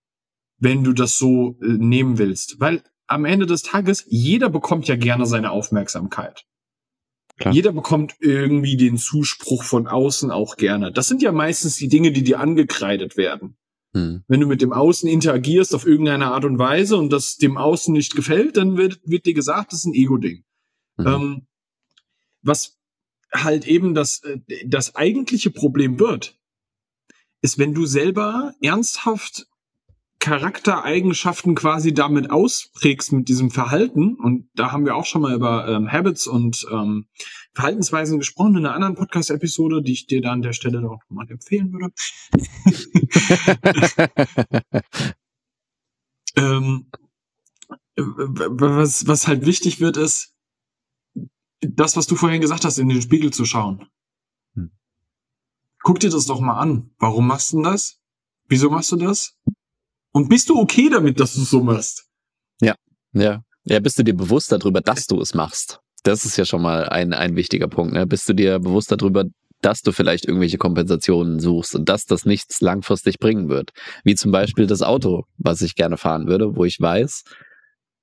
wenn 0.58 0.82
du 0.82 0.92
das 0.92 1.18
so 1.18 1.58
äh, 1.60 1.66
nehmen 1.66 2.18
willst. 2.18 2.58
Weil 2.58 2.82
am 3.06 3.24
Ende 3.24 3.46
des 3.46 3.62
Tages, 3.62 4.04
jeder 4.08 4.50
bekommt 4.50 4.88
ja 4.88 4.96
gerne 4.96 5.26
seine 5.26 5.50
Aufmerksamkeit. 5.50 6.44
Klar. 7.38 7.54
Jeder 7.54 7.72
bekommt 7.72 8.16
irgendwie 8.18 8.76
den 8.76 8.96
Zuspruch 8.96 9.62
von 9.62 9.86
außen 9.86 10.30
auch 10.30 10.56
gerne. 10.56 10.90
Das 10.90 11.06
sind 11.06 11.22
ja 11.22 11.30
meistens 11.32 11.76
die 11.76 11.88
Dinge, 11.88 12.10
die 12.10 12.24
dir 12.24 12.40
angekreidet 12.40 13.16
werden. 13.16 13.56
Hm. 13.94 14.22
Wenn 14.28 14.40
du 14.40 14.46
mit 14.46 14.60
dem 14.60 14.72
Außen 14.72 15.08
interagierst 15.08 15.74
auf 15.74 15.86
irgendeine 15.86 16.26
Art 16.26 16.44
und 16.44 16.58
Weise 16.58 16.96
und 16.96 17.10
das 17.10 17.36
dem 17.36 17.56
Außen 17.56 17.92
nicht 17.92 18.14
gefällt, 18.14 18.56
dann 18.56 18.76
wird, 18.76 19.00
wird 19.04 19.26
dir 19.26 19.34
gesagt, 19.34 19.72
das 19.72 19.80
ist 19.80 19.86
ein 19.86 19.94
Ego-Ding. 19.94 20.44
Mhm. 20.96 21.06
Ähm, 21.06 21.46
was 22.42 22.78
halt 23.32 23.66
eben 23.66 23.94
das, 23.94 24.22
äh, 24.24 24.38
das 24.66 24.94
eigentliche 24.94 25.50
Problem 25.50 25.98
wird, 25.98 26.38
ist, 27.40 27.58
wenn 27.58 27.74
du 27.74 27.86
selber 27.86 28.54
ernsthaft 28.60 29.46
Charaktereigenschaften 30.20 31.54
quasi 31.54 31.94
damit 31.94 32.30
ausprägst 32.30 33.12
mit 33.12 33.28
diesem 33.28 33.50
Verhalten. 33.50 34.14
Und 34.14 34.48
da 34.54 34.72
haben 34.72 34.84
wir 34.84 34.96
auch 34.96 35.06
schon 35.06 35.22
mal 35.22 35.34
über 35.34 35.68
ähm, 35.68 35.90
Habits 35.90 36.26
und 36.26 36.66
ähm, 36.72 37.06
Verhaltensweisen 37.58 38.20
gesprochen 38.20 38.56
in 38.56 38.66
einer 38.66 38.76
anderen 38.76 38.94
Podcast-Episode, 38.94 39.82
die 39.82 39.90
ich 39.90 40.06
dir 40.06 40.22
da 40.22 40.30
an 40.30 40.42
der 40.42 40.52
Stelle 40.52 40.88
auch 40.88 41.02
mal 41.08 41.28
empfehlen 41.28 41.72
würde. 41.72 41.92
ähm, 46.36 46.88
was, 47.96 49.08
was 49.08 49.26
halt 49.26 49.44
wichtig 49.44 49.80
wird, 49.80 49.96
ist, 49.96 50.36
das, 51.60 51.96
was 51.96 52.06
du 52.06 52.14
vorhin 52.14 52.40
gesagt 52.40 52.64
hast, 52.64 52.78
in 52.78 52.88
den 52.88 53.02
Spiegel 53.02 53.32
zu 53.32 53.44
schauen. 53.44 53.88
Hm. 54.54 54.70
Guck 55.82 55.98
dir 55.98 56.10
das 56.10 56.26
doch 56.26 56.38
mal 56.38 56.60
an. 56.60 56.94
Warum 57.00 57.26
machst 57.26 57.54
du 57.54 57.60
das? 57.60 58.00
Wieso 58.46 58.70
machst 58.70 58.92
du 58.92 58.96
das? 58.96 59.36
Und 60.12 60.28
bist 60.28 60.48
du 60.48 60.60
okay 60.60 60.90
damit, 60.90 61.18
dass 61.18 61.34
du 61.34 61.42
es 61.42 61.50
so 61.50 61.64
machst? 61.64 62.08
Ja, 62.60 62.76
ja. 63.14 63.42
Ja, 63.64 63.80
bist 63.80 63.98
du 63.98 64.04
dir 64.04 64.14
bewusst 64.14 64.52
darüber, 64.52 64.80
dass 64.80 65.08
du 65.08 65.20
es 65.20 65.34
machst? 65.34 65.80
Das 66.02 66.24
ist 66.24 66.36
ja 66.36 66.44
schon 66.44 66.62
mal 66.62 66.88
ein, 66.88 67.12
ein 67.12 67.36
wichtiger 67.36 67.68
Punkt. 67.68 67.94
Ne? 67.94 68.06
Bist 68.06 68.28
du 68.28 68.32
dir 68.32 68.58
bewusst 68.58 68.92
darüber, 68.92 69.24
dass 69.60 69.82
du 69.82 69.92
vielleicht 69.92 70.26
irgendwelche 70.26 70.58
Kompensationen 70.58 71.40
suchst 71.40 71.74
und 71.74 71.88
dass 71.88 72.04
das 72.04 72.24
nichts 72.24 72.60
langfristig 72.60 73.18
bringen 73.18 73.48
wird? 73.48 73.70
Wie 74.04 74.14
zum 74.14 74.30
Beispiel 74.30 74.66
das 74.66 74.82
Auto, 74.82 75.24
was 75.36 75.62
ich 75.62 75.74
gerne 75.74 75.96
fahren 75.96 76.28
würde, 76.28 76.56
wo 76.56 76.64
ich 76.64 76.80
weiß, 76.80 77.24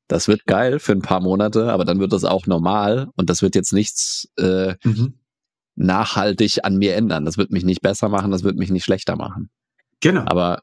das 0.08 0.28
wird 0.28 0.46
geil 0.46 0.80
für 0.80 0.92
ein 0.92 1.02
paar 1.02 1.22
Monate, 1.22 1.72
aber 1.72 1.86
dann 1.86 2.00
wird 2.00 2.14
das 2.14 2.26
auch 2.26 2.46
normal 2.46 3.08
und 3.16 3.30
das 3.30 3.42
wird 3.42 3.56
jetzt 3.56 3.74
nichts 3.74 4.28
äh, 4.38 4.76
mhm. 4.84 5.16
nachhaltig 5.76 6.60
an 6.64 6.78
mir 6.78 6.96
ändern. 6.96 7.26
Das 7.26 7.38
wird 7.38 7.52
mich 7.52 7.64
nicht 7.64 7.82
besser 7.82 8.10
machen, 8.10 8.32
das 8.32 8.44
wird 8.44 8.58
mich 8.58 8.70
nicht 8.70 8.84
schlechter 8.84 9.16
machen. 9.16 9.50
Genau. 10.02 10.24
Aber 10.26 10.62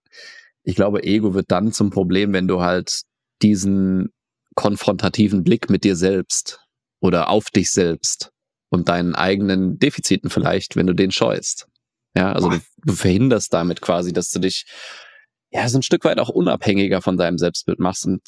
ich 0.63 0.77
glaube, 0.77 1.03
Ego 1.03 1.35
wird 1.35 1.51
dann 1.51 1.73
zum 1.73 1.91
Problem, 1.91 2.33
wenn 2.33 2.47
du 2.47 2.61
halt 2.61 3.03
diesen 3.41 4.11
konfrontativen 4.55 5.43
Blick 5.43 5.71
mit 5.71 5.83
dir 5.83 5.97
selbst 5.97 6.61
oder 7.03 7.29
auf 7.29 7.51
dich 7.51 7.71
selbst 7.71 8.31
und 8.71 8.89
deinen 8.89 9.15
eigenen 9.15 9.79
Defiziten 9.79 10.31
vielleicht, 10.31 10.77
wenn 10.77 10.87
du 10.87 10.95
den 10.95 11.11
scheust. 11.11 11.67
Ja, 12.17 12.33
also 12.33 12.49
du, 12.49 12.61
du, 12.85 12.93
verhinderst 12.95 13.53
damit 13.53 13.81
quasi, 13.81 14.13
dass 14.13 14.31
du 14.31 14.39
dich 14.39 14.65
ja 15.51 15.69
so 15.69 15.79
ein 15.79 15.83
Stück 15.83 16.05
weit 16.05 16.19
auch 16.19 16.29
unabhängiger 16.29 17.03
von 17.03 17.17
deinem 17.17 17.39
Selbstbild 17.39 17.81
machst 17.81 18.07
und 18.07 18.23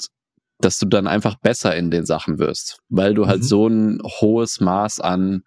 dass 0.59 0.79
du 0.79 0.87
dann 0.87 1.07
einfach 1.07 1.37
besser 1.37 1.77
in 1.77 1.91
den 1.91 2.05
Sachen 2.05 2.39
wirst, 2.39 2.79
weil 2.89 3.15
du 3.15 3.27
halt 3.27 3.41
mhm. 3.41 3.47
so 3.47 3.67
ein 3.69 4.01
hohes 4.03 4.61
Maß 4.61 5.01
an 5.01 5.43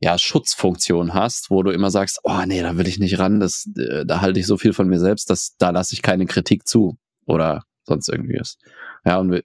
ja, 0.00 0.16
Schutzfunktion 0.16 1.12
hast, 1.12 1.50
wo 1.50 1.62
du 1.62 1.70
immer 1.70 1.90
sagst, 1.90 2.20
oh 2.22 2.42
nee, 2.46 2.62
da 2.62 2.76
will 2.76 2.86
ich 2.86 2.98
nicht 2.98 3.18
ran, 3.18 3.40
das, 3.40 3.68
äh, 3.76 4.06
da 4.06 4.20
halte 4.20 4.40
ich 4.40 4.46
so 4.46 4.56
viel 4.56 4.72
von 4.72 4.88
mir 4.88 5.00
selbst, 5.00 5.28
dass 5.28 5.56
da 5.58 5.70
lasse 5.70 5.92
ich 5.92 6.02
keine 6.02 6.26
Kritik 6.26 6.66
zu 6.66 6.98
oder 7.26 7.64
sonst 7.84 8.08
irgendwie 8.08 8.38
ist. 8.38 8.58
Ja, 9.04 9.18
und 9.18 9.42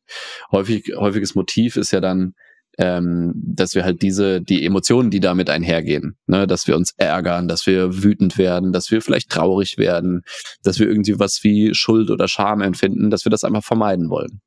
häufig, 0.52 0.94
häufiges 0.96 1.36
Motiv 1.36 1.76
ist 1.76 1.92
ja 1.92 2.02
dann, 2.02 2.36
ähm, 2.78 3.34
dass 3.36 3.76
wir 3.76 3.84
halt 3.84 4.02
diese, 4.02 4.42
die 4.42 4.66
Emotionen, 4.66 5.12
die 5.12 5.20
damit 5.20 5.50
einhergehen, 5.50 6.18
ne, 6.26 6.48
dass 6.48 6.68
wir 6.68 6.76
uns 6.76 6.94
ärgern, 6.98 7.48
dass 7.48 7.68
wir 7.68 8.04
wütend 8.04 8.38
werden, 8.38 8.74
dass 8.74 8.92
wir 8.92 9.02
vielleicht 9.02 9.30
traurig 9.30 9.78
werden, 9.78 10.24
dass 10.64 10.80
wir 10.80 10.88
irgendwie 10.88 11.20
was 11.20 11.44
wie 11.44 11.74
Schuld 11.74 12.10
oder 12.10 12.28
Scham 12.28 12.62
empfinden, 12.62 13.10
dass 13.10 13.26
wir 13.26 13.30
das 13.30 13.44
einfach 13.44 13.64
vermeiden 13.64 14.10
wollen. 14.10 14.42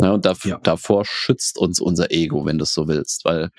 Ja, 0.00 0.12
und 0.12 0.24
da, 0.24 0.34
ja. 0.44 0.58
davor 0.62 1.04
schützt 1.04 1.58
uns 1.58 1.80
unser 1.80 2.10
Ego, 2.10 2.44
wenn 2.44 2.58
du 2.58 2.64
es 2.64 2.74
so 2.74 2.88
willst, 2.88 3.24
weil 3.24 3.50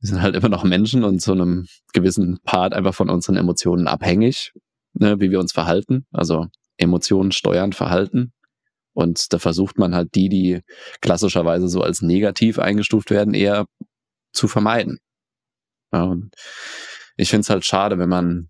wir 0.00 0.08
sind 0.08 0.20
halt 0.20 0.36
immer 0.36 0.50
noch 0.50 0.64
Menschen 0.64 1.02
und 1.02 1.20
zu 1.20 1.32
einem 1.32 1.66
gewissen 1.94 2.38
Part 2.44 2.74
einfach 2.74 2.94
von 2.94 3.08
unseren 3.08 3.36
Emotionen 3.36 3.88
abhängig, 3.88 4.52
ne, 4.92 5.18
wie 5.18 5.30
wir 5.30 5.40
uns 5.40 5.52
verhalten. 5.52 6.04
Also 6.12 6.46
Emotionen 6.76 7.32
steuern 7.32 7.72
Verhalten. 7.72 8.33
Und 8.94 9.32
da 9.32 9.38
versucht 9.38 9.78
man 9.78 9.94
halt 9.94 10.14
die, 10.14 10.28
die 10.28 10.60
klassischerweise 11.00 11.68
so 11.68 11.82
als 11.82 12.00
negativ 12.00 12.58
eingestuft 12.58 13.10
werden, 13.10 13.34
eher 13.34 13.66
zu 14.32 14.48
vermeiden. 14.48 14.98
Und 15.90 16.30
ich 17.16 17.28
finde 17.28 17.42
es 17.42 17.50
halt 17.50 17.64
schade, 17.64 17.98
wenn 17.98 18.08
man 18.08 18.48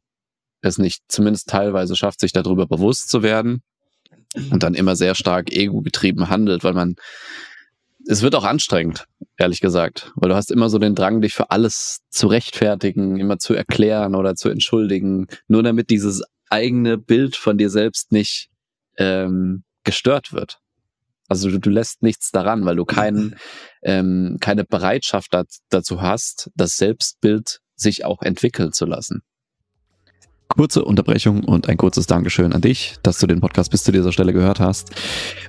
es 0.61 0.79
nicht 0.79 1.03
zumindest 1.09 1.49
teilweise 1.49 1.97
schafft, 1.97 2.21
sich 2.21 2.33
darüber 2.33 2.67
bewusst 2.67 3.09
zu 3.11 3.23
werden 3.23 3.63
und 4.51 4.63
dann 4.63 4.75
immer 4.75 4.97
sehr 4.97 5.15
stark 5.15 5.53
ego-getrieben 5.53 6.29
handelt, 6.29 6.65
weil 6.65 6.75
man 6.75 6.95
es 8.07 8.23
wird 8.23 8.35
auch 8.35 8.45
anstrengend, 8.45 9.07
ehrlich 9.39 9.61
gesagt, 9.61 10.13
weil 10.17 10.29
du 10.29 10.35
hast 10.35 10.51
immer 10.51 10.69
so 10.69 10.79
den 10.79 10.95
Drang, 10.95 11.23
dich 11.23 11.33
für 11.33 11.51
alles 11.51 12.01
zu 12.11 12.27
rechtfertigen, 12.27 13.17
immer 13.17 13.39
zu 13.39 13.55
erklären 13.55 14.15
oder 14.15 14.35
zu 14.35 14.51
entschuldigen, 14.51 15.27
nur 15.49 15.63
damit 15.63 15.89
dieses 15.89 16.23
eigene 16.51 16.99
Bild 16.99 17.35
von 17.35 17.57
dir 17.57 17.71
selbst 17.71 18.13
nicht 18.13 18.51
ähm, 18.99 19.65
gestört 19.85 20.33
wird. 20.33 20.59
Also 21.29 21.51
du, 21.51 21.59
du 21.59 21.71
lässt 21.71 22.03
nichts 22.03 22.31
daran, 22.31 22.65
weil 22.67 22.77
du 22.77 22.85
kein, 22.85 23.37
ähm, 23.83 24.39
keine 24.41 24.65
Bereitschaft 24.65 25.33
dazu 25.71 26.03
hast, 26.03 26.51
das 26.55 26.77
Selbstbild 26.77 27.61
sich 27.77 28.05
auch 28.05 28.23
entwickeln 28.23 28.73
zu 28.73 28.85
lassen. 28.85 29.23
Kurze 30.57 30.85
Unterbrechung 30.85 31.43
und 31.43 31.69
ein 31.69 31.77
kurzes 31.77 32.07
Dankeschön 32.07 32.53
an 32.53 32.61
dich, 32.61 32.95
dass 33.03 33.19
du 33.19 33.27
den 33.27 33.41
Podcast 33.41 33.73
bis 33.73 33.83
zu 33.83 33.91
dieser 33.91 34.13
Stelle 34.13 34.33
gehört 34.33 34.61
hast. 34.61 34.93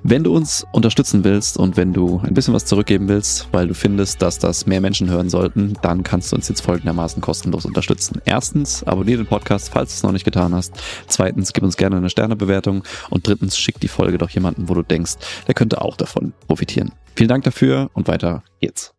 Wenn 0.01 0.23
du 0.23 0.35
uns 0.35 0.65
unterstützen 0.71 1.23
willst 1.23 1.57
und 1.57 1.77
wenn 1.77 1.93
du 1.93 2.21
ein 2.23 2.33
bisschen 2.33 2.55
was 2.55 2.65
zurückgeben 2.65 3.07
willst, 3.07 3.47
weil 3.51 3.67
du 3.67 3.75
findest, 3.75 4.23
dass 4.23 4.39
das 4.39 4.65
mehr 4.65 4.81
Menschen 4.81 5.07
hören 5.07 5.29
sollten, 5.29 5.77
dann 5.83 6.01
kannst 6.01 6.31
du 6.31 6.35
uns 6.35 6.49
jetzt 6.49 6.61
folgendermaßen 6.61 7.21
kostenlos 7.21 7.65
unterstützen. 7.65 8.19
Erstens, 8.25 8.83
abonniere 8.83 9.23
den 9.23 9.27
Podcast, 9.27 9.69
falls 9.69 9.91
du 9.91 9.95
es 9.97 10.03
noch 10.03 10.11
nicht 10.11 10.25
getan 10.25 10.55
hast. 10.55 10.73
Zweitens, 11.05 11.53
gib 11.53 11.63
uns 11.63 11.77
gerne 11.77 11.97
eine 11.97 12.09
Sternebewertung. 12.09 12.83
Und 13.11 13.27
drittens, 13.27 13.59
schick 13.59 13.79
die 13.79 13.87
Folge 13.87 14.17
doch 14.17 14.31
jemanden, 14.31 14.69
wo 14.69 14.73
du 14.73 14.81
denkst, 14.81 15.17
der 15.45 15.53
könnte 15.53 15.81
auch 15.83 15.97
davon 15.97 16.33
profitieren. 16.47 16.93
Vielen 17.15 17.29
Dank 17.29 17.43
dafür 17.43 17.91
und 17.93 18.07
weiter 18.07 18.43
geht's. 18.59 18.95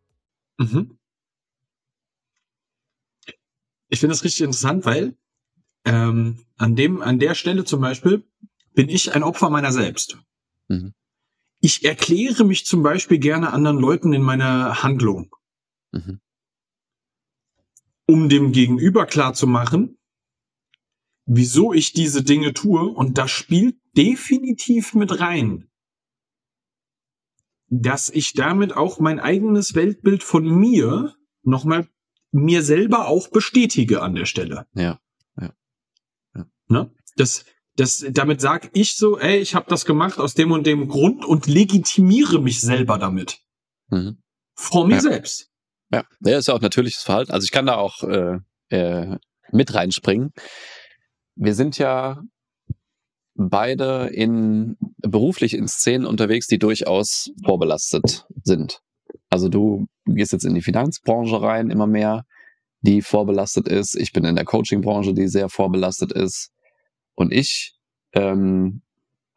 Mhm. 0.59 0.99
Ich 3.89 3.99
finde 3.99 4.15
das 4.15 4.23
richtig 4.23 4.43
interessant, 4.43 4.85
weil 4.85 5.17
ähm, 5.87 6.45
an 6.57 6.77
dem, 6.77 7.01
an 7.01 7.19
der 7.19 7.35
Stelle 7.35 7.65
zum 7.65 7.81
Beispiel 7.81 8.25
bin 8.75 8.89
ich 8.89 9.15
ein 9.15 9.23
Opfer 9.23 9.49
meiner 9.49 9.73
selbst. 9.73 10.19
Mhm. 10.69 10.93
Ich 11.61 11.85
erkläre 11.85 12.45
mich 12.45 12.67
zum 12.67 12.83
Beispiel 12.83 13.19
gerne 13.19 13.53
anderen 13.53 13.79
Leuten 13.79 14.13
in 14.13 14.23
meiner 14.23 14.83
Handlung. 14.83 15.35
Mhm. 15.93 16.21
Um 18.07 18.29
dem 18.29 18.53
Gegenüber 18.53 19.07
klar 19.07 19.33
zu 19.33 19.47
machen, 19.47 19.97
wieso 21.25 21.73
ich 21.73 21.93
diese 21.93 22.23
Dinge 22.23 22.53
tue. 22.53 22.83
Und 22.83 23.17
das 23.17 23.31
spielt 23.31 23.77
definitiv 23.97 24.95
mit 24.95 25.21
rein, 25.21 25.69
dass 27.69 28.11
ich 28.11 28.35
damit 28.35 28.77
auch 28.77 29.01
mein 29.01 29.19
eigenes 29.19 29.75
Weltbild 29.75 30.23
von 30.23 30.45
mir 30.45 31.15
nochmal 31.43 31.89
mir 32.33 32.63
selber 32.63 33.09
auch 33.09 33.29
bestätige 33.29 34.03
an 34.03 34.15
der 34.15 34.27
Stelle. 34.27 34.67
Ja. 34.75 35.01
Ne? 36.69 36.91
Das, 37.17 37.45
das, 37.77 38.05
damit 38.11 38.41
sag 38.41 38.71
ich 38.73 38.97
so, 38.97 39.19
ey, 39.19 39.39
ich 39.39 39.55
habe 39.55 39.67
das 39.69 39.85
gemacht 39.85 40.19
aus 40.19 40.35
dem 40.35 40.53
und 40.53 40.67
dem 40.67 40.89
Grund 40.89 41.25
und 41.25 41.47
legitimiere 41.47 42.41
mich 42.41 42.61
selber 42.61 42.99
damit. 42.99 43.39
Mhm. 43.89 44.19
Vor 44.55 44.87
mir 44.87 44.97
ja. 44.97 45.01
selbst. 45.01 45.51
Ja, 45.93 46.05
ja, 46.21 46.39
ist 46.39 46.49
ja 46.49 46.55
auch 46.55 46.61
natürliches 46.61 47.03
Verhalten. 47.03 47.33
Also 47.33 47.45
ich 47.45 47.53
kann 47.53 47.67
da 47.67 47.77
auch 47.77 48.03
äh, 48.03 48.39
äh, 48.71 49.19
mit 49.53 49.75
reinspringen. 49.75 50.33
Wir 51.37 51.55
sind 51.55 51.79
ja 51.79 52.23
beide 53.35 54.09
in 54.13 54.77
beruflich 54.99 55.55
in 55.55 55.69
Szenen 55.69 56.07
unterwegs, 56.07 56.47
die 56.47 56.59
durchaus 56.59 57.31
vorbelastet 57.45 58.27
sind. 58.43 58.81
Also 59.29 59.49
du 59.49 59.87
gehst 60.07 60.33
jetzt 60.33 60.45
in 60.45 60.55
die 60.55 60.63
Finanzbranche 60.63 61.41
rein, 61.41 61.71
immer 61.71 61.87
mehr, 61.87 62.25
die 62.81 63.03
vorbelastet 63.03 63.69
ist. 63.69 63.95
Ich 63.97 64.13
bin 64.13 64.25
in 64.25 64.37
der 64.37 64.45
Coachingbranche, 64.45 65.13
die 65.13 65.29
sehr 65.29 65.49
vorbelastet 65.49 66.13
ist. 66.13 66.51
Und 67.17 67.33
ich 67.33 67.75
ähm, 68.13 68.83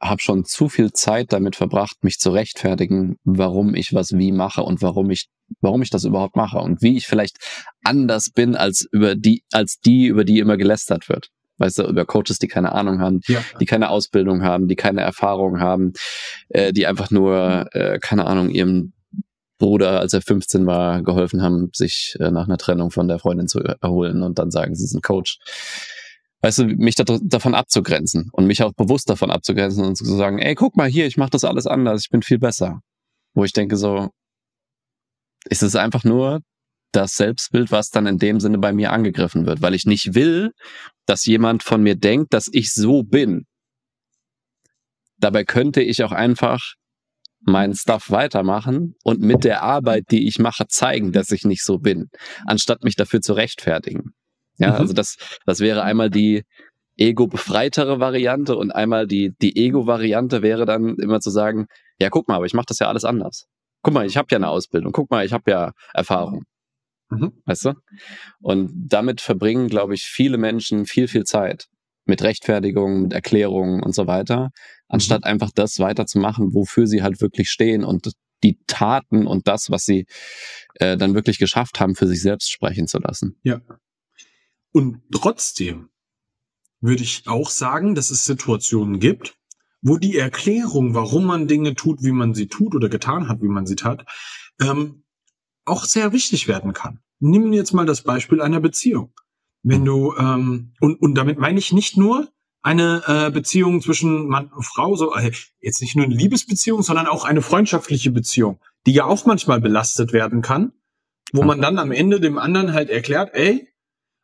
habe 0.02 0.22
schon 0.22 0.46
zu 0.46 0.70
viel 0.70 0.92
Zeit 0.94 1.34
damit 1.34 1.56
verbracht, 1.56 2.04
mich 2.04 2.20
zu 2.20 2.30
rechtfertigen, 2.30 3.18
warum 3.24 3.76
ich 3.76 3.94
was 3.94 4.18
wie 4.18 4.32
mache 4.32 4.62
und 4.62 4.82
warum 4.82 5.10
ich, 5.10 5.28
warum 5.62 5.82
ich 5.82 5.90
das 5.90 6.06
überhaupt 6.06 6.36
mache 6.36 6.60
und 6.60 6.82
wie 6.82 6.96
ich 6.96 7.08
vielleicht 7.08 7.38
anders 7.84 8.30
bin 8.30 8.56
als 8.56 8.88
über 8.92 9.16
die, 9.16 9.44
als 9.52 9.80
die, 9.80 10.06
über 10.06 10.24
die 10.24 10.40
immer 10.40 10.58
gelästert 10.58 11.10
wird. 11.10 11.30
Weißt 11.58 11.80
du, 11.80 11.84
über 11.84 12.06
Coaches, 12.06 12.40
die 12.40 12.48
keine 12.48 12.72
Ahnung 12.72 13.02
haben, 13.02 13.20
ja. 13.28 13.44
die 13.60 13.66
keine 13.66 13.90
Ausbildung 13.90 14.44
haben, 14.44 14.70
die 14.70 14.78
keine 14.78 15.02
Erfahrung 15.02 15.60
haben, 15.60 15.92
äh, 16.48 16.72
die 16.72 16.88
einfach 16.88 17.12
nur, 17.12 17.68
äh, 17.74 18.00
keine 18.00 18.26
Ahnung, 18.28 18.50
ihrem 18.50 18.94
Bruder, 19.58 20.00
als 20.00 20.14
er 20.14 20.22
15 20.22 20.66
war, 20.66 21.04
geholfen 21.04 21.42
haben, 21.42 21.70
sich 21.74 22.16
äh, 22.22 22.32
nach 22.32 22.46
einer 22.46 22.58
Trennung 22.58 22.92
von 22.92 23.10
der 23.10 23.20
Freundin 23.20 23.50
zu 23.50 23.60
erholen 23.60 24.24
und 24.24 24.40
dann 24.40 24.52
sagen, 24.52 24.74
sie 24.74 24.88
sind 24.88 25.04
Coach. 25.04 25.40
Weißt 26.42 26.60
du, 26.60 26.66
mich 26.66 26.96
da, 26.96 27.04
davon 27.04 27.54
abzugrenzen 27.54 28.30
und 28.32 28.46
mich 28.46 28.64
auch 28.64 28.74
bewusst 28.74 29.10
davon 29.10 29.30
abzugrenzen 29.30 29.84
und 29.84 29.96
zu 29.96 30.06
sagen, 30.06 30.40
ey, 30.40 30.56
guck 30.56 30.78
mal 30.78 30.88
hier, 30.88 31.06
ich 31.06 31.18
mache 31.18 31.32
das 31.32 31.44
alles 31.44 31.68
anders, 31.68 32.04
ich 32.04 32.10
bin 32.10 32.22
viel 32.22 32.40
besser. 32.40 32.80
Wo 33.34 33.44
ich 33.44 33.52
denke 33.52 33.76
so, 33.76 34.10
ist 35.46 35.64
es 35.64 35.76
einfach 35.76 36.04
nur 36.04 36.42
das 36.92 37.16
Selbstbild, 37.16 37.72
was 37.72 37.90
dann 37.90 38.08
in 38.08 38.18
dem 38.18 38.40
Sinne 38.40 38.58
bei 38.58 38.74
mir 38.74 38.92
angegriffen 38.92 39.46
wird, 39.46 39.62
weil 39.62 39.76
ich 39.76 39.86
nicht 39.86 40.16
will, 40.16 40.52
dass 41.06 41.26
jemand 41.26 41.62
von 41.64 41.84
mir 41.84 41.96
denkt, 41.96 42.34
dass 42.34 42.50
ich 42.52 42.74
so 42.74 43.04
bin. 43.04 43.46
Dabei 45.18 45.44
könnte 45.44 45.82
ich 45.82 46.04
auch 46.04 46.12
einfach 46.12 46.76
meinen 47.42 47.76
Stuff 47.76 48.12
weitermachen 48.12 48.96
und 49.04 49.22
mit 49.22 49.44
der 49.44 49.62
Arbeit, 49.62 50.06
die 50.12 50.28
ich 50.28 50.40
mache, 50.40 50.68
zeigen, 50.68 51.12
dass 51.12 51.32
ich 51.32 51.44
nicht 51.44 51.64
so 51.64 51.78
bin, 51.78 52.10
anstatt 52.46 52.84
mich 52.84 52.96
dafür 52.96 53.22
zu 53.22 53.34
rechtfertigen. 53.34 54.14
Ja, 54.60 54.72
mhm. 54.72 54.76
also 54.76 54.94
das, 54.94 55.18
das 55.46 55.60
wäre 55.60 55.84
einmal 55.84 56.10
die 56.10 56.44
ego-befreitere 56.98 58.00
Variante 58.00 58.56
und 58.56 58.72
einmal 58.72 59.08
die, 59.08 59.34
die 59.42 59.56
Ego-Variante 59.56 60.42
wäre 60.42 60.66
dann 60.66 60.98
immer 60.98 61.22
zu 61.22 61.30
sagen, 61.30 61.68
ja, 62.00 62.10
guck 62.10 62.28
mal, 62.28 62.36
aber 62.36 62.46
ich 62.46 62.54
mache 62.54 62.66
das 62.68 62.80
ja 62.80 62.88
alles 62.88 63.06
anders. 63.06 63.48
Guck 63.82 63.94
mal, 63.94 64.06
ich 64.06 64.18
habe 64.18 64.28
ja 64.32 64.38
eine 64.38 64.50
Ausbildung. 64.50 64.92
Guck 64.92 65.10
mal, 65.10 65.26
ich 65.26 65.32
habe 65.32 65.50
ja 65.50 65.72
Erfahrung. 65.94 66.44
Mhm. 67.10 67.32
Weißt 67.46 67.66
du? 67.66 67.74
Und 68.42 68.72
damit 68.74 69.22
verbringen, 69.22 69.68
glaube 69.68 69.94
ich, 69.94 70.04
viele 70.04 70.38
Menschen 70.38 70.86
viel, 70.86 71.08
viel 71.08 71.24
Zeit 71.24 71.68
mit 72.06 72.22
Rechtfertigungen, 72.22 73.04
mit 73.04 73.14
Erklärungen 73.14 73.82
und 73.82 73.96
so 73.96 74.08
weiter, 74.08 74.50
anstatt 74.88 75.22
mhm. 75.22 75.32
einfach 75.32 75.52
das 75.54 75.80
weiterzumachen, 75.80 76.54
wofür 76.54 76.88
sie 76.88 77.02
halt 77.02 77.22
wirklich 77.22 77.50
stehen 77.50 77.84
und 77.86 78.12
die 78.44 78.58
Taten 78.68 79.28
und 79.28 79.48
das, 79.48 79.70
was 79.70 79.84
sie 79.84 80.06
äh, 80.76 80.98
dann 80.98 81.14
wirklich 81.14 81.40
geschafft 81.40 81.80
haben, 81.80 81.96
für 81.96 82.08
sich 82.08 82.22
selbst 82.22 82.52
sprechen 82.52 82.88
zu 82.88 83.00
lassen. 83.00 83.38
Ja. 83.44 83.62
Und 84.72 85.02
trotzdem 85.12 85.90
würde 86.82 87.04
ich 87.04 87.24
auch 87.28 87.50
sagen, 87.50 87.96
dass 87.96 88.10
es 88.12 88.26
Situationen 88.26 89.00
gibt, 89.00 89.38
wo 89.82 89.98
die 89.98 90.18
Erklärung, 90.18 90.94
warum 90.94 91.26
man 91.26 91.48
Dinge 91.48 91.76
tut, 91.76 92.04
wie 92.04 92.12
man 92.12 92.34
sie 92.34 92.48
tut 92.48 92.76
oder 92.76 92.90
getan 92.90 93.28
hat, 93.28 93.42
wie 93.42 93.48
man 93.48 93.66
sie 93.66 93.76
tat, 93.76 94.06
ähm, 94.62 95.04
auch 95.66 95.86
sehr 95.86 96.14
wichtig 96.14 96.48
werden 96.48 96.74
kann. 96.74 97.00
Nimm 97.20 97.54
jetzt 97.54 97.74
mal 97.74 97.86
das 97.86 98.04
Beispiel 98.04 98.42
einer 98.42 98.60
Beziehung. 98.60 99.14
Wenn 99.62 99.84
du, 99.86 100.16
ähm, 100.18 100.74
und, 100.80 101.02
und 101.02 101.16
damit 101.16 101.38
meine 101.38 101.60
ich 101.60 101.74
nicht 101.74 101.98
nur 101.98 102.30
eine 102.62 103.04
äh, 103.08 103.32
Beziehung 103.32 103.82
zwischen 103.82 104.28
Mann 104.28 104.52
und 104.52 104.64
Frau, 104.64 104.96
so 104.96 105.14
äh, 105.16 105.32
jetzt 105.60 105.82
nicht 105.82 105.96
nur 105.96 106.06
eine 106.06 106.16
Liebesbeziehung, 106.16 106.82
sondern 106.82 107.08
auch 107.08 107.26
eine 107.26 107.42
freundschaftliche 107.42 108.12
Beziehung, 108.12 108.60
die 108.86 108.94
ja 108.94 109.06
auch 109.06 109.26
manchmal 109.26 109.62
belastet 109.62 110.14
werden 110.14 110.42
kann, 110.42 110.74
wo 111.32 111.44
man 111.44 111.62
dann 111.62 111.78
am 111.78 111.92
Ende 111.92 112.20
dem 112.20 112.38
anderen 112.38 112.74
halt 112.74 112.90
erklärt, 112.90 113.34
ey, 113.34 113.68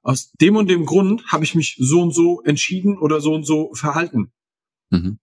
aus 0.06 0.32
dem 0.40 0.56
und 0.56 0.70
dem 0.70 0.86
Grund 0.86 1.26
habe 1.28 1.44
ich 1.44 1.56
mich 1.56 1.76
so 1.80 2.02
und 2.02 2.14
so 2.14 2.42
entschieden 2.44 2.98
oder 2.98 3.20
so 3.20 3.34
und 3.34 3.46
so 3.46 3.74
verhalten. 3.74 4.32
Mhm 4.90 5.20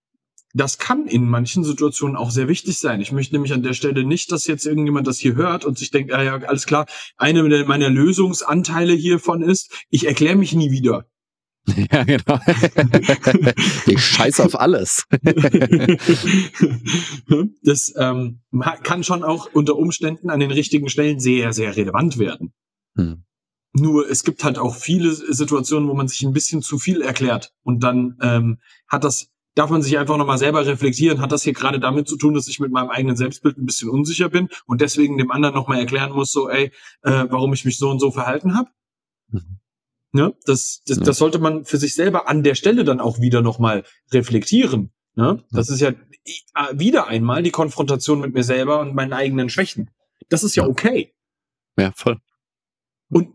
das 0.55 0.79
kann 0.79 1.07
in 1.07 1.29
manchen 1.29 1.65
Situationen 1.65 2.17
auch 2.17 2.31
sehr 2.31 2.49
wichtig 2.49 2.79
sein. 2.79 3.01
Ich 3.01 3.13
möchte 3.13 3.35
nämlich 3.35 3.53
an 3.53 3.63
der 3.63 3.73
Stelle 3.73 4.05
nicht, 4.05 4.33
dass 4.33 4.47
jetzt 4.47 4.67
irgendjemand 4.67 5.07
das 5.07 5.19
hier 5.19 5.35
hört 5.35 5.65
und 5.65 5.79
sich 5.79 5.91
denkt, 5.91 6.13
ah 6.13 6.23
ja, 6.23 6.35
alles 6.37 6.67
klar, 6.67 6.87
eine 7.17 7.43
meiner 7.65 7.89
Lösungsanteile 7.89 8.93
hiervon 8.93 9.43
ist, 9.43 9.87
ich 9.91 10.07
erkläre 10.07 10.37
mich 10.37 10.55
nie 10.55 10.71
wieder. 10.71 11.07
Ja, 11.93 12.03
genau. 12.03 12.41
ich 13.87 14.01
scheiß 14.05 14.41
auf 14.41 14.59
alles. 14.59 15.07
das 17.63 17.95
ähm, 17.97 18.41
kann 18.83 19.05
schon 19.05 19.23
auch 19.23 19.49
unter 19.53 19.77
Umständen 19.77 20.29
an 20.29 20.41
den 20.41 20.51
richtigen 20.51 20.89
Stellen 20.89 21.21
sehr, 21.21 21.53
sehr 21.53 21.77
relevant 21.77 22.19
werden. 22.19 22.53
Hm. 22.97 23.23
Nur 23.75 24.09
es 24.09 24.23
gibt 24.23 24.45
halt 24.45 24.59
auch 24.59 24.77
viele 24.77 25.13
Situationen, 25.13 25.89
wo 25.89 25.95
man 25.95 26.09
sich 26.09 26.23
ein 26.23 26.33
bisschen 26.33 26.61
zu 26.63 26.79
viel 26.79 27.01
erklärt 27.01 27.55
und 27.63 27.83
dann 27.83 28.19
ähm, 28.21 28.59
hat 28.87 29.05
das 29.05 29.33
darf 29.55 29.71
man 29.71 29.83
sich 29.83 29.99
einfach 29.99 30.17
nochmal 30.17 30.39
selber 30.39 30.65
reflektieren, 30.65 31.21
hat 31.21 31.33
das 31.33 31.43
hier 31.43 31.53
gerade 31.53 31.79
damit 31.79 32.09
zu 32.09 32.17
tun, 32.17 32.35
dass 32.35 32.49
ich 32.49 32.59
mit 32.59 32.73
meinem 32.73 32.89
eigenen 32.89 33.17
Selbstbild 33.17 33.59
ein 33.59 33.67
bisschen 33.67 33.91
unsicher 33.91 34.29
bin 34.29 34.49
und 34.67 34.81
deswegen 34.81 35.19
dem 35.19 35.31
anderen 35.31 35.55
nochmal 35.55 35.79
erklären 35.79 36.13
muss, 36.13 36.33
so, 36.33 36.49
ey, 36.49 36.73
äh, 37.03 37.27
warum 37.29 37.53
ich 37.53 37.65
mich 37.65 37.79
so 37.79 37.91
und 37.91 37.99
so 37.99 38.11
verhalten 38.11 38.57
habe. 38.57 38.71
Mhm. 39.29 39.59
Ne? 40.13 40.35
Das, 40.45 40.83
das, 40.87 40.99
ja. 40.99 41.05
das 41.05 41.19
sollte 41.19 41.39
man 41.39 41.65
für 41.65 41.79
sich 41.79 41.95
selber 41.95 42.29
an 42.29 42.43
der 42.43 42.55
Stelle 42.55 42.85
dann 42.85 43.01
auch 43.01 43.19
wieder 43.19 43.41
nochmal 43.43 43.85
reflektieren. 44.11 44.93
Ne? 45.15 45.45
Das 45.51 45.69
ist 45.69 45.81
ja 45.81 45.93
wieder 46.73 47.07
einmal 47.09 47.43
die 47.43 47.51
Konfrontation 47.51 48.21
mit 48.21 48.35
mir 48.35 48.45
selber 48.45 48.81
und 48.81 48.95
meinen 48.95 49.13
eigenen 49.13 49.49
Schwächen. 49.49 49.91
Das 50.29 50.45
ist 50.45 50.55
ja 50.55 50.67
okay. 50.67 51.15
Ja, 51.79 51.93
voll. 51.97 52.19
Und 53.09 53.35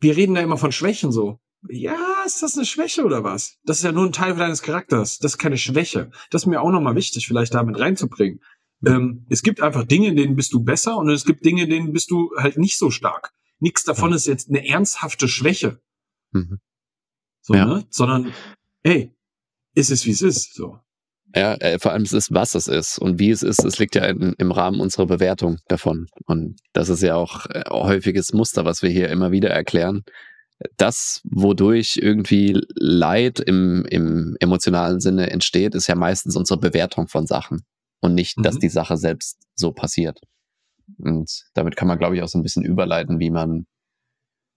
wir 0.00 0.16
reden 0.16 0.34
da 0.34 0.40
immer 0.40 0.58
von 0.58 0.72
Schwächen 0.72 1.12
so 1.12 1.40
ja, 1.68 2.22
ist 2.24 2.42
das 2.42 2.56
eine 2.56 2.64
Schwäche 2.64 3.04
oder 3.04 3.22
was? 3.22 3.58
Das 3.64 3.78
ist 3.78 3.84
ja 3.84 3.92
nur 3.92 4.06
ein 4.06 4.12
Teil 4.12 4.34
deines 4.34 4.62
Charakters. 4.62 5.18
Das 5.18 5.32
ist 5.32 5.38
keine 5.38 5.58
Schwäche. 5.58 6.10
Das 6.30 6.42
ist 6.42 6.46
mir 6.46 6.60
auch 6.60 6.70
nochmal 6.70 6.94
wichtig, 6.94 7.26
vielleicht 7.26 7.54
damit 7.54 7.78
reinzubringen. 7.78 8.40
Ähm, 8.86 9.26
es 9.28 9.42
gibt 9.42 9.60
einfach 9.60 9.84
Dinge, 9.84 10.08
in 10.08 10.16
denen 10.16 10.36
bist 10.36 10.54
du 10.54 10.60
besser 10.60 10.96
und 10.96 11.10
es 11.10 11.26
gibt 11.26 11.44
Dinge, 11.44 11.64
in 11.64 11.70
denen 11.70 11.92
bist 11.92 12.10
du 12.10 12.30
halt 12.36 12.56
nicht 12.56 12.78
so 12.78 12.90
stark. 12.90 13.34
Nichts 13.58 13.84
davon 13.84 14.12
ist 14.14 14.26
jetzt 14.26 14.48
eine 14.48 14.66
ernsthafte 14.66 15.28
Schwäche. 15.28 15.82
Mhm. 16.32 16.60
So, 17.42 17.54
ja. 17.54 17.66
ne? 17.66 17.86
Sondern, 17.90 18.32
hey, 18.82 19.14
ist 19.74 19.90
es, 19.90 20.06
wie 20.06 20.12
es 20.12 20.22
ist, 20.22 20.54
so. 20.54 20.78
Ja, 21.34 21.54
äh, 21.54 21.78
vor 21.78 21.92
allem 21.92 22.02
es 22.02 22.12
ist, 22.12 22.32
was 22.34 22.54
es 22.54 22.66
ist 22.66 22.98
und 22.98 23.20
wie 23.20 23.30
es 23.30 23.42
ist, 23.42 23.64
es 23.64 23.78
liegt 23.78 23.94
ja 23.94 24.04
in, 24.04 24.34
im 24.38 24.50
Rahmen 24.50 24.80
unserer 24.80 25.06
Bewertung 25.06 25.58
davon. 25.68 26.08
Und 26.26 26.58
das 26.72 26.88
ist 26.88 27.02
ja 27.02 27.14
auch 27.14 27.46
äh, 27.46 27.62
häufiges 27.70 28.32
Muster, 28.32 28.64
was 28.64 28.82
wir 28.82 28.90
hier 28.90 29.08
immer 29.08 29.30
wieder 29.30 29.50
erklären 29.50 30.02
das, 30.76 31.22
wodurch 31.24 31.98
irgendwie 32.00 32.60
Leid 32.74 33.40
im, 33.40 33.84
im 33.88 34.36
emotionalen 34.40 35.00
Sinne 35.00 35.30
entsteht, 35.30 35.74
ist 35.74 35.86
ja 35.86 35.94
meistens 35.94 36.36
unsere 36.36 36.60
Bewertung 36.60 37.08
von 37.08 37.26
Sachen 37.26 37.62
und 38.00 38.14
nicht, 38.14 38.38
mhm. 38.38 38.42
dass 38.42 38.58
die 38.58 38.68
Sache 38.68 38.96
selbst 38.96 39.38
so 39.54 39.72
passiert. 39.72 40.20
Und 40.98 41.44
damit 41.54 41.76
kann 41.76 41.88
man, 41.88 41.98
glaube 41.98 42.16
ich, 42.16 42.22
auch 42.22 42.28
so 42.28 42.38
ein 42.38 42.42
bisschen 42.42 42.64
überleiten, 42.64 43.20
wie 43.20 43.30
man 43.30 43.66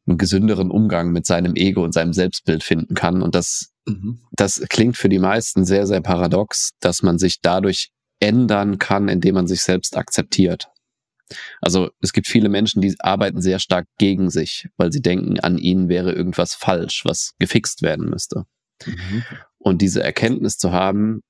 einen 0.05 0.17
gesünderen 0.17 0.69
Umgang 0.69 1.11
mit 1.11 1.25
seinem 1.25 1.55
Ego 1.55 1.83
und 1.83 1.93
seinem 1.93 2.13
Selbstbild 2.13 2.63
finden 2.63 2.93
kann. 2.93 3.21
Und 3.21 3.35
das, 3.35 3.71
mhm. 3.85 4.19
das 4.31 4.61
klingt 4.69 4.97
für 4.97 5.09
die 5.09 5.19
meisten 5.19 5.65
sehr, 5.65 5.87
sehr 5.87 6.01
paradox, 6.01 6.71
dass 6.79 7.03
man 7.03 7.17
sich 7.17 7.39
dadurch 7.41 7.89
ändern 8.19 8.79
kann, 8.79 9.07
indem 9.07 9.35
man 9.35 9.47
sich 9.47 9.61
selbst 9.61 9.97
akzeptiert. 9.97 10.69
Also 11.61 11.89
es 12.01 12.13
gibt 12.13 12.27
viele 12.27 12.49
Menschen, 12.49 12.81
die 12.81 12.95
arbeiten 12.99 13.41
sehr 13.41 13.59
stark 13.59 13.87
gegen 13.97 14.29
sich, 14.29 14.67
weil 14.77 14.91
sie 14.91 15.01
denken, 15.01 15.39
an 15.39 15.57
ihnen 15.57 15.89
wäre 15.89 16.11
irgendwas 16.11 16.53
falsch, 16.53 17.03
was 17.05 17.33
gefixt 17.39 17.81
werden 17.81 18.09
müsste. 18.09 18.45
Mhm. 18.85 19.23
Und 19.57 19.81
diese 19.81 20.03
Erkenntnis 20.03 20.57
zu 20.57 20.71
haben, 20.71 21.21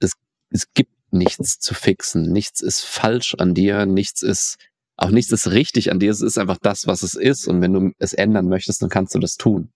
es, 0.00 0.12
es 0.50 0.72
gibt 0.72 0.92
nichts 1.10 1.58
zu 1.58 1.74
fixen, 1.74 2.32
nichts 2.32 2.62
ist 2.62 2.80
falsch 2.80 3.34
an 3.34 3.54
dir, 3.54 3.86
nichts 3.86 4.22
ist, 4.22 4.56
auch 4.96 5.10
nichts 5.10 5.32
ist 5.32 5.50
richtig 5.50 5.90
an 5.90 5.98
dir, 5.98 6.10
es 6.10 6.20
ist 6.20 6.38
einfach 6.38 6.58
das, 6.60 6.86
was 6.86 7.02
es 7.02 7.14
ist. 7.14 7.48
Und 7.48 7.60
wenn 7.60 7.72
du 7.72 7.90
es 7.98 8.12
ändern 8.12 8.48
möchtest, 8.48 8.82
dann 8.82 8.90
kannst 8.90 9.14
du 9.14 9.18
das 9.18 9.36
tun. 9.36 9.72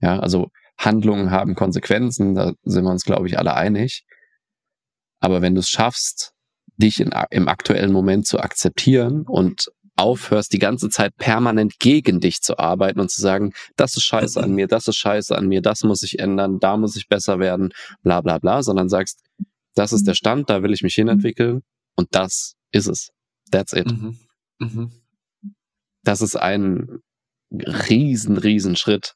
Ja, 0.00 0.18
also 0.18 0.50
Handlungen 0.78 1.30
haben 1.30 1.54
Konsequenzen, 1.54 2.34
da 2.34 2.52
sind 2.64 2.84
wir 2.84 2.90
uns, 2.90 3.04
glaube 3.04 3.28
ich, 3.28 3.38
alle 3.38 3.54
einig. 3.54 4.04
Aber 5.20 5.42
wenn 5.42 5.54
du 5.54 5.60
es 5.60 5.68
schaffst, 5.68 6.32
dich 6.76 7.00
in, 7.00 7.12
im 7.30 7.48
aktuellen 7.48 7.92
Moment 7.92 8.26
zu 8.26 8.40
akzeptieren 8.40 9.22
und 9.26 9.70
aufhörst, 9.96 10.52
die 10.52 10.58
ganze 10.58 10.88
Zeit 10.88 11.16
permanent 11.16 11.78
gegen 11.78 12.18
dich 12.18 12.40
zu 12.40 12.58
arbeiten 12.58 12.98
und 12.98 13.10
zu 13.10 13.20
sagen, 13.20 13.52
das 13.76 13.96
ist 13.96 14.04
scheiße 14.04 14.42
an 14.42 14.52
mir, 14.54 14.66
das 14.66 14.88
ist 14.88 14.96
scheiße 14.96 15.36
an 15.36 15.46
mir, 15.46 15.60
das 15.60 15.84
muss 15.84 16.02
ich 16.02 16.18
ändern, 16.18 16.58
da 16.58 16.76
muss 16.76 16.96
ich 16.96 17.08
besser 17.08 17.38
werden, 17.38 17.72
bla 18.02 18.20
bla 18.20 18.38
bla, 18.38 18.62
sondern 18.62 18.88
sagst, 18.88 19.20
das 19.74 19.92
ist 19.92 20.06
der 20.06 20.14
Stand, 20.14 20.50
da 20.50 20.62
will 20.62 20.72
ich 20.72 20.82
mich 20.82 20.94
hinentwickeln 20.94 21.62
und 21.94 22.08
das 22.12 22.54
ist 22.72 22.88
es. 22.88 23.10
That's 23.52 23.72
it. 23.72 23.86
Mhm. 23.86 24.18
Mhm. 24.58 24.90
Das 26.02 26.20
ist 26.20 26.34
ein 26.34 27.00
riesen, 27.52 28.38
riesen 28.38 28.74
Schritt, 28.74 29.14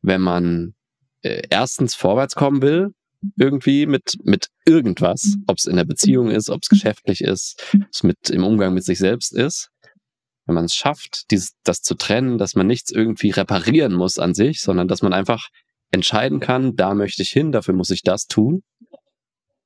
wenn 0.00 0.22
man 0.22 0.74
äh, 1.22 1.42
erstens 1.50 1.94
vorwärts 1.94 2.34
kommen 2.34 2.62
will, 2.62 2.94
irgendwie 3.36 3.86
mit, 3.86 4.16
mit 4.24 4.48
irgendwas, 4.64 5.36
ob 5.46 5.58
es 5.58 5.66
in 5.66 5.76
der 5.76 5.84
Beziehung 5.84 6.30
ist, 6.30 6.48
ob 6.48 6.60
es 6.62 6.68
geschäftlich 6.68 7.20
ist, 7.20 7.62
ob 7.74 7.88
es 7.92 8.02
mit 8.02 8.30
im 8.30 8.44
Umgang 8.44 8.74
mit 8.74 8.84
sich 8.84 8.98
selbst 8.98 9.32
ist. 9.32 9.70
Wenn 10.46 10.56
man 10.56 10.64
es 10.64 10.74
schafft, 10.74 11.30
dieses, 11.30 11.52
das 11.62 11.82
zu 11.82 11.94
trennen, 11.94 12.38
dass 12.38 12.54
man 12.54 12.66
nichts 12.66 12.90
irgendwie 12.90 13.30
reparieren 13.30 13.92
muss 13.92 14.18
an 14.18 14.34
sich, 14.34 14.60
sondern 14.60 14.88
dass 14.88 15.02
man 15.02 15.12
einfach 15.12 15.48
entscheiden 15.92 16.40
kann, 16.40 16.74
da 16.74 16.94
möchte 16.94 17.22
ich 17.22 17.30
hin, 17.30 17.52
dafür 17.52 17.74
muss 17.74 17.90
ich 17.90 18.02
das 18.02 18.26
tun, 18.26 18.62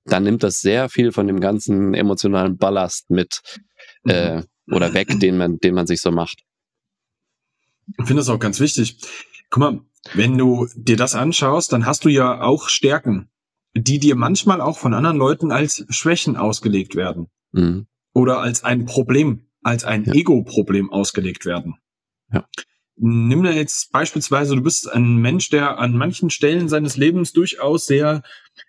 dann 0.06 0.22
nimmt 0.22 0.42
das 0.42 0.60
sehr 0.60 0.88
viel 0.88 1.12
von 1.12 1.26
dem 1.26 1.40
ganzen 1.40 1.94
emotionalen 1.94 2.56
Ballast 2.56 3.10
mit 3.10 3.40
äh, 4.04 4.42
oder 4.70 4.94
weg, 4.94 5.18
den 5.20 5.36
man, 5.36 5.58
den 5.58 5.74
man 5.74 5.86
sich 5.86 6.00
so 6.00 6.10
macht. 6.10 6.42
Ich 7.98 8.06
finde 8.06 8.20
das 8.20 8.28
auch 8.28 8.38
ganz 8.38 8.60
wichtig. 8.60 8.98
guck 9.50 9.60
mal, 9.60 9.80
wenn 10.14 10.38
du 10.38 10.68
dir 10.74 10.96
das 10.96 11.14
anschaust, 11.14 11.72
dann 11.72 11.86
hast 11.86 12.04
du 12.04 12.08
ja 12.08 12.40
auch 12.40 12.68
Stärken, 12.68 13.28
die 13.74 13.98
dir 13.98 14.16
manchmal 14.16 14.60
auch 14.60 14.78
von 14.78 14.94
anderen 14.94 15.16
Leuten 15.16 15.52
als 15.52 15.84
Schwächen 15.90 16.36
ausgelegt 16.36 16.94
werden. 16.94 17.28
Mhm. 17.52 17.86
Oder 18.12 18.40
als 18.40 18.64
ein 18.64 18.86
Problem, 18.86 19.46
als 19.62 19.84
ein 19.84 20.04
ja. 20.04 20.14
Ego-Problem 20.14 20.90
ausgelegt 20.90 21.44
werden. 21.44 21.76
Ja. 22.32 22.48
Nimm 22.96 23.42
da 23.42 23.50
jetzt 23.50 23.92
beispielsweise, 23.92 24.56
du 24.56 24.62
bist 24.62 24.90
ein 24.90 25.16
Mensch, 25.16 25.50
der 25.50 25.78
an 25.78 25.96
manchen 25.96 26.30
Stellen 26.30 26.68
seines 26.68 26.96
Lebens 26.96 27.32
durchaus 27.32 27.86
sehr 27.86 28.22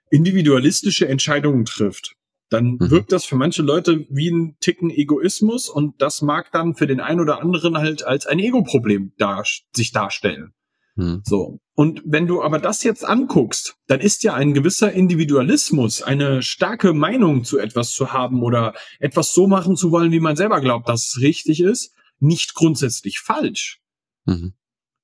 individualistische 0.10 1.08
Entscheidungen 1.08 1.66
trifft. 1.66 2.16
Dann 2.49 2.78
mhm. 2.80 2.91
wirkt 2.91 3.12
das 3.12 3.26
für 3.26 3.36
manche 3.36 3.62
Leute 3.62 4.05
wie 4.10 4.30
ein 4.30 4.58
Ticken 4.60 4.89
Egoismus 4.89 5.70
und 5.70 6.01
das 6.01 6.22
mag 6.22 6.51
dann 6.51 6.76
für 6.76 6.88
den 6.88 7.01
einen 7.01 7.20
oder 7.20 7.41
anderen 7.41 7.78
halt 7.78 8.03
als 8.05 8.26
ein 8.26 8.39
Ego-Problem 8.39 9.12
dar 9.18 9.43
sich 9.76 9.91
darstellen. 9.91 10.53
Mhm. 10.95 11.22
So. 11.26 11.60
Und 11.76 12.01
wenn 12.05 12.26
du 12.26 12.41
aber 12.41 12.60
das 12.60 12.84
jetzt 12.84 13.05
anguckst, 13.05 13.76
dann 13.88 13.99
ist 13.99 14.24
ja 14.24 14.34
ein 14.34 14.53
gewisser 14.53 14.91
Individualismus, 14.91 16.01
eine 16.01 16.41
starke 16.41 16.93
Meinung 16.93 17.43
zu 17.43 17.60
etwas 17.60 17.91
zu 17.91 18.14
haben 18.14 18.41
oder 18.41 18.74
etwas 18.99 19.34
so 19.34 19.47
machen 19.47 19.76
zu 19.76 19.91
wollen, 19.91 20.12
wie 20.12 20.20
man 20.20 20.36
selber 20.36 20.62
glaubt, 20.62 20.89
dass 20.89 21.08
es 21.16 21.22
richtig 21.22 21.62
ist, 21.62 21.93
nicht 22.20 22.55
grundsätzlich 22.55 23.20
falsch. 23.20 23.80
Mhm. 24.26 24.53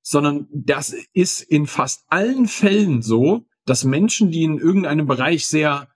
Sondern 0.02 0.48
das 0.52 0.94
ist 1.12 1.42
in 1.42 1.66
fast 1.66 2.04
allen 2.08 2.48
Fällen 2.48 3.00
so, 3.02 3.46
dass 3.66 3.84
Menschen, 3.84 4.30
die 4.30 4.44
in 4.44 4.58
irgendeinem 4.58 5.06
Bereich 5.06 5.46
sehr 5.46 5.88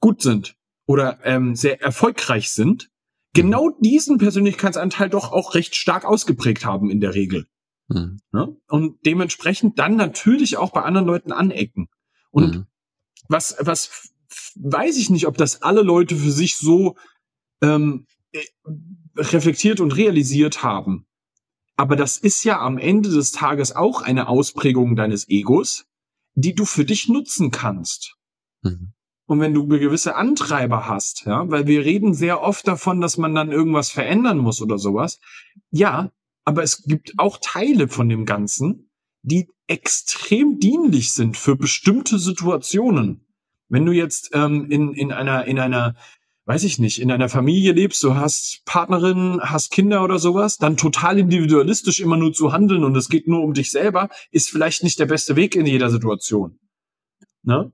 gut 0.00 0.22
sind 0.22 0.56
oder 0.86 1.18
ähm, 1.24 1.54
sehr 1.54 1.80
erfolgreich 1.80 2.50
sind, 2.50 2.90
genau 3.32 3.70
mhm. 3.70 3.74
diesen 3.80 4.18
Persönlichkeitsanteil 4.18 5.08
doch 5.08 5.32
auch 5.32 5.54
recht 5.54 5.76
stark 5.76 6.04
ausgeprägt 6.04 6.64
haben 6.64 6.90
in 6.90 7.00
der 7.00 7.14
Regel. 7.14 7.46
Mhm. 7.88 8.20
Ne? 8.32 8.56
Und 8.68 9.04
dementsprechend 9.04 9.78
dann 9.78 9.96
natürlich 9.96 10.56
auch 10.56 10.72
bei 10.72 10.82
anderen 10.82 11.06
Leuten 11.06 11.32
anecken. 11.32 11.88
Und 12.30 12.56
mhm. 12.56 12.66
was, 13.28 13.56
was 13.60 14.12
weiß 14.56 14.96
ich 14.96 15.10
nicht, 15.10 15.26
ob 15.26 15.36
das 15.36 15.62
alle 15.62 15.82
Leute 15.82 16.16
für 16.16 16.30
sich 16.30 16.56
so 16.56 16.96
ähm, 17.62 18.06
äh, 18.32 18.44
reflektiert 19.16 19.80
und 19.80 19.96
realisiert 19.96 20.62
haben. 20.62 21.06
Aber 21.76 21.96
das 21.96 22.16
ist 22.16 22.44
ja 22.44 22.60
am 22.60 22.78
Ende 22.78 23.10
des 23.10 23.32
Tages 23.32 23.74
auch 23.74 24.02
eine 24.02 24.28
Ausprägung 24.28 24.96
deines 24.96 25.28
Egos, 25.28 25.85
die 26.36 26.54
du 26.54 26.64
für 26.64 26.84
dich 26.84 27.08
nutzen 27.08 27.50
kannst. 27.50 28.16
Mhm. 28.62 28.92
Und 29.26 29.40
wenn 29.40 29.54
du 29.54 29.66
gewisse 29.66 30.14
Antreiber 30.14 30.86
hast, 30.86 31.24
ja, 31.26 31.50
weil 31.50 31.66
wir 31.66 31.84
reden 31.84 32.14
sehr 32.14 32.42
oft 32.42 32.68
davon, 32.68 33.00
dass 33.00 33.16
man 33.16 33.34
dann 33.34 33.50
irgendwas 33.50 33.90
verändern 33.90 34.38
muss 34.38 34.62
oder 34.62 34.78
sowas. 34.78 35.18
Ja, 35.70 36.12
aber 36.44 36.62
es 36.62 36.84
gibt 36.84 37.14
auch 37.18 37.38
Teile 37.40 37.88
von 37.88 38.08
dem 38.08 38.24
Ganzen, 38.24 38.88
die 39.22 39.48
extrem 39.66 40.60
dienlich 40.60 41.12
sind 41.12 41.36
für 41.36 41.56
bestimmte 41.56 42.20
Situationen. 42.20 43.26
Wenn 43.68 43.84
du 43.84 43.90
jetzt 43.90 44.30
ähm, 44.32 44.70
in, 44.70 44.92
in 44.92 45.10
einer, 45.10 45.46
in 45.46 45.58
einer 45.58 45.96
weiß 46.46 46.62
ich 46.62 46.78
nicht, 46.78 47.00
in 47.00 47.10
einer 47.10 47.28
Familie 47.28 47.72
lebst, 47.72 48.02
du 48.04 48.14
hast 48.14 48.62
Partnerin, 48.64 49.40
hast 49.42 49.72
Kinder 49.72 50.04
oder 50.04 50.18
sowas, 50.18 50.58
dann 50.58 50.76
total 50.76 51.18
individualistisch 51.18 52.00
immer 52.00 52.16
nur 52.16 52.32
zu 52.32 52.52
handeln 52.52 52.84
und 52.84 52.96
es 52.96 53.08
geht 53.08 53.26
nur 53.26 53.42
um 53.42 53.52
dich 53.52 53.70
selber, 53.70 54.08
ist 54.30 54.48
vielleicht 54.48 54.84
nicht 54.84 54.98
der 55.00 55.06
beste 55.06 55.34
Weg 55.34 55.56
in 55.56 55.66
jeder 55.66 55.90
Situation. 55.90 56.58
Ne? 57.42 57.72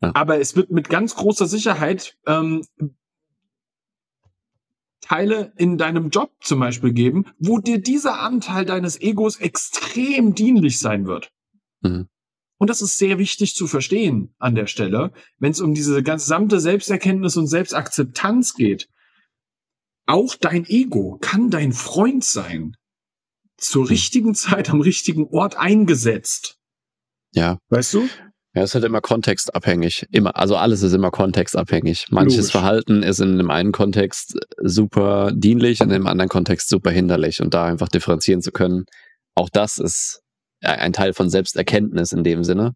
Ja. 0.00 0.12
Aber 0.14 0.40
es 0.40 0.54
wird 0.54 0.70
mit 0.70 0.88
ganz 0.88 1.16
großer 1.16 1.46
Sicherheit 1.46 2.16
ähm, 2.26 2.64
Teile 5.00 5.52
in 5.56 5.76
deinem 5.76 6.10
Job 6.10 6.30
zum 6.40 6.60
Beispiel 6.60 6.92
geben, 6.92 7.26
wo 7.38 7.58
dir 7.58 7.78
dieser 7.78 8.20
Anteil 8.20 8.64
deines 8.64 9.00
Egos 9.00 9.36
extrem 9.36 10.34
dienlich 10.34 10.78
sein 10.78 11.06
wird. 11.06 11.32
Mhm. 11.80 12.08
Und 12.62 12.70
das 12.70 12.80
ist 12.80 12.96
sehr 12.96 13.18
wichtig 13.18 13.56
zu 13.56 13.66
verstehen 13.66 14.36
an 14.38 14.54
der 14.54 14.68
Stelle, 14.68 15.10
wenn 15.40 15.50
es 15.50 15.60
um 15.60 15.74
diese 15.74 16.00
gesamte 16.04 16.60
Selbsterkenntnis 16.60 17.36
und 17.36 17.48
Selbstakzeptanz 17.48 18.54
geht. 18.54 18.88
Auch 20.06 20.36
dein 20.36 20.64
Ego 20.66 21.18
kann 21.20 21.50
dein 21.50 21.72
Freund 21.72 22.22
sein. 22.22 22.76
Zur 23.56 23.90
richtigen 23.90 24.36
Zeit 24.36 24.70
am 24.70 24.80
richtigen 24.80 25.26
Ort 25.26 25.56
eingesetzt. 25.56 26.60
Ja. 27.32 27.58
Weißt 27.68 27.94
du? 27.94 28.08
Ja, 28.54 28.62
es 28.62 28.70
ist 28.70 28.74
halt 28.76 28.84
immer 28.84 29.00
kontextabhängig. 29.00 30.06
Immer, 30.12 30.36
also 30.36 30.54
alles 30.54 30.84
ist 30.84 30.92
immer 30.92 31.10
kontextabhängig. 31.10 32.06
Manches 32.10 32.36
Logisch. 32.36 32.52
Verhalten 32.52 33.02
ist 33.02 33.18
in 33.18 33.38
dem 33.38 33.50
einen 33.50 33.72
Kontext 33.72 34.38
super 34.62 35.32
dienlich 35.34 35.80
und 35.80 35.88
in 35.88 35.94
dem 35.94 36.06
anderen 36.06 36.28
Kontext 36.28 36.68
super 36.68 36.92
hinderlich. 36.92 37.40
Und 37.40 37.54
da 37.54 37.64
einfach 37.64 37.88
differenzieren 37.88 38.40
zu 38.40 38.52
können, 38.52 38.84
auch 39.34 39.50
das 39.50 39.78
ist 39.78 40.22
ein 40.62 40.92
Teil 40.92 41.12
von 41.12 41.28
Selbsterkenntnis 41.28 42.12
in 42.12 42.24
dem 42.24 42.44
Sinne, 42.44 42.74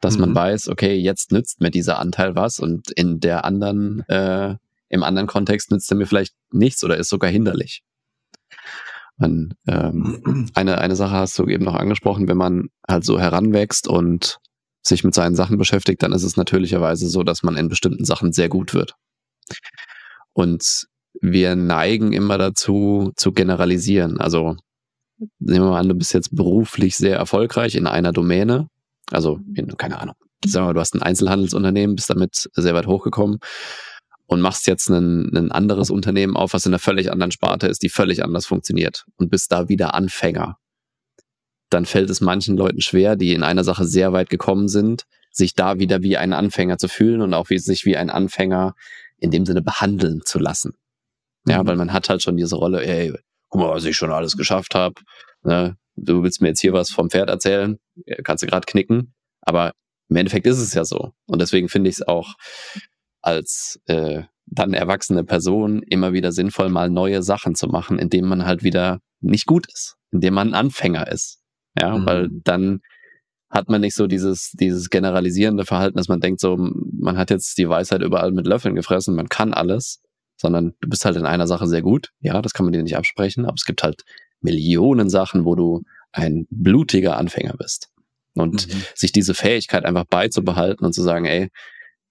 dass 0.00 0.14
mhm. 0.14 0.20
man 0.20 0.34
weiß, 0.34 0.68
okay, 0.68 0.94
jetzt 0.94 1.32
nützt 1.32 1.60
mir 1.60 1.70
dieser 1.70 1.98
Anteil 1.98 2.34
was 2.34 2.58
und 2.58 2.90
in 2.90 3.20
der 3.20 3.44
anderen, 3.44 4.00
äh, 4.08 4.56
im 4.88 5.02
anderen 5.02 5.28
Kontext 5.28 5.70
nützt 5.70 5.90
er 5.90 5.96
mir 5.96 6.06
vielleicht 6.06 6.34
nichts 6.50 6.82
oder 6.84 6.96
ist 6.96 7.08
sogar 7.08 7.30
hinderlich. 7.30 7.82
Man, 9.16 9.54
ähm, 9.66 10.50
eine, 10.54 10.78
eine 10.78 10.96
Sache 10.96 11.12
hast 11.12 11.38
du 11.38 11.46
eben 11.46 11.64
noch 11.64 11.74
angesprochen, 11.74 12.28
wenn 12.28 12.36
man 12.36 12.68
halt 12.88 13.04
so 13.04 13.18
heranwächst 13.18 13.88
und 13.88 14.38
sich 14.82 15.04
mit 15.04 15.14
seinen 15.14 15.34
Sachen 15.34 15.58
beschäftigt, 15.58 16.02
dann 16.02 16.12
ist 16.12 16.22
es 16.22 16.36
natürlicherweise 16.36 17.08
so, 17.08 17.22
dass 17.22 17.42
man 17.42 17.56
in 17.56 17.68
bestimmten 17.68 18.04
Sachen 18.04 18.32
sehr 18.32 18.48
gut 18.48 18.74
wird. 18.74 18.94
Und 20.32 20.86
wir 21.20 21.56
neigen 21.56 22.12
immer 22.12 22.38
dazu, 22.38 23.12
zu 23.16 23.32
generalisieren. 23.32 24.20
Also 24.20 24.56
nehmen 25.38 25.64
wir 25.66 25.70
mal 25.70 25.80
an, 25.80 25.88
du 25.88 25.94
bist 25.94 26.14
jetzt 26.14 26.34
beruflich 26.34 26.96
sehr 26.96 27.16
erfolgreich 27.16 27.74
in 27.74 27.86
einer 27.86 28.12
Domäne, 28.12 28.68
also 29.10 29.40
in, 29.54 29.76
keine 29.76 30.00
Ahnung, 30.00 30.14
sagen 30.44 30.64
wir 30.64 30.68
mal, 30.68 30.74
du 30.74 30.80
hast 30.80 30.94
ein 30.94 31.02
Einzelhandelsunternehmen, 31.02 31.96
bist 31.96 32.10
damit 32.10 32.48
sehr 32.54 32.74
weit 32.74 32.86
hochgekommen 32.86 33.38
und 34.26 34.40
machst 34.40 34.66
jetzt 34.66 34.88
ein, 34.90 35.34
ein 35.34 35.50
anderes 35.50 35.90
Unternehmen 35.90 36.36
auf, 36.36 36.52
was 36.52 36.66
in 36.66 36.70
einer 36.70 36.78
völlig 36.78 37.10
anderen 37.10 37.32
Sparte 37.32 37.66
ist, 37.66 37.82
die 37.82 37.88
völlig 37.88 38.22
anders 38.24 38.46
funktioniert 38.46 39.06
und 39.16 39.30
bist 39.30 39.50
da 39.50 39.68
wieder 39.68 39.94
Anfänger. 39.94 40.58
Dann 41.70 41.86
fällt 41.86 42.10
es 42.10 42.20
manchen 42.20 42.56
Leuten 42.56 42.80
schwer, 42.80 43.16
die 43.16 43.32
in 43.34 43.42
einer 43.42 43.64
Sache 43.64 43.84
sehr 43.84 44.12
weit 44.12 44.30
gekommen 44.30 44.68
sind, 44.68 45.04
sich 45.30 45.54
da 45.54 45.78
wieder 45.78 46.02
wie 46.02 46.16
ein 46.16 46.32
Anfänger 46.32 46.78
zu 46.78 46.88
fühlen 46.88 47.20
und 47.20 47.34
auch 47.34 47.50
wie, 47.50 47.58
sich 47.58 47.84
wie 47.84 47.96
ein 47.96 48.10
Anfänger 48.10 48.74
in 49.18 49.30
dem 49.30 49.44
Sinne 49.44 49.62
behandeln 49.62 50.22
zu 50.24 50.38
lassen. 50.38 50.74
Ja, 51.46 51.62
mhm. 51.62 51.66
weil 51.66 51.76
man 51.76 51.92
hat 51.92 52.08
halt 52.08 52.22
schon 52.22 52.36
diese 52.36 52.56
Rolle, 52.56 52.84
ey, 52.84 53.14
guck 53.48 53.60
mal, 53.60 53.70
was 53.70 53.84
ich 53.84 53.96
schon 53.96 54.10
alles 54.10 54.36
geschafft 54.36 54.74
habe. 54.74 54.94
Ne? 55.42 55.76
Du 55.96 56.22
willst 56.22 56.40
mir 56.40 56.48
jetzt 56.48 56.60
hier 56.60 56.72
was 56.72 56.90
vom 56.90 57.10
Pferd 57.10 57.28
erzählen, 57.28 57.78
kannst 58.22 58.42
du 58.42 58.46
gerade 58.46 58.66
knicken. 58.66 59.14
Aber 59.40 59.72
im 60.08 60.16
Endeffekt 60.16 60.46
ist 60.46 60.58
es 60.58 60.74
ja 60.74 60.84
so. 60.84 61.12
Und 61.26 61.40
deswegen 61.40 61.68
finde 61.68 61.90
ich 61.90 61.96
es 61.96 62.08
auch 62.08 62.34
als 63.20 63.80
äh, 63.86 64.22
dann 64.46 64.74
erwachsene 64.74 65.24
Person 65.24 65.82
immer 65.82 66.12
wieder 66.12 66.32
sinnvoll, 66.32 66.68
mal 66.68 66.90
neue 66.90 67.22
Sachen 67.22 67.54
zu 67.54 67.66
machen, 67.68 67.98
indem 67.98 68.26
man 68.26 68.46
halt 68.46 68.62
wieder 68.62 69.00
nicht 69.20 69.46
gut 69.46 69.66
ist, 69.72 69.96
indem 70.10 70.34
man 70.34 70.48
ein 70.48 70.54
Anfänger 70.54 71.10
ist. 71.10 71.40
Ja, 71.78 71.96
mhm. 71.96 72.06
weil 72.06 72.28
dann 72.30 72.80
hat 73.50 73.68
man 73.68 73.80
nicht 73.80 73.94
so 73.94 74.06
dieses, 74.06 74.52
dieses 74.52 74.90
generalisierende 74.90 75.64
Verhalten, 75.64 75.96
dass 75.96 76.08
man 76.08 76.20
denkt 76.20 76.40
so, 76.40 76.56
man 76.56 77.16
hat 77.16 77.30
jetzt 77.30 77.56
die 77.58 77.68
Weisheit 77.68 78.02
überall 78.02 78.32
mit 78.32 78.46
Löffeln 78.46 78.74
gefressen, 78.74 79.14
man 79.14 79.28
kann 79.28 79.54
alles, 79.54 80.02
sondern 80.38 80.74
du 80.80 80.88
bist 80.88 81.04
halt 81.04 81.16
in 81.16 81.26
einer 81.26 81.46
Sache 81.46 81.66
sehr 81.66 81.82
gut. 81.82 82.10
Ja, 82.20 82.40
das 82.40 82.52
kann 82.52 82.64
man 82.64 82.72
dir 82.72 82.82
nicht 82.82 82.96
absprechen, 82.96 83.44
aber 83.44 83.54
es 83.56 83.64
gibt 83.64 83.82
halt 83.82 84.02
Millionen 84.40 85.10
Sachen, 85.10 85.44
wo 85.44 85.54
du 85.54 85.82
ein 86.12 86.46
blutiger 86.50 87.16
Anfänger 87.16 87.54
bist. 87.58 87.88
Und 88.34 88.68
mhm. 88.68 88.82
sich 88.94 89.10
diese 89.12 89.34
Fähigkeit 89.34 89.84
einfach 89.84 90.04
beizubehalten 90.04 90.86
und 90.86 90.92
zu 90.92 91.02
sagen, 91.02 91.24
ey, 91.24 91.48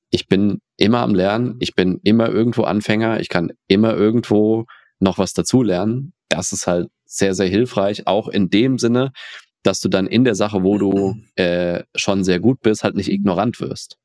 ich 0.09 0.27
bin 0.27 0.59
immer 0.75 0.99
am 0.99 1.15
Lernen, 1.15 1.55
ich 1.59 1.73
bin 1.73 1.99
immer 2.03 2.29
irgendwo 2.29 2.63
Anfänger, 2.63 3.19
ich 3.19 3.29
kann 3.29 3.51
immer 3.67 3.95
irgendwo 3.95 4.65
noch 4.99 5.17
was 5.17 5.33
dazulernen. 5.33 6.13
Das 6.29 6.51
ist 6.51 6.67
halt 6.67 6.89
sehr, 7.05 7.33
sehr 7.33 7.47
hilfreich, 7.47 8.07
auch 8.07 8.27
in 8.27 8.49
dem 8.49 8.77
Sinne, 8.77 9.11
dass 9.63 9.79
du 9.79 9.89
dann 9.89 10.07
in 10.07 10.23
der 10.23 10.35
Sache, 10.35 10.63
wo 10.63 10.77
du 10.77 11.15
äh, 11.35 11.83
schon 11.95 12.23
sehr 12.23 12.39
gut 12.39 12.61
bist, 12.61 12.83
halt 12.83 12.95
nicht 12.95 13.09
ignorant 13.09 13.59
wirst. 13.61 13.97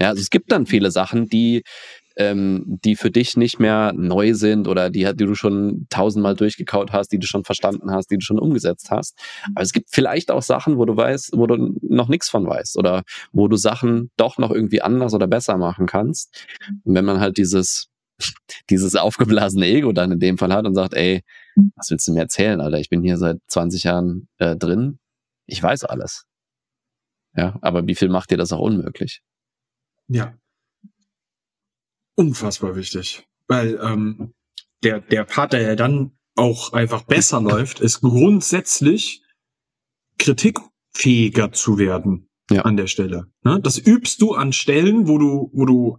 Ja, 0.00 0.08
also 0.08 0.20
es 0.20 0.30
gibt 0.30 0.50
dann 0.50 0.66
viele 0.66 0.90
Sachen, 0.90 1.28
die 1.28 1.62
ähm, 2.20 2.64
die 2.84 2.96
für 2.96 3.10
dich 3.10 3.38
nicht 3.38 3.58
mehr 3.58 3.94
neu 3.96 4.34
sind 4.34 4.68
oder 4.68 4.90
die, 4.90 5.04
die 5.04 5.24
du 5.24 5.34
schon 5.34 5.86
tausendmal 5.88 6.36
durchgekaut 6.36 6.92
hast, 6.92 7.08
die 7.12 7.18
du 7.18 7.26
schon 7.26 7.44
verstanden 7.44 7.90
hast, 7.90 8.10
die 8.10 8.18
du 8.18 8.24
schon 8.24 8.38
umgesetzt 8.38 8.90
hast. 8.90 9.18
Aber 9.54 9.62
es 9.62 9.72
gibt 9.72 9.88
vielleicht 9.90 10.30
auch 10.30 10.42
Sachen, 10.42 10.76
wo 10.76 10.84
du 10.84 10.94
weißt, 10.94 11.32
wo 11.34 11.46
du 11.46 11.74
noch 11.80 12.08
nichts 12.08 12.28
von 12.28 12.46
weißt 12.46 12.76
oder 12.76 13.04
wo 13.32 13.48
du 13.48 13.56
Sachen 13.56 14.10
doch 14.18 14.36
noch 14.36 14.50
irgendwie 14.50 14.82
anders 14.82 15.14
oder 15.14 15.26
besser 15.26 15.56
machen 15.56 15.86
kannst. 15.86 16.46
Und 16.84 16.94
wenn 16.94 17.06
man 17.06 17.20
halt 17.20 17.38
dieses 17.38 17.88
dieses 18.68 18.96
aufgeblasene 18.96 19.66
Ego 19.66 19.92
dann 19.92 20.12
in 20.12 20.20
dem 20.20 20.36
Fall 20.36 20.52
hat 20.52 20.66
und 20.66 20.74
sagt, 20.74 20.92
ey, 20.92 21.22
was 21.74 21.90
willst 21.90 22.06
du 22.06 22.12
mir 22.12 22.20
erzählen, 22.20 22.60
Alter? 22.60 22.78
Ich 22.78 22.90
bin 22.90 23.02
hier 23.02 23.16
seit 23.16 23.38
20 23.46 23.84
Jahren 23.84 24.28
äh, 24.36 24.56
drin. 24.56 24.98
Ich 25.46 25.62
weiß 25.62 25.84
alles. 25.84 26.26
Ja, 27.34 27.58
aber 27.62 27.86
wie 27.86 27.94
viel 27.94 28.10
macht 28.10 28.30
dir 28.30 28.36
das 28.36 28.52
auch 28.52 28.60
unmöglich? 28.60 29.22
Ja, 30.08 30.34
unfassbar 32.16 32.76
wichtig. 32.76 33.26
Weil 33.48 33.78
ähm, 33.82 34.32
der, 34.82 35.00
der 35.00 35.24
Part, 35.24 35.52
der 35.52 35.62
ja 35.62 35.76
dann 35.76 36.12
auch 36.36 36.72
einfach 36.72 37.02
besser 37.02 37.40
läuft, 37.50 37.80
ist 37.80 38.00
grundsätzlich 38.00 39.22
Kritik 40.18 40.58
fähiger 40.92 41.52
zu 41.52 41.78
werden 41.78 42.28
Ja. 42.50 42.62
an 42.62 42.76
der 42.76 42.86
Stelle. 42.86 43.26
Ne? 43.42 43.60
Das 43.62 43.78
übst 43.78 44.20
du 44.22 44.34
an 44.34 44.52
Stellen, 44.52 45.08
wo 45.08 45.18
du, 45.18 45.50
wo 45.52 45.64
du 45.64 45.98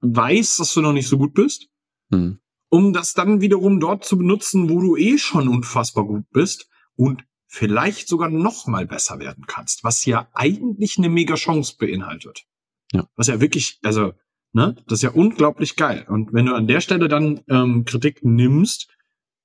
weißt, 0.00 0.60
dass 0.60 0.74
du 0.74 0.80
noch 0.80 0.92
nicht 0.92 1.08
so 1.08 1.18
gut 1.18 1.34
bist, 1.34 1.68
Hm. 2.12 2.38
um 2.70 2.92
das 2.94 3.12
dann 3.14 3.40
wiederum 3.42 3.80
dort 3.80 4.04
zu 4.04 4.16
benutzen, 4.16 4.70
wo 4.70 4.80
du 4.80 4.96
eh 4.96 5.18
schon 5.18 5.46
unfassbar 5.48 6.04
gut 6.04 6.24
bist 6.30 6.68
und 6.96 7.24
vielleicht 7.46 8.08
sogar 8.08 8.30
noch 8.30 8.66
mal 8.66 8.86
besser 8.86 9.18
werden 9.18 9.44
kannst, 9.46 9.84
was 9.84 10.04
ja 10.06 10.28
eigentlich 10.32 10.96
eine 10.98 11.08
mega 11.10 11.34
Chance 11.34 11.74
beinhaltet. 11.78 12.44
Ja. 12.92 13.06
Was 13.16 13.26
ja 13.26 13.40
wirklich, 13.40 13.78
also, 13.82 14.12
ne, 14.52 14.76
das 14.86 14.98
ist 14.98 15.02
ja 15.02 15.10
unglaublich 15.10 15.76
geil. 15.76 16.06
Und 16.08 16.32
wenn 16.32 16.46
du 16.46 16.54
an 16.54 16.66
der 16.66 16.80
Stelle 16.80 17.08
dann 17.08 17.40
ähm, 17.48 17.84
Kritik 17.84 18.24
nimmst, 18.24 18.88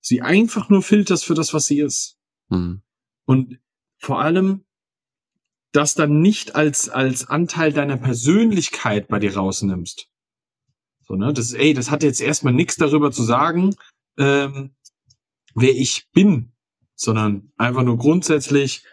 sie 0.02 0.22
einfach 0.22 0.70
nur 0.70 0.82
filterst 0.82 1.26
für 1.26 1.34
das, 1.34 1.54
was 1.54 1.66
sie 1.66 1.80
ist. 1.80 2.18
Hm. 2.50 2.82
Und 3.26 3.60
vor 3.98 4.22
allem 4.22 4.66
das 5.72 5.96
dann 5.96 6.22
nicht 6.22 6.56
als, 6.56 6.90
als 6.90 7.28
Anteil 7.28 7.74
deiner 7.74 7.98
Persönlichkeit 7.98 9.08
bei 9.08 9.20
dir 9.20 9.36
rausnimmst. 9.36 10.08
So, 11.02 11.16
ne? 11.16 11.34
Das 11.34 11.48
ist, 11.48 11.54
ey, 11.54 11.74
das 11.74 11.90
hat 11.90 12.04
jetzt 12.04 12.22
erstmal 12.22 12.54
nichts 12.54 12.76
darüber 12.76 13.12
zu 13.12 13.24
sagen, 13.24 13.76
ähm, 14.18 14.76
wer 15.56 15.72
ich 15.72 16.10
bin, 16.14 16.54
sondern 16.96 17.52
einfach 17.58 17.84
nur 17.84 17.98
grundsätzlich, 17.98 18.86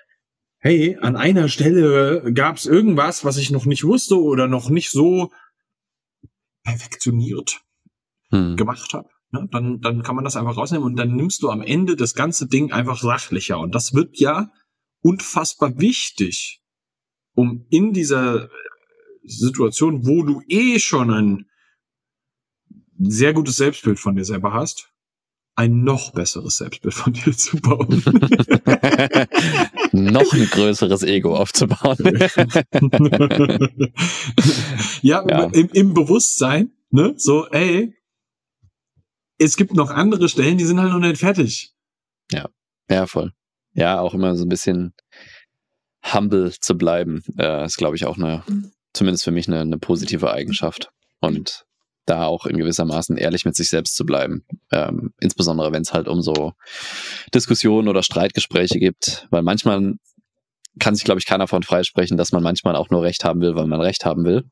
hey, 0.58 0.96
an 1.00 1.16
einer 1.16 1.48
Stelle 1.48 2.32
gab 2.32 2.56
es 2.56 2.66
irgendwas, 2.66 3.24
was 3.24 3.36
ich 3.36 3.50
noch 3.50 3.66
nicht 3.66 3.84
wusste 3.84 4.20
oder 4.20 4.48
noch 4.48 4.70
nicht 4.70 4.90
so 4.90 5.30
perfektioniert 6.62 7.62
Hm. 8.30 8.56
gemacht 8.56 8.94
habe, 8.94 9.08
ne, 9.32 9.48
dann, 9.50 9.80
dann 9.80 10.02
kann 10.02 10.14
man 10.14 10.24
das 10.24 10.36
einfach 10.36 10.56
rausnehmen 10.56 10.86
und 10.86 10.96
dann 10.96 11.14
nimmst 11.14 11.42
du 11.42 11.50
am 11.50 11.62
Ende 11.62 11.96
das 11.96 12.14
ganze 12.14 12.46
Ding 12.46 12.72
einfach 12.72 13.00
sachlicher. 13.00 13.58
Und 13.58 13.74
das 13.74 13.92
wird 13.92 14.18
ja 14.18 14.52
unfassbar 15.02 15.80
wichtig, 15.80 16.62
um 17.34 17.66
in 17.70 17.92
dieser 17.92 18.44
äh, 18.44 18.48
Situation, 19.24 20.06
wo 20.06 20.22
du 20.22 20.42
eh 20.48 20.78
schon 20.78 21.10
ein 21.10 21.46
sehr 22.98 23.32
gutes 23.32 23.56
Selbstbild 23.56 23.98
von 23.98 24.14
dir 24.14 24.24
selber 24.24 24.52
hast, 24.52 24.89
ein 25.56 25.82
noch 25.82 26.12
besseres 26.12 26.56
Selbstbild 26.58 26.94
von 26.94 27.12
dir 27.12 27.36
zu 27.36 27.56
bauen. 27.58 28.02
Noch 29.92 30.32
ein 30.32 30.46
größeres 30.46 31.02
Ego 31.02 31.36
aufzubauen. 31.36 31.98
ja, 35.02 35.24
Ja. 35.28 35.44
Im, 35.52 35.68
im 35.72 35.92
Bewusstsein, 35.94 36.70
ne? 36.90 37.14
So, 37.16 37.46
ey, 37.48 37.94
es 39.38 39.56
gibt 39.56 39.74
noch 39.74 39.90
andere 39.90 40.28
Stellen, 40.28 40.58
die 40.58 40.64
sind 40.64 40.80
halt 40.80 40.92
noch 40.92 40.98
nicht 40.98 41.18
fertig. 41.18 41.74
ja, 42.88 43.06
voll. 43.06 43.32
Ja, 43.72 44.00
auch 44.00 44.14
immer 44.14 44.36
so 44.36 44.44
ein 44.44 44.48
bisschen 44.48 44.94
humble 46.02 46.52
zu 46.58 46.76
bleiben, 46.76 47.22
äh, 47.38 47.64
ist, 47.64 47.76
glaube 47.76 47.96
ich, 47.96 48.06
auch 48.06 48.16
eine, 48.16 48.44
zumindest 48.92 49.24
für 49.24 49.30
mich 49.30 49.48
eine, 49.48 49.60
eine 49.60 49.78
positive 49.78 50.30
Eigenschaft. 50.30 50.90
Und 51.20 51.64
da 52.06 52.24
auch 52.26 52.46
in 52.46 52.56
gewissermaßen 52.56 53.16
ehrlich 53.16 53.44
mit 53.44 53.54
sich 53.54 53.68
selbst 53.68 53.96
zu 53.96 54.04
bleiben. 54.04 54.44
Ähm, 54.72 55.12
insbesondere 55.20 55.72
wenn 55.72 55.82
es 55.82 55.92
halt 55.92 56.08
um 56.08 56.22
so 56.22 56.52
Diskussionen 57.34 57.88
oder 57.88 58.02
Streitgespräche 58.02 58.78
gibt, 58.78 59.26
weil 59.30 59.42
manchmal 59.42 59.94
kann 60.78 60.94
sich, 60.94 61.04
glaube 61.04 61.18
ich, 61.20 61.26
keiner 61.26 61.46
von 61.48 61.62
freisprechen, 61.62 62.16
dass 62.16 62.32
man 62.32 62.42
manchmal 62.42 62.76
auch 62.76 62.90
nur 62.90 63.02
Recht 63.02 63.24
haben 63.24 63.40
will, 63.40 63.54
weil 63.54 63.66
man 63.66 63.80
Recht 63.80 64.04
haben 64.04 64.24
will. 64.24 64.44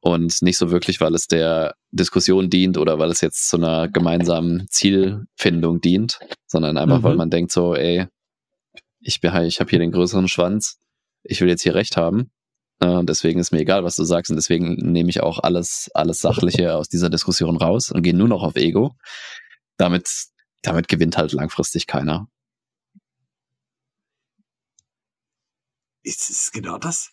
Und 0.00 0.40
nicht 0.42 0.58
so 0.58 0.70
wirklich, 0.70 1.00
weil 1.00 1.14
es 1.14 1.26
der 1.26 1.74
Diskussion 1.90 2.48
dient 2.48 2.78
oder 2.78 2.98
weil 2.98 3.10
es 3.10 3.20
jetzt 3.20 3.48
zu 3.48 3.56
einer 3.56 3.88
gemeinsamen 3.88 4.66
Zielfindung 4.70 5.80
dient, 5.80 6.20
sondern 6.46 6.76
einfach, 6.76 7.00
Mhm. 7.00 7.02
weil 7.02 7.16
man 7.16 7.30
denkt 7.30 7.50
so, 7.50 7.74
ey, 7.74 8.06
ich, 9.00 9.20
bin 9.20 9.34
ich 9.44 9.58
habe 9.58 9.70
hier 9.70 9.80
den 9.80 9.90
größeren 9.90 10.28
Schwanz, 10.28 10.78
ich 11.24 11.40
will 11.40 11.48
jetzt 11.48 11.62
hier 11.62 11.74
Recht 11.74 11.96
haben. 11.96 12.30
Äh, 12.80 12.86
Und 12.88 13.08
deswegen 13.08 13.40
ist 13.40 13.52
mir 13.52 13.60
egal, 13.60 13.84
was 13.84 13.96
du 13.96 14.04
sagst. 14.04 14.30
Und 14.30 14.36
deswegen 14.36 14.74
nehme 14.74 15.08
ich 15.10 15.22
auch 15.22 15.38
alles, 15.38 15.90
alles 15.94 16.20
Sachliche 16.20 16.74
aus 16.76 16.88
dieser 16.88 17.10
Diskussion 17.10 17.56
raus 17.56 17.90
und 17.90 18.02
gehe 18.02 18.14
nur 18.14 18.28
noch 18.28 18.42
auf 18.42 18.56
Ego. 18.56 18.94
Damit, 19.78 20.08
damit 20.62 20.88
gewinnt 20.88 21.16
halt 21.16 21.32
langfristig 21.32 21.86
keiner. 21.86 22.28
Ist 26.02 26.30
es 26.30 26.52
genau 26.52 26.78
das? 26.78 27.12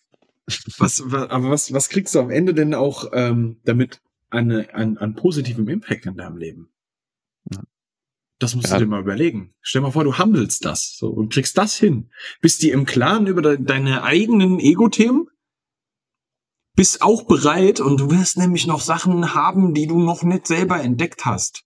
Was, 0.78 1.10
wa- 1.12 1.28
aber 1.30 1.50
was, 1.50 1.74
was 1.74 1.90
kriegst 1.90 2.14
du 2.16 2.20
am 2.20 2.30
Ende 2.30 2.54
denn 2.54 2.74
auch 2.76 3.10
ähm, 3.14 3.60
damit 3.64 4.02
an, 4.30 4.52
an, 4.52 4.98
an 4.98 5.16
positivem 5.16 5.68
Impact 5.68 6.06
in 6.06 6.16
deinem 6.18 6.38
Leben? 6.38 6.70
Ja. 7.52 7.64
Das 8.40 8.56
musst 8.56 8.68
Ja. 8.70 8.78
du 8.78 8.84
dir 8.86 8.90
mal 8.90 9.02
überlegen. 9.02 9.54
Stell 9.62 9.82
mal 9.82 9.92
vor, 9.92 10.04
du 10.04 10.18
handelst 10.18 10.66
das 10.66 10.96
so 10.98 11.08
und 11.10 11.32
kriegst 11.32 11.58
das 11.58 11.76
hin. 11.76 12.12
Bist 12.42 12.62
dir 12.62 12.74
im 12.74 12.86
Klaren 12.86 13.26
über 13.28 13.42
de 13.42 13.58
deine 13.64 14.04
eigenen 14.04 14.60
Ego-Themen? 14.60 15.28
Bist 16.76 17.02
auch 17.02 17.24
bereit 17.24 17.80
und 17.80 18.00
du 18.00 18.10
wirst 18.12 18.38
nämlich 18.38 18.66
noch 18.66 18.82
Sachen 18.82 19.34
haben, 19.36 19.74
die 19.74 19.86
du 19.88 20.00
noch 20.00 20.24
nicht 20.24 20.48
selber 20.48 20.82
entdeckt 20.82 21.26
hast. 21.26 21.64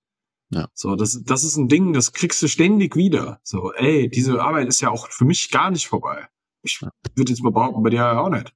Ja. 0.50 0.68
So, 0.74 0.96
das, 0.96 1.22
das 1.24 1.44
ist 1.44 1.58
ein 1.58 1.68
Ding, 1.70 1.94
das 1.94 2.14
kriegst 2.14 2.42
du 2.42 2.48
ständig 2.48 2.96
wieder. 2.96 3.40
So, 3.44 3.72
ey, 3.74 4.10
diese 4.10 4.42
Arbeit 4.42 4.68
ist 4.68 4.82
ja 4.82 4.90
auch 4.90 5.10
für 5.10 5.26
mich 5.26 5.50
gar 5.52 5.72
nicht 5.72 5.88
vorbei. 5.88 6.28
Ich 6.64 6.82
würde 7.16 7.32
jetzt 7.32 7.42
mal 7.44 7.52
behaupten, 7.52 7.84
bei 7.84 7.90
dir 7.90 8.20
auch 8.20 8.30
nicht. 8.30 8.54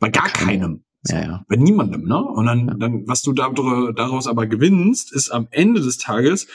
Bei 0.00 0.08
gar 0.08 0.28
keinem. 0.28 0.84
So, 1.02 1.14
Ja, 1.14 1.22
ja. 1.22 1.44
Bei 1.48 1.56
niemandem, 1.56 2.04
ne? 2.04 2.20
Und 2.22 2.46
dann, 2.46 2.68
Ja. 2.68 2.74
dann, 2.74 3.06
was 3.08 3.22
du 3.22 3.32
dar- 3.32 3.52
daraus 3.92 4.26
aber 4.26 4.46
gewinnst, 4.46 5.12
ist 5.12 5.30
am 5.30 5.46
Ende 5.50 5.80
des 5.80 5.98
Tages, 5.98 6.46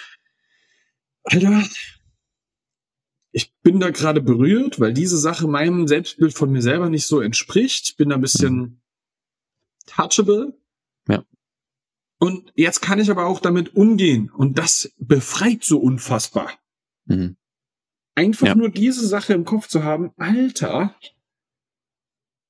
Alter, 1.23 1.63
ich 3.31 3.53
bin 3.61 3.79
da 3.79 3.89
gerade 3.91 4.21
berührt, 4.21 4.79
weil 4.79 4.93
diese 4.93 5.17
Sache 5.17 5.47
meinem 5.47 5.87
Selbstbild 5.87 6.33
von 6.33 6.51
mir 6.51 6.61
selber 6.61 6.89
nicht 6.89 7.05
so 7.05 7.19
entspricht. 7.19 7.97
Bin 7.97 8.09
da 8.09 8.15
ein 8.15 8.21
bisschen 8.21 8.81
touchable. 9.87 10.59
Ja. 11.07 11.23
Und 12.19 12.51
jetzt 12.55 12.81
kann 12.81 12.99
ich 12.99 13.09
aber 13.09 13.25
auch 13.25 13.39
damit 13.39 13.75
umgehen. 13.75 14.29
Und 14.29 14.57
das 14.57 14.93
befreit 14.97 15.63
so 15.63 15.79
unfassbar. 15.79 16.51
Mhm. 17.05 17.37
Einfach 18.15 18.47
Ja. 18.47 18.55
nur 18.55 18.69
diese 18.69 19.07
Sache 19.07 19.33
im 19.33 19.45
Kopf 19.45 19.67
zu 19.67 19.83
haben, 19.83 20.11
Alter, 20.17 20.95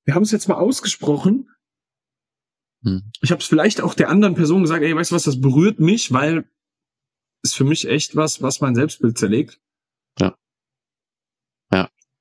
wir 0.05 0.15
haben 0.15 0.23
es 0.23 0.31
jetzt 0.31 0.47
mal 0.47 0.55
ausgesprochen. 0.55 1.49
Mhm. 2.81 3.11
Ich 3.21 3.31
habe 3.31 3.41
es 3.41 3.47
vielleicht 3.47 3.81
auch 3.81 3.93
der 3.93 4.09
anderen 4.09 4.35
Person 4.35 4.61
gesagt, 4.61 4.83
ey, 4.83 4.95
weißt 4.95 5.11
du 5.11 5.15
was, 5.15 5.23
das 5.23 5.41
berührt 5.41 5.79
mich, 5.79 6.11
weil 6.13 6.49
ist 7.43 7.55
für 7.55 7.65
mich 7.65 7.87
echt 7.87 8.15
was, 8.15 8.41
was 8.41 8.61
mein 8.61 8.75
Selbstbild 8.75 9.17
zerlegt. 9.17 9.59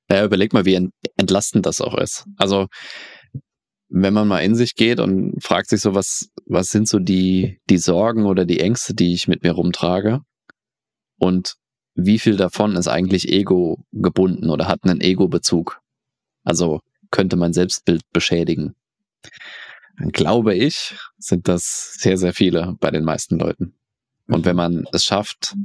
Ja, 0.09 0.23
überleg 0.23 0.53
mal, 0.53 0.63
wie 0.63 0.75
ent- 0.75 0.93
entlastend 1.17 1.65
das 1.65 1.81
auch 1.81 1.93
ist. 1.97 2.25
Also, 2.37 2.67
wenn 3.89 4.13
man 4.13 4.27
mal 4.27 4.39
in 4.39 4.55
sich 4.55 4.75
geht 4.75 4.99
und 4.99 5.41
fragt 5.41 5.69
sich 5.69 5.81
so, 5.81 5.95
was, 5.95 6.29
was 6.45 6.67
sind 6.67 6.87
so 6.87 6.99
die, 6.99 7.59
die 7.69 7.77
Sorgen 7.77 8.25
oder 8.25 8.45
die 8.45 8.59
Ängste, 8.59 8.93
die 8.93 9.13
ich 9.13 9.27
mit 9.27 9.43
mir 9.43 9.53
rumtrage? 9.53 10.21
Und 11.17 11.55
wie 11.95 12.19
viel 12.19 12.35
davon 12.35 12.75
ist 12.75 12.87
eigentlich 12.87 13.29
Ego 13.29 13.83
gebunden 13.91 14.49
oder 14.49 14.67
hat 14.67 14.83
einen 14.83 15.01
Ego-Bezug? 15.01 15.81
Also, 16.43 16.81
könnte 17.09 17.37
mein 17.37 17.53
Selbstbild 17.53 18.01
beschädigen? 18.11 18.75
Dann 19.97 20.09
glaube 20.09 20.53
ich, 20.53 20.95
sind 21.17 21.47
das 21.47 21.95
sehr, 21.95 22.17
sehr 22.17 22.33
viele 22.33 22.75
bei 22.79 22.91
den 22.91 23.03
meisten 23.03 23.39
Leuten. 23.39 23.73
Und 24.27 24.45
wenn 24.45 24.55
man 24.55 24.85
es 24.91 25.05
schafft, 25.05 25.55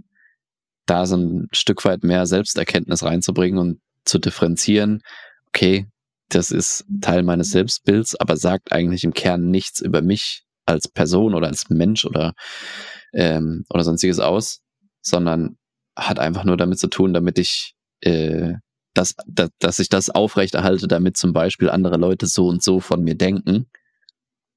da 0.86 1.06
so 1.06 1.16
ein 1.16 1.48
Stück 1.52 1.84
weit 1.84 2.02
mehr 2.02 2.26
Selbsterkenntnis 2.26 3.02
reinzubringen 3.02 3.58
und 3.58 3.80
zu 4.04 4.18
differenzieren, 4.18 5.02
okay, 5.48 5.86
das 6.34 6.50
ist 6.50 6.84
Teil 7.00 7.22
meines 7.22 7.50
Selbstbilds, 7.50 8.16
aber 8.16 8.36
sagt 8.36 8.72
eigentlich 8.72 9.04
im 9.04 9.14
Kern 9.14 9.50
nichts 9.50 9.80
über 9.80 10.02
mich 10.02 10.44
als 10.66 10.88
Person 10.88 11.34
oder 11.34 11.48
als 11.48 11.68
Mensch 11.68 12.04
oder, 12.04 12.34
ähm, 13.12 13.64
oder 13.70 13.84
sonstiges 13.84 14.18
aus, 14.18 14.60
sondern 15.02 15.56
hat 15.96 16.18
einfach 16.18 16.44
nur 16.44 16.56
damit 16.56 16.78
zu 16.78 16.88
tun, 16.88 17.12
damit 17.12 17.38
ich 17.38 17.74
äh, 18.00 18.54
das, 18.94 19.14
da, 19.26 19.48
dass 19.58 19.78
ich 19.78 19.88
das 19.88 20.10
aufrechterhalte, 20.10 20.86
damit 20.86 21.16
zum 21.16 21.32
Beispiel 21.32 21.70
andere 21.70 21.96
Leute 21.96 22.26
so 22.26 22.46
und 22.46 22.62
so 22.62 22.80
von 22.80 23.02
mir 23.02 23.14
denken, 23.14 23.66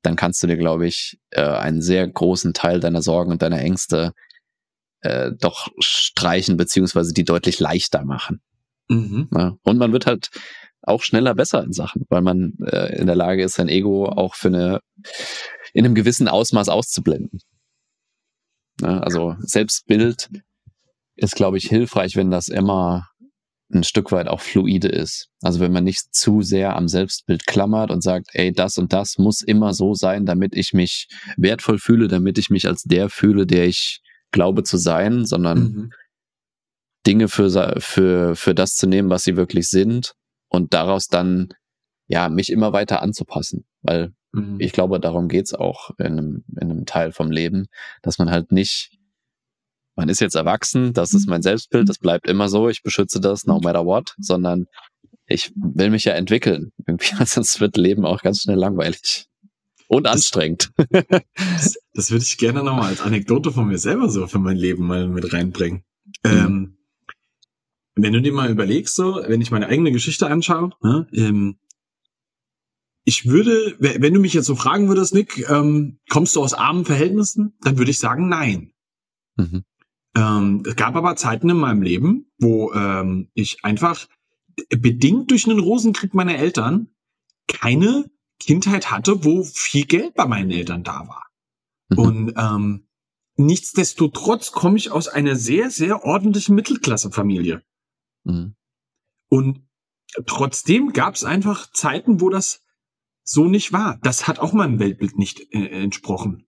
dann 0.02 0.16
kannst 0.16 0.44
du 0.44 0.48
dir, 0.48 0.58
glaube 0.58 0.88
ich, 0.88 1.18
äh, 1.32 1.42
einen 1.42 1.82
sehr 1.82 2.08
großen 2.08 2.54
Teil 2.54 2.80
deiner 2.80 3.02
Sorgen 3.02 3.32
und 3.32 3.42
deiner 3.42 3.60
Ängste 3.60 4.14
äh, 5.02 5.32
doch 5.40 5.70
streichen, 5.80 6.58
beziehungsweise 6.58 7.14
die 7.14 7.24
deutlich 7.24 7.60
leichter 7.60 8.06
machen. 8.06 8.42
Mhm. 8.88 9.28
Ne? 9.32 9.58
Und 9.64 9.78
man 9.78 9.92
wird 9.92 10.06
halt 10.06 10.30
auch 10.88 11.04
schneller 11.04 11.36
besser 11.36 11.64
in 11.64 11.74
Sachen, 11.74 12.06
weil 12.10 12.22
man 12.22 12.54
äh, 12.66 12.98
in 12.98 13.08
der 13.08 13.16
Lage 13.16 13.44
ist, 13.44 13.56
sein 13.56 13.70
Ego 13.70 14.06
auch 14.06 14.36
für 14.36 14.50
eine 14.50 14.80
in 15.74 15.86
einem 15.86 15.96
gewissen 15.96 16.28
Ausmaß 16.28 16.70
auszublenden. 16.70 17.40
Ne? 18.82 19.04
Also 19.04 19.36
Selbstbild 19.40 20.30
ist, 21.16 21.36
glaube 21.36 21.58
ich, 21.58 21.68
hilfreich, 21.68 22.16
wenn 22.16 22.32
das 22.32 22.48
immer 22.48 23.08
ein 23.74 23.84
Stück 23.84 24.12
weit 24.12 24.28
auch 24.28 24.42
fluide 24.42 24.88
ist. 24.88 25.30
Also 25.42 25.60
wenn 25.60 25.72
man 25.72 25.84
nicht 25.84 26.14
zu 26.14 26.42
sehr 26.42 26.76
am 26.76 26.88
Selbstbild 26.88 27.48
klammert 27.48 27.90
und 27.90 28.02
sagt, 28.02 28.28
ey, 28.34 28.54
das 28.54 28.78
und 28.78 28.94
das 28.94 29.18
muss 29.18 29.42
immer 29.42 29.74
so 29.74 29.96
sein, 29.96 30.26
damit 30.26 30.56
ich 30.56 30.72
mich 30.72 31.08
wertvoll 31.36 31.80
fühle, 31.80 32.08
damit 32.08 32.38
ich 32.38 32.50
mich 32.50 32.68
als 32.68 32.84
der 32.84 33.10
fühle, 33.10 33.48
der 33.48 33.66
ich 33.66 34.02
glaube 34.32 34.64
zu 34.64 34.78
sein, 34.78 35.26
sondern 35.26 35.60
Mhm. 35.60 35.92
Dinge 37.08 37.28
für, 37.28 37.76
für, 37.80 38.36
für 38.36 38.56
das 38.56 38.76
zu 38.76 38.88
nehmen, 38.88 39.12
was 39.12 39.24
sie 39.24 39.38
wirklich 39.38 39.68
sind 39.68 40.16
und 40.56 40.74
daraus 40.74 41.08
dann 41.08 41.50
ja 42.08 42.30
mich 42.30 42.52
immer 42.52 42.74
weiter 42.74 43.02
anzupassen, 43.02 43.66
weil 43.82 44.14
Mhm. 44.36 44.58
ich 44.60 44.74
glaube, 44.74 45.00
darum 45.00 45.30
geht's 45.30 45.54
auch 45.54 45.92
in 45.98 46.06
einem, 46.06 46.44
in 46.60 46.70
einem 46.70 46.86
Teil 46.86 47.12
vom 47.12 47.32
Leben, 47.32 47.68
dass 48.02 48.18
man 48.18 48.30
halt 48.30 48.52
nicht, 48.52 48.92
man 49.96 50.10
ist 50.10 50.20
jetzt 50.20 50.36
erwachsen, 50.36 50.92
das 50.92 51.14
ist 51.14 51.28
mein 51.28 51.42
Selbstbild, 51.42 51.88
das 51.88 52.00
bleibt 52.00 52.28
immer 52.28 52.50
so, 52.50 52.68
ich 52.68 52.84
beschütze 52.84 53.22
das 53.22 53.46
no 53.46 53.60
matter 53.62 53.86
what, 53.86 54.14
sondern 54.18 54.66
ich 55.26 55.54
will 55.56 55.90
mich 55.90 56.04
ja 56.06 56.14
entwickeln. 56.14 56.74
Irgendwie, 56.86 57.16
sonst 57.26 57.62
wird 57.62 57.78
Leben 57.78 58.06
auch 58.06 58.22
ganz 58.22 58.42
schnell 58.42 58.58
langweilig. 58.58 59.28
Und 59.88 60.08
anstrengend. 60.08 60.72
Das, 61.36 61.78
das 61.94 62.10
würde 62.10 62.24
ich 62.24 62.40
gerne 62.40 62.64
nochmal 62.64 62.88
als 62.90 63.02
Anekdote 63.02 63.52
von 63.52 63.68
mir 63.68 63.78
selber 63.78 64.10
so 64.10 64.26
für 64.26 64.40
mein 64.40 64.58
Leben 64.58 64.88
mal 64.88 65.08
mit 65.08 65.32
reinbringen. 65.32 65.84
Ähm, 66.24 66.78
wenn 67.96 68.14
du 68.14 68.22
dir 68.22 68.34
mal 68.34 68.50
überlegst, 68.52 68.96
so, 68.96 69.22
wenn 69.26 69.42
ich 69.42 69.52
meine 69.52 69.68
eigene 69.68 69.92
Geschichte 69.92 70.28
anschaue, 70.28 70.72
ne, 70.82 71.08
ähm, 71.14 71.58
ich 73.06 73.28
würde, 73.28 73.76
we- 73.80 73.98
wenn 74.00 74.14
du 74.14 74.20
mich 74.20 74.34
jetzt 74.34 74.48
so 74.48 74.56
fragen 74.56 74.88
würdest, 74.88 75.14
Nick, 75.14 75.48
ähm, 75.50 76.00
kommst 76.10 76.36
du 76.36 76.42
aus 76.42 76.54
armen 76.54 76.86
Verhältnissen, 76.86 77.56
dann 77.62 77.78
würde 77.78 77.92
ich 77.92 78.00
sagen, 78.00 78.28
nein. 78.30 78.74
Mhm. 79.38 79.64
Ähm, 80.16 80.64
es 80.66 80.76
gab 80.76 80.96
aber 80.96 81.16
Zeiten 81.16 81.50
in 81.50 81.58
meinem 81.58 81.82
Leben, 81.82 82.32
wo 82.40 82.74
ähm, 82.74 83.30
ich 83.34 83.64
einfach 83.64 84.08
bedingt 84.70 85.32
durch 85.32 85.48
einen 85.48 85.60
Rosenkrieg 85.60 86.14
meiner 86.14 86.36
Eltern 86.36 86.90
keine 87.48 88.10
Kindheit 88.40 88.90
hatte, 88.92 89.24
wo 89.24 89.44
viel 89.44 89.86
Geld 89.86 90.16
bei 90.16 90.26
meinen 90.26 90.52
Eltern 90.52 90.84
da 90.84 91.08
war. 91.08 91.26
Mhm. 91.90 91.98
Und 92.00 92.34
ähm, 92.38 92.88
nichtsdestotrotz 93.36 94.52
komme 94.52 94.78
ich 94.78 94.92
aus 94.92 95.08
einer 95.08 95.36
sehr, 95.36 95.70
sehr 95.70 96.04
ordentlichen 96.06 96.56
Mittelklassefamilie. 96.56 97.62
Mhm. 98.26 98.56
Und 99.30 99.62
trotzdem 100.28 100.94
gab 100.94 101.16
es 101.16 101.24
einfach 101.24 101.72
Zeiten, 101.72 102.22
wo 102.22 102.30
das 102.30 102.62
so 103.24 103.46
nicht 103.46 103.74
war. 103.74 103.98
Das 104.04 104.28
hat 104.28 104.40
auch 104.40 104.54
meinem 104.54 104.80
Weltbild 104.80 105.18
nicht 105.18 105.42
äh, 105.52 105.66
entsprochen 105.84 106.48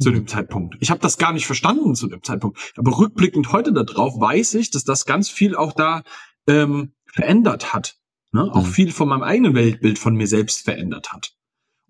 zu 0.00 0.10
dem 0.12 0.26
Zeitpunkt. 0.28 0.76
Ich 0.80 0.90
habe 0.90 1.00
das 1.00 1.18
gar 1.18 1.32
nicht 1.32 1.46
verstanden 1.46 1.94
zu 1.96 2.06
dem 2.06 2.22
Zeitpunkt. 2.22 2.72
Aber 2.76 2.98
rückblickend 2.98 3.50
heute 3.50 3.72
darauf 3.72 4.20
weiß 4.20 4.54
ich, 4.54 4.70
dass 4.70 4.84
das 4.84 5.06
ganz 5.06 5.28
viel 5.28 5.56
auch 5.56 5.72
da 5.72 6.04
ähm, 6.46 6.92
verändert 7.06 7.72
hat. 7.72 7.96
Ne? 8.30 8.44
Auch 8.52 8.64
Mhm. 8.64 8.70
viel 8.70 8.92
von 8.92 9.08
meinem 9.08 9.22
eigenen 9.22 9.54
Weltbild 9.54 9.98
von 9.98 10.14
mir 10.14 10.26
selbst 10.28 10.64
verändert 10.64 11.12
hat. 11.12 11.32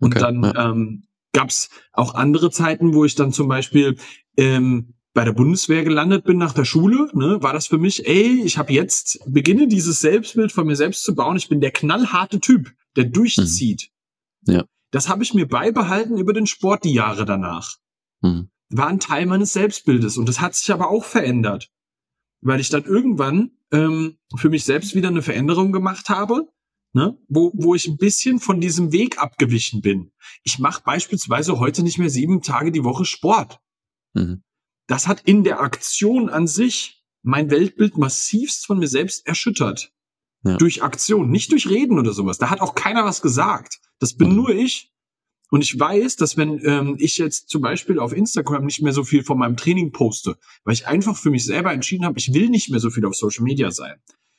Und 0.01 0.15
Okay, 0.15 0.21
dann 0.21 0.43
ja. 0.43 0.71
ähm, 0.71 1.05
gab 1.33 1.49
es 1.51 1.69
auch 1.93 2.15
andere 2.15 2.51
Zeiten, 2.51 2.95
wo 2.95 3.05
ich 3.05 3.15
dann 3.15 3.33
zum 3.33 3.49
Beispiel 3.49 3.99
ähm, 4.39 4.95
bei 5.15 5.25
der 5.25 5.33
Bundeswehr 5.33 5.85
gelandet 5.85 6.25
bin 6.25 6.39
nach 6.39 6.53
der 6.53 6.65
Schule, 6.65 7.11
ne, 7.15 7.43
war 7.43 7.53
das 7.53 7.67
für 7.67 7.79
mich, 7.79 8.07
ey, 8.07 8.43
ich 8.43 8.59
habe 8.59 8.73
jetzt, 8.73 9.21
beginne 9.27 9.67
dieses 9.67 10.01
Selbstbild 10.01 10.53
von 10.53 10.67
mir 10.67 10.77
selbst 10.77 11.03
zu 11.03 11.15
bauen. 11.15 11.37
Ich 11.37 11.49
bin 11.49 11.61
der 11.61 11.71
knallharte 11.71 12.41
Typ, 12.41 12.73
der 12.97 13.05
durchzieht. 13.05 13.91
Ja. 14.47 14.65
Das 14.91 15.09
habe 15.09 15.23
ich 15.23 15.35
mir 15.35 15.49
beibehalten 15.49 16.19
über 16.19 16.33
den 16.33 16.47
Sport 16.47 16.85
die 16.85 16.93
Jahre 16.93 17.25
danach. 17.25 17.77
Mhm. 18.23 18.51
War 18.71 18.89
ein 18.89 19.01
Teil 19.01 19.27
meines 19.27 19.53
Selbstbildes 19.53 20.19
und 20.19 20.29
das 20.29 20.41
hat 20.41 20.55
sich 20.55 20.71
aber 20.73 20.91
auch 20.91 21.05
verändert, 21.05 21.71
weil 22.41 22.61
ich 22.61 22.69
dann 22.69 22.85
irgendwann 22.85 23.53
ähm, 23.73 24.19
für 24.37 24.51
mich 24.51 24.65
selbst 24.65 24.95
wieder 24.95 25.09
eine 25.09 25.23
Veränderung 25.23 25.73
gemacht 25.73 26.11
habe, 26.11 26.49
ne, 26.93 27.19
wo, 27.29 27.51
wo 27.55 27.75
ich 27.75 27.87
ein 27.87 27.97
bisschen 27.97 28.41
von 28.41 28.61
diesem 28.61 28.93
Weg 28.93 29.19
abgewichen 29.19 29.81
bin. 29.81 30.13
Ich 30.43 30.59
mache 30.59 30.83
beispielsweise 30.85 31.59
heute 31.59 31.83
nicht 31.83 31.99
mehr 31.99 32.11
sieben 32.11 32.43
Tage 32.43 32.73
die 32.73 32.85
Woche 32.85 33.05
Sport. 33.05 33.61
Mhm. 34.15 34.43
Das 34.89 35.07
hat 35.07 35.21
in 35.23 35.45
der 35.45 35.61
Aktion 35.61 36.29
an 36.29 36.47
sich 36.49 37.05
mein 37.23 37.51
Weltbild 37.51 37.97
massivst 37.99 38.67
von 38.67 38.79
mir 38.79 38.89
selbst 38.89 39.27
erschüttert. 39.27 39.93
Ja. 40.45 40.57
Durch 40.57 40.83
Aktion, 40.83 41.31
nicht 41.31 41.53
durch 41.53 41.69
Reden 41.69 41.99
oder 41.99 42.13
sowas. 42.13 42.39
Da 42.39 42.51
hat 42.51 42.61
auch 42.61 42.75
keiner 42.75 43.05
was 43.05 43.23
gesagt. 43.23 43.79
Das 44.01 44.17
bin 44.17 44.31
Mhm. 44.31 44.37
nur 44.37 44.51
ich. 44.51 44.93
Und 45.51 45.63
ich 45.63 45.79
weiß, 45.79 46.17
dass 46.17 46.37
wenn 46.37 46.61
ähm, 46.65 46.97
ich 46.99 47.17
jetzt 47.19 47.49
zum 47.49 47.63
Beispiel 47.63 47.99
auf 47.99 48.13
Instagram 48.13 48.65
nicht 48.67 48.83
mehr 48.83 48.93
so 48.93 49.03
viel 49.03 49.25
von 49.25 49.39
meinem 49.39 49.57
Training 49.57 49.93
poste, 49.93 50.37
weil 50.65 50.75
ich 50.75 50.87
einfach 50.87 51.17
für 51.17 51.31
mich 51.31 51.45
selber 51.47 51.73
entschieden 51.73 52.05
habe, 52.05 52.19
ich 52.19 52.33
will 52.35 52.49
nicht 52.51 52.69
mehr 52.71 52.81
so 52.81 52.91
viel 52.91 53.05
auf 53.07 53.15
Social 53.17 53.45
Media 53.45 53.71
sein. 53.71 53.97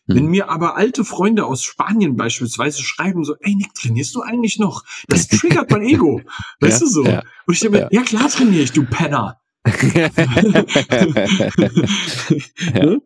Mhm. 0.07 0.15
Wenn 0.15 0.25
mir 0.27 0.49
aber 0.49 0.75
alte 0.77 1.03
Freunde 1.03 1.45
aus 1.45 1.63
Spanien 1.63 2.15
beispielsweise 2.15 2.81
schreiben 2.83 3.23
so, 3.23 3.35
ey 3.39 3.55
Nick, 3.55 3.73
trainierst 3.73 4.13
du 4.15 4.21
eigentlich 4.21 4.57
noch? 4.59 4.83
Das 5.07 5.27
triggert 5.27 5.69
mein 5.71 5.81
Ego. 5.81 6.21
Weißt 6.59 6.79
Ja, 6.81 6.85
du 6.87 6.91
so? 6.91 7.03
ja. 7.05 7.23
Und 7.45 7.53
ich 7.55 7.59
denke 7.59 7.77
mir, 7.77 7.83
Ja. 7.83 7.89
ja 7.91 8.03
klar 8.03 8.29
trainiere 8.29 8.63
ich, 8.63 8.71
du 8.71 8.85
Penner. 8.85 9.41
Ne? 12.73 13.01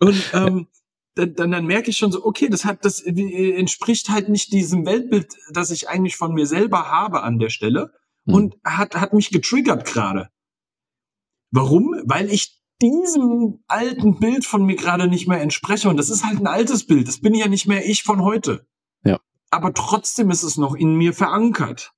Und 0.00 0.30
ähm, 0.32 0.66
dann, 1.14 1.34
dann, 1.34 1.50
dann 1.52 1.66
merke 1.66 1.90
ich 1.90 1.96
schon 1.96 2.10
so, 2.10 2.24
okay, 2.24 2.48
das 2.48 2.64
hat, 2.64 2.84
das 2.84 3.00
äh, 3.00 3.52
entspricht 3.52 4.08
halt 4.08 4.28
nicht 4.28 4.52
diesem 4.52 4.86
Weltbild, 4.86 5.34
das 5.50 5.70
ich 5.70 5.88
eigentlich 5.88 6.16
von 6.16 6.34
mir 6.34 6.46
selber 6.46 6.90
habe 6.90 7.22
an 7.22 7.38
der 7.38 7.50
Stelle 7.50 7.92
Mhm. 8.24 8.34
und 8.34 8.56
hat, 8.64 8.96
hat 8.96 9.12
mich 9.12 9.30
getriggert 9.30 9.86
gerade. 9.86 10.30
Warum? 11.50 11.94
Weil 12.04 12.30
ich 12.30 12.60
diesem 12.82 13.62
alten 13.68 14.18
Bild 14.18 14.44
von 14.44 14.66
mir 14.66 14.76
gerade 14.76 15.06
nicht 15.06 15.28
mehr 15.28 15.40
entspreche. 15.40 15.88
Und 15.88 15.96
das 15.96 16.10
ist 16.10 16.24
halt 16.24 16.40
ein 16.40 16.46
altes 16.46 16.86
Bild. 16.86 17.06
Das 17.06 17.20
bin 17.20 17.34
ja 17.34 17.46
nicht 17.46 17.66
mehr 17.66 17.86
ich 17.86 18.02
von 18.02 18.22
heute. 18.22 18.66
Ja. 19.04 19.20
Aber 19.50 19.72
trotzdem 19.72 20.30
ist 20.30 20.42
es 20.42 20.56
noch 20.56 20.74
in 20.74 20.96
mir 20.96 21.12
verankert. 21.12 21.93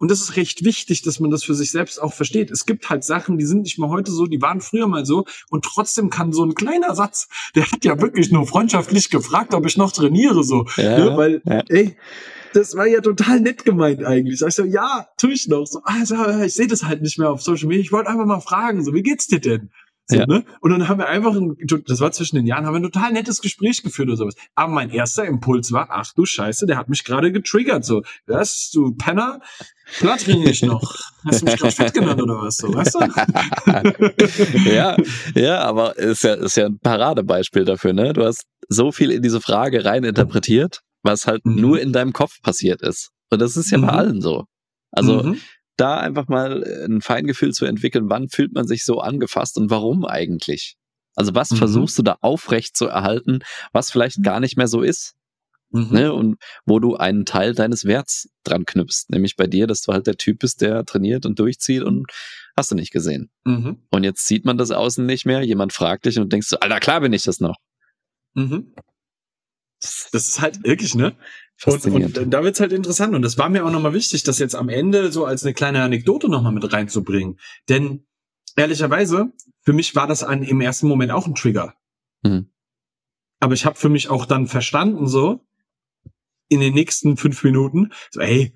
Und 0.00 0.10
das 0.10 0.22
ist 0.22 0.36
recht 0.36 0.64
wichtig, 0.64 1.02
dass 1.02 1.20
man 1.20 1.30
das 1.30 1.44
für 1.44 1.54
sich 1.54 1.70
selbst 1.70 2.00
auch 2.02 2.14
versteht. 2.14 2.50
Es 2.50 2.64
gibt 2.64 2.88
halt 2.88 3.04
Sachen, 3.04 3.36
die 3.36 3.44
sind 3.44 3.62
nicht 3.62 3.78
mehr 3.78 3.90
heute 3.90 4.10
so, 4.10 4.26
die 4.26 4.40
waren 4.40 4.62
früher 4.62 4.88
mal 4.88 5.04
so. 5.04 5.26
Und 5.50 5.66
trotzdem 5.66 6.08
kann 6.08 6.32
so 6.32 6.42
ein 6.42 6.54
kleiner 6.54 6.94
Satz, 6.94 7.28
der 7.54 7.70
hat 7.70 7.84
ja 7.84 8.00
wirklich 8.00 8.32
nur 8.32 8.46
freundschaftlich 8.46 9.10
gefragt, 9.10 9.52
ob 9.52 9.66
ich 9.66 9.76
noch 9.76 9.92
trainiere, 9.92 10.42
so. 10.42 10.64
Ja, 10.78 10.98
ne? 10.98 11.16
Weil, 11.18 11.42
ja. 11.44 11.62
ey, 11.68 11.96
das 12.54 12.76
war 12.76 12.86
ja 12.86 13.02
total 13.02 13.40
nett 13.40 13.66
gemeint 13.66 14.02
eigentlich. 14.02 14.38
Sag 14.38 14.48
ich 14.48 14.54
so, 14.54 14.64
ja, 14.64 15.06
tue 15.18 15.34
ich 15.34 15.48
noch. 15.48 15.66
So, 15.66 15.82
also, 15.84 16.16
ich 16.40 16.54
sehe 16.54 16.66
das 16.66 16.82
halt 16.84 17.02
nicht 17.02 17.18
mehr 17.18 17.30
auf 17.30 17.42
Social 17.42 17.68
Media. 17.68 17.82
Ich 17.82 17.92
wollte 17.92 18.08
einfach 18.08 18.24
mal 18.24 18.40
fragen, 18.40 18.82
so, 18.82 18.94
wie 18.94 19.02
geht's 19.02 19.26
dir 19.26 19.40
denn? 19.40 19.70
So, 20.10 20.18
Ja. 20.18 20.26
ne? 20.26 20.44
Und 20.60 20.70
dann 20.70 20.88
haben 20.88 20.98
wir 20.98 21.08
einfach, 21.08 21.34
ein, 21.34 21.56
das 21.86 22.00
war 22.00 22.10
zwischen 22.12 22.36
den 22.36 22.46
Jahren, 22.46 22.66
haben 22.66 22.74
wir 22.74 22.80
ein 22.80 22.90
total 22.90 23.12
nettes 23.12 23.40
Gespräch 23.40 23.82
geführt 23.82 24.08
oder 24.08 24.16
sowas. 24.16 24.34
Aber 24.54 24.72
mein 24.72 24.90
erster 24.90 25.24
Impuls 25.24 25.72
war, 25.72 25.88
ach 25.90 26.12
du 26.14 26.26
Scheiße, 26.26 26.66
der 26.66 26.76
hat 26.76 26.88
mich 26.88 27.04
gerade 27.04 27.32
getriggert. 27.32 27.84
So, 27.84 28.02
was, 28.26 28.70
du 28.72 28.92
Penner? 28.94 29.40
Trainiere 29.98 30.50
ich 30.50 30.62
noch. 30.62 30.94
Hast 31.24 31.42
du 31.42 31.46
mich 31.46 31.56
gerade 31.56 31.74
fett 31.74 31.92
genannt 31.94 32.22
oder 32.22 32.40
was? 32.42 32.56
So, 32.58 32.72
weißt 32.72 32.94
du? 32.94 33.00
ja, 34.70 34.96
ja, 35.34 35.60
aber 35.62 35.96
ist 35.98 36.22
ja, 36.24 36.34
ist 36.34 36.56
ja 36.56 36.66
ein 36.66 36.78
Paradebeispiel 36.78 37.64
dafür, 37.64 37.92
ne? 37.92 38.12
Du 38.12 38.24
hast 38.24 38.44
so 38.68 38.92
viel 38.92 39.10
in 39.10 39.22
diese 39.22 39.40
Frage 39.40 39.84
rein 39.84 40.04
interpretiert, 40.04 40.80
was 41.02 41.26
halt 41.26 41.44
Mhm. 41.44 41.60
nur 41.60 41.80
in 41.80 41.92
deinem 41.92 42.12
Kopf 42.12 42.40
passiert 42.42 42.82
ist. 42.82 43.10
Und 43.30 43.40
das 43.40 43.56
ist 43.56 43.70
ja 43.70 43.78
bei 43.78 43.84
Mhm. 43.84 43.90
allen 43.98 44.20
so. 44.20 44.44
Also 44.92 45.22
Mhm. 45.22 45.38
Da 45.80 45.96
einfach 45.98 46.28
mal 46.28 46.62
ein 46.84 47.00
Feingefühl 47.00 47.52
zu 47.52 47.64
entwickeln, 47.64 48.08
wann 48.08 48.28
fühlt 48.28 48.52
man 48.52 48.66
sich 48.66 48.84
so 48.84 49.00
angefasst 49.00 49.56
und 49.58 49.70
warum 49.70 50.04
eigentlich? 50.04 50.76
Also 51.16 51.34
was 51.34 51.50
Mhm. 51.50 51.56
versuchst 51.56 51.98
du 51.98 52.02
da 52.02 52.16
aufrecht 52.20 52.76
zu 52.76 52.86
erhalten, 52.86 53.40
was 53.72 53.90
vielleicht 53.90 54.22
gar 54.22 54.40
nicht 54.40 54.56
mehr 54.56 54.68
so 54.68 54.82
ist? 54.82 55.14
Mhm. 55.72 55.88
Ne? 55.92 56.12
Und 56.12 56.36
wo 56.66 56.80
du 56.80 56.96
einen 56.96 57.24
Teil 57.24 57.54
deines 57.54 57.84
Werts 57.84 58.28
dran 58.44 58.64
knüpfst. 58.64 59.06
Nämlich 59.08 59.36
bei 59.36 59.46
dir, 59.46 59.66
dass 59.66 59.82
du 59.82 59.92
halt 59.92 60.06
der 60.06 60.16
Typ 60.16 60.40
bist, 60.40 60.60
der 60.60 60.84
trainiert 60.84 61.26
und 61.26 61.38
durchzieht 61.38 61.82
und 61.82 62.06
hast 62.56 62.72
du 62.72 62.74
nicht 62.74 62.92
gesehen. 62.92 63.30
Mhm. 63.44 63.78
Und 63.90 64.04
jetzt 64.04 64.26
sieht 64.26 64.44
man 64.44 64.58
das 64.58 64.72
außen 64.72 65.06
nicht 65.06 65.26
mehr. 65.26 65.42
Jemand 65.42 65.72
fragt 65.72 66.06
dich 66.06 66.18
und 66.18 66.32
denkst 66.32 66.48
du, 66.50 66.56
Alter, 66.60 66.80
klar 66.80 67.00
bin 67.00 67.12
ich 67.12 67.22
das 67.22 67.38
noch. 67.40 67.56
Mhm. 68.34 68.74
Das 69.80 70.28
ist 70.28 70.40
halt 70.40 70.62
wirklich, 70.64 70.94
ne? 70.94 71.16
Und, 71.66 71.84
und 72.18 72.30
da 72.30 72.42
wird's 72.42 72.60
halt 72.60 72.72
interessant. 72.72 73.14
Und 73.14 73.22
das 73.22 73.36
war 73.36 73.48
mir 73.48 73.64
auch 73.64 73.70
nochmal 73.70 73.92
wichtig, 73.92 74.22
das 74.22 74.38
jetzt 74.38 74.54
am 74.54 74.68
Ende 74.68 75.12
so 75.12 75.26
als 75.26 75.44
eine 75.44 75.52
kleine 75.52 75.82
Anekdote 75.82 76.28
nochmal 76.28 76.52
mit 76.52 76.72
reinzubringen. 76.72 77.38
Denn 77.68 78.06
ehrlicherweise, 78.56 79.32
für 79.62 79.72
mich 79.72 79.94
war 79.94 80.06
das 80.06 80.22
ein, 80.22 80.42
im 80.42 80.60
ersten 80.60 80.88
Moment 80.88 81.12
auch 81.12 81.26
ein 81.26 81.34
Trigger. 81.34 81.74
Mhm. 82.22 82.50
Aber 83.40 83.54
ich 83.54 83.64
habe 83.66 83.76
für 83.76 83.88
mich 83.88 84.08
auch 84.08 84.26
dann 84.26 84.46
verstanden, 84.46 85.06
so 85.06 85.46
in 86.48 86.60
den 86.60 86.74
nächsten 86.74 87.16
fünf 87.16 87.42
Minuten, 87.44 87.92
so, 88.10 88.20
ey, 88.20 88.54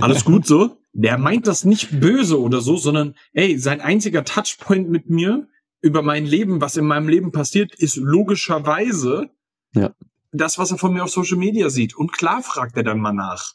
alles 0.00 0.24
gut 0.24 0.46
so. 0.46 0.78
Der 0.92 1.18
meint 1.18 1.46
das 1.46 1.64
nicht 1.64 2.00
böse 2.00 2.40
oder 2.40 2.62
so, 2.62 2.76
sondern 2.76 3.14
ey, 3.34 3.58
sein 3.58 3.82
einziger 3.82 4.24
Touchpoint 4.24 4.88
mit 4.88 5.10
mir 5.10 5.46
über 5.82 6.00
mein 6.02 6.24
Leben, 6.24 6.60
was 6.60 6.76
in 6.76 6.86
meinem 6.86 7.08
Leben 7.08 7.32
passiert, 7.32 7.74
ist 7.74 7.96
logischerweise 7.96 9.30
Ja. 9.76 9.94
das, 10.32 10.58
was 10.58 10.70
er 10.70 10.78
von 10.78 10.92
mir 10.92 11.04
auf 11.04 11.10
Social 11.10 11.36
Media 11.38 11.70
sieht. 11.70 11.94
Und 11.96 12.12
klar 12.12 12.42
fragt 12.42 12.76
er 12.76 12.82
dann 12.82 12.98
mal 13.00 13.12
nach. 13.12 13.54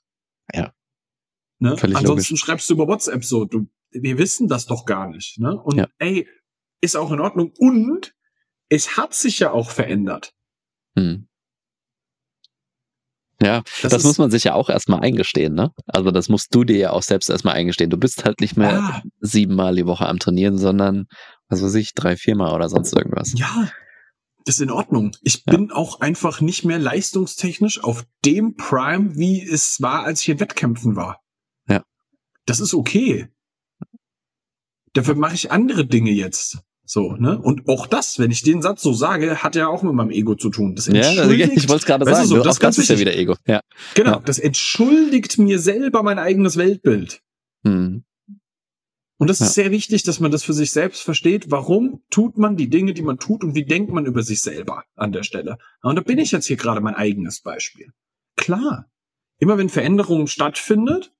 Ja. 0.53 0.73
Ne? 1.59 1.77
Völlig 1.77 1.97
Ansonsten 1.97 2.37
schreibst 2.37 2.69
du 2.69 2.73
über 2.75 2.87
WhatsApp 2.87 3.23
so, 3.25 3.45
du, 3.45 3.67
wir 3.91 4.17
wissen 4.17 4.47
das 4.47 4.65
doch 4.65 4.85
gar 4.85 5.07
nicht. 5.09 5.37
Ne? 5.39 5.59
Und 5.59 5.77
Ja. 5.77 5.87
ey, 5.99 6.27
ist 6.81 6.95
auch 6.95 7.11
in 7.11 7.19
Ordnung. 7.19 7.51
Und 7.59 8.13
es 8.69 8.97
hat 8.97 9.13
sich 9.13 9.39
ja 9.39 9.51
auch 9.51 9.69
verändert. 9.69 10.33
Hm. 10.97 11.27
Ja, 13.41 13.63
das, 13.81 13.93
ist- 13.93 14.03
muss 14.03 14.17
man 14.19 14.29
sich 14.29 14.43
ja 14.43 14.53
auch 14.53 14.69
erstmal 14.69 14.99
eingestehen, 15.01 15.55
ne? 15.55 15.71
Also 15.87 16.11
das 16.11 16.29
musst 16.29 16.53
du 16.53 16.63
dir 16.63 16.77
ja 16.77 16.89
auch 16.91 17.01
selbst 17.01 17.27
erstmal 17.29 17.55
eingestehen. 17.55 17.89
Du 17.89 17.97
bist 17.97 18.23
halt 18.23 18.39
nicht 18.39 18.55
mehr 18.55 18.79
Ah. 18.79 19.01
siebenmal 19.19 19.75
die 19.75 19.87
Woche 19.87 20.05
am 20.07 20.19
Trainieren, 20.19 20.57
sondern, 20.59 21.07
was 21.49 21.63
weiß 21.63 21.73
ich, 21.75 21.93
drei, 21.95 22.17
viermal 22.17 22.53
oder 22.53 22.69
sonst 22.69 22.93
irgendwas. 22.95 23.33
Ja. 23.35 23.69
Das 24.45 24.55
ist 24.55 24.61
in 24.61 24.71
Ordnung. 24.71 25.11
Ich 25.21 25.43
ja. 25.45 25.53
bin 25.53 25.71
auch 25.71 26.01
einfach 26.01 26.41
nicht 26.41 26.65
mehr 26.65 26.79
leistungstechnisch 26.79 27.83
auf 27.83 28.05
dem 28.25 28.55
Prime, 28.55 29.15
wie 29.17 29.41
es 29.41 29.81
war, 29.81 30.03
als 30.03 30.21
ich 30.21 30.29
in 30.29 30.39
Wettkämpfen 30.39 30.95
war. 30.95 31.21
Ja. 31.67 31.83
Das 32.45 32.59
ist 32.59 32.73
okay. 32.73 33.27
Dafür 34.93 35.15
mache 35.15 35.35
ich 35.35 35.51
andere 35.51 35.85
Dinge 35.85 36.11
jetzt. 36.11 36.59
So, 36.83 37.13
ne? 37.13 37.39
Und 37.39 37.69
auch 37.69 37.87
das, 37.87 38.19
wenn 38.19 38.31
ich 38.31 38.43
den 38.43 38.61
Satz 38.61 38.81
so 38.81 38.91
sage, 38.91 39.43
hat 39.43 39.55
ja 39.55 39.69
auch 39.69 39.81
mit 39.81 39.93
meinem 39.93 40.09
Ego 40.09 40.35
zu 40.35 40.49
tun. 40.49 40.75
Das 40.75 40.87
ja, 40.87 41.23
ich 41.29 41.69
wollte 41.69 41.75
es 41.75 41.85
gerade 41.85 42.03
sagen. 42.03 42.27
So, 42.27 42.43
das, 42.43 42.59
das 42.59 42.77
ist 42.77 42.89
ja 42.89 42.99
wieder 42.99 43.15
Ego. 43.15 43.37
Ja. 43.47 43.61
Genau, 43.95 44.11
ja. 44.11 44.21
das 44.25 44.39
entschuldigt 44.39 45.37
mir 45.37 45.59
selber 45.59 46.03
mein 46.03 46.19
eigenes 46.19 46.57
Weltbild. 46.57 47.21
Hm. 47.63 48.03
Und 49.21 49.29
das 49.29 49.37
ja. 49.37 49.45
ist 49.45 49.53
sehr 49.53 49.69
wichtig, 49.69 50.01
dass 50.01 50.19
man 50.19 50.31
das 50.31 50.43
für 50.43 50.53
sich 50.53 50.71
selbst 50.71 51.03
versteht. 51.03 51.51
Warum 51.51 52.01
tut 52.09 52.39
man 52.39 52.57
die 52.57 52.71
Dinge, 52.71 52.95
die 52.95 53.03
man 53.03 53.19
tut 53.19 53.43
und 53.43 53.53
wie 53.53 53.65
denkt 53.65 53.91
man 53.91 54.07
über 54.07 54.23
sich 54.23 54.41
selber 54.41 54.83
an 54.95 55.11
der 55.11 55.21
Stelle? 55.21 55.59
Und 55.83 55.95
da 55.95 56.01
bin 56.01 56.17
ich 56.17 56.31
jetzt 56.31 56.47
hier 56.47 56.55
gerade 56.55 56.81
mein 56.81 56.95
eigenes 56.95 57.41
Beispiel. 57.41 57.93
Klar. 58.35 58.89
Immer 59.37 59.59
wenn 59.59 59.69
Veränderung 59.69 60.25
stattfindet, 60.25 61.13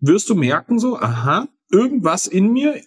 wirst 0.00 0.30
du 0.30 0.34
merken 0.34 0.78
so, 0.78 0.98
aha, 0.98 1.46
irgendwas 1.70 2.26
in 2.26 2.54
mir 2.54 2.80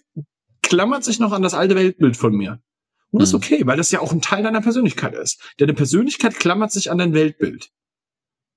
klammert 0.62 1.04
sich 1.04 1.20
noch 1.20 1.30
an 1.30 1.42
das 1.42 1.54
alte 1.54 1.76
Weltbild 1.76 2.16
von 2.16 2.34
mir. 2.34 2.60
Und 3.12 3.22
das 3.22 3.28
ist 3.28 3.34
mhm. 3.34 3.36
okay, 3.36 3.66
weil 3.68 3.76
das 3.76 3.92
ja 3.92 4.00
auch 4.00 4.10
ein 4.10 4.20
Teil 4.20 4.42
deiner 4.42 4.62
Persönlichkeit 4.62 5.14
ist. 5.14 5.40
Deine 5.58 5.74
Persönlichkeit 5.74 6.40
klammert 6.40 6.72
sich 6.72 6.90
an 6.90 6.98
dein 6.98 7.14
Weltbild. 7.14 7.70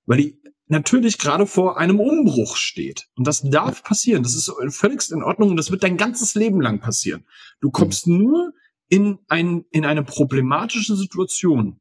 Weil 0.08 0.18
die 0.18 0.42
natürlich 0.70 1.18
gerade 1.18 1.46
vor 1.46 1.78
einem 1.78 2.00
Umbruch 2.00 2.56
steht. 2.56 3.08
Und 3.16 3.28
das 3.28 3.42
darf 3.42 3.84
passieren. 3.84 4.24
Das 4.24 4.36
ist 4.36 4.52
völlig 4.70 5.10
in 5.12 5.24
Ordnung 5.24 5.50
und 5.50 5.58
das 5.58 5.72
wird 5.72 5.84
dein 5.84 5.98
ganzes 5.98 6.36
Leben 6.36 6.62
lang 6.62 6.80
passieren. 6.80 7.26
Du 7.60 7.72
kommst 7.72 8.08
mhm. 8.08 8.18
nur 8.18 8.54
in, 8.88 9.20
ein, 9.28 9.66
in 9.72 9.86
eine 9.86 10.04
problematische 10.04 10.96
Situation, 10.96 11.80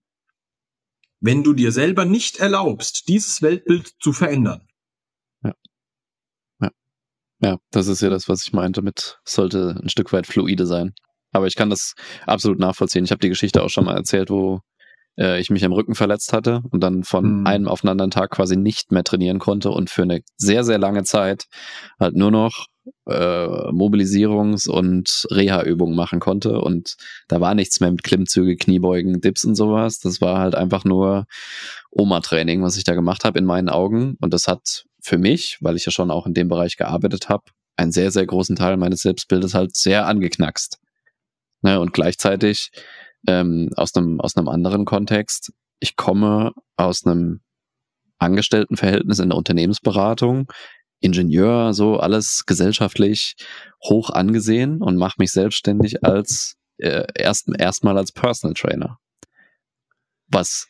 wenn 1.20 1.44
du 1.44 1.52
dir 1.52 1.70
selber 1.70 2.04
nicht 2.04 2.38
erlaubst, 2.38 3.08
dieses 3.08 3.42
Weltbild 3.42 3.94
zu 4.00 4.12
verändern. 4.12 4.66
Ja. 5.42 5.54
Ja, 6.60 6.70
ja 7.40 7.58
das 7.70 7.88
ist 7.88 8.00
ja 8.00 8.08
das, 8.08 8.28
was 8.28 8.42
ich 8.42 8.52
meinte 8.52 8.82
mit, 8.82 9.20
sollte 9.24 9.78
ein 9.82 9.88
Stück 9.90 10.12
weit 10.12 10.26
fluide 10.26 10.66
sein. 10.66 10.94
Aber 11.32 11.46
ich 11.46 11.56
kann 11.56 11.68
das 11.68 11.94
absolut 12.26 12.58
nachvollziehen. 12.58 13.04
Ich 13.04 13.10
habe 13.10 13.20
die 13.20 13.28
Geschichte 13.28 13.62
auch 13.62 13.68
schon 13.68 13.84
mal 13.84 13.96
erzählt, 13.96 14.30
wo 14.30 14.62
äh, 15.18 15.40
ich 15.40 15.50
mich 15.50 15.64
am 15.64 15.72
Rücken 15.72 15.94
verletzt 15.94 16.32
hatte 16.32 16.62
und 16.70 16.80
dann 16.82 17.04
von 17.04 17.40
mhm. 17.40 17.46
einem 17.46 17.68
auf 17.68 17.82
den 17.82 17.90
anderen 17.90 18.10
Tag 18.10 18.30
quasi 18.30 18.56
nicht 18.56 18.92
mehr 18.92 19.04
trainieren 19.04 19.38
konnte 19.38 19.70
und 19.70 19.90
für 19.90 20.02
eine 20.02 20.22
sehr, 20.36 20.64
sehr 20.64 20.78
lange 20.78 21.04
Zeit 21.04 21.46
halt 21.98 22.14
nur 22.14 22.30
noch 22.30 22.66
äh, 23.06 23.12
Mobilisierungs- 23.70 24.68
und 24.68 25.26
Reha-Übungen 25.30 25.96
machen 25.96 26.20
konnte. 26.20 26.60
Und 26.60 26.96
da 27.28 27.40
war 27.40 27.54
nichts 27.54 27.80
mehr 27.80 27.90
mit 27.90 28.02
Klimmzüge, 28.02 28.56
Kniebeugen, 28.56 29.20
Dips 29.20 29.44
und 29.44 29.54
sowas. 29.54 29.98
Das 29.98 30.20
war 30.20 30.38
halt 30.38 30.54
einfach 30.54 30.84
nur 30.84 31.26
Oma-Training, 31.90 32.62
was 32.62 32.76
ich 32.76 32.84
da 32.84 32.94
gemacht 32.94 33.24
habe 33.24 33.38
in 33.38 33.44
meinen 33.44 33.68
Augen. 33.68 34.16
Und 34.20 34.32
das 34.32 34.46
hat 34.48 34.84
für 35.00 35.18
mich, 35.18 35.58
weil 35.60 35.76
ich 35.76 35.84
ja 35.84 35.92
schon 35.92 36.10
auch 36.10 36.26
in 36.26 36.34
dem 36.34 36.48
Bereich 36.48 36.76
gearbeitet 36.76 37.28
habe, 37.28 37.44
einen 37.76 37.92
sehr, 37.92 38.10
sehr 38.10 38.26
großen 38.26 38.56
Teil 38.56 38.76
meines 38.76 39.02
Selbstbildes 39.02 39.54
halt 39.54 39.76
sehr 39.76 40.06
angeknackst. 40.06 40.78
Ne, 41.62 41.80
und 41.80 41.92
gleichzeitig 41.92 42.70
ähm, 43.26 43.70
aus 43.76 43.94
einem 43.94 44.20
aus 44.20 44.36
einem 44.36 44.48
anderen 44.48 44.84
Kontext. 44.84 45.52
Ich 45.80 45.96
komme 45.96 46.52
aus 46.76 47.04
einem 47.04 47.40
Angestelltenverhältnis 48.18 49.18
in 49.20 49.30
der 49.30 49.38
Unternehmensberatung, 49.38 50.50
Ingenieur, 51.00 51.72
so 51.74 51.98
alles 51.98 52.44
gesellschaftlich 52.46 53.36
hoch 53.84 54.10
angesehen 54.10 54.82
und 54.82 54.96
mache 54.96 55.16
mich 55.18 55.30
selbstständig 55.30 56.04
als 56.04 56.56
äh, 56.78 57.06
erst 57.14 57.48
erstmal 57.56 57.96
als 57.96 58.12
Personal 58.12 58.54
Trainer, 58.54 58.98
was 60.26 60.66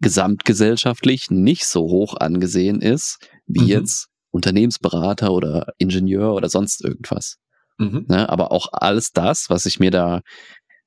gesamtgesellschaftlich 0.00 1.30
nicht 1.30 1.66
so 1.66 1.82
hoch 1.82 2.16
angesehen 2.16 2.80
ist 2.80 3.18
wie 3.46 3.62
mhm. 3.62 3.68
jetzt 3.68 4.08
Unternehmensberater 4.30 5.32
oder 5.32 5.74
Ingenieur 5.78 6.34
oder 6.34 6.48
sonst 6.48 6.82
irgendwas. 6.82 7.36
Mhm. 7.78 8.06
Ne, 8.08 8.28
aber 8.28 8.52
auch 8.52 8.68
alles 8.72 9.12
das, 9.12 9.46
was 9.48 9.66
ich 9.66 9.80
mir 9.80 9.90
da 9.90 10.20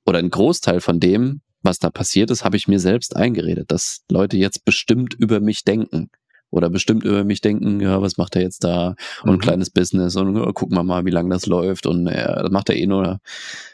oder 0.06 0.20
ein 0.20 0.30
Großteil 0.30 0.82
von 0.82 1.00
dem, 1.00 1.42
was 1.62 1.80
da 1.80 1.90
passiert 1.90 2.30
ist, 2.30 2.44
habe 2.44 2.58
ich 2.58 2.68
mir 2.68 2.80
selbst 2.80 3.16
eingeredet, 3.16 3.72
dass 3.72 4.04
Leute 4.10 4.38
jetzt 4.38 4.66
bestimmt 4.66 5.14
über 5.14 5.40
mich 5.40 5.64
denken 5.64 6.10
oder 6.50 6.70
bestimmt 6.70 7.04
über 7.04 7.24
mich 7.24 7.42
denken, 7.42 7.80
ja, 7.80 8.02
was 8.02 8.18
macht 8.18 8.36
er 8.36 8.44
jetzt 8.44 8.64
da 8.64 8.96
und 9.24 9.30
ein 9.30 9.36
mhm. 9.36 9.40
kleines 9.40 9.70
Business 9.70 10.16
und 10.16 10.36
ja, 10.36 10.52
gucken 10.52 10.78
wir 10.78 10.84
mal, 10.84 11.06
wie 11.06 11.12
lange 11.12 11.30
das 11.30 11.46
läuft 11.46 11.88
und 11.88 12.06
ja, 12.08 12.44
das 12.44 12.52
macht 12.52 12.70
er 12.70 12.76
eh 12.76 12.86
nur 12.86 13.14
ein 13.14 13.20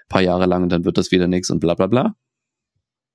paar 0.07 0.21
Jahre 0.21 0.45
lang 0.45 0.63
und 0.63 0.69
dann 0.69 0.85
wird 0.85 0.97
das 0.97 1.11
wieder 1.11 1.27
nichts 1.27 1.49
und 1.49 1.59
bla 1.59 1.73
bla 1.73 1.87
bla. 1.87 2.15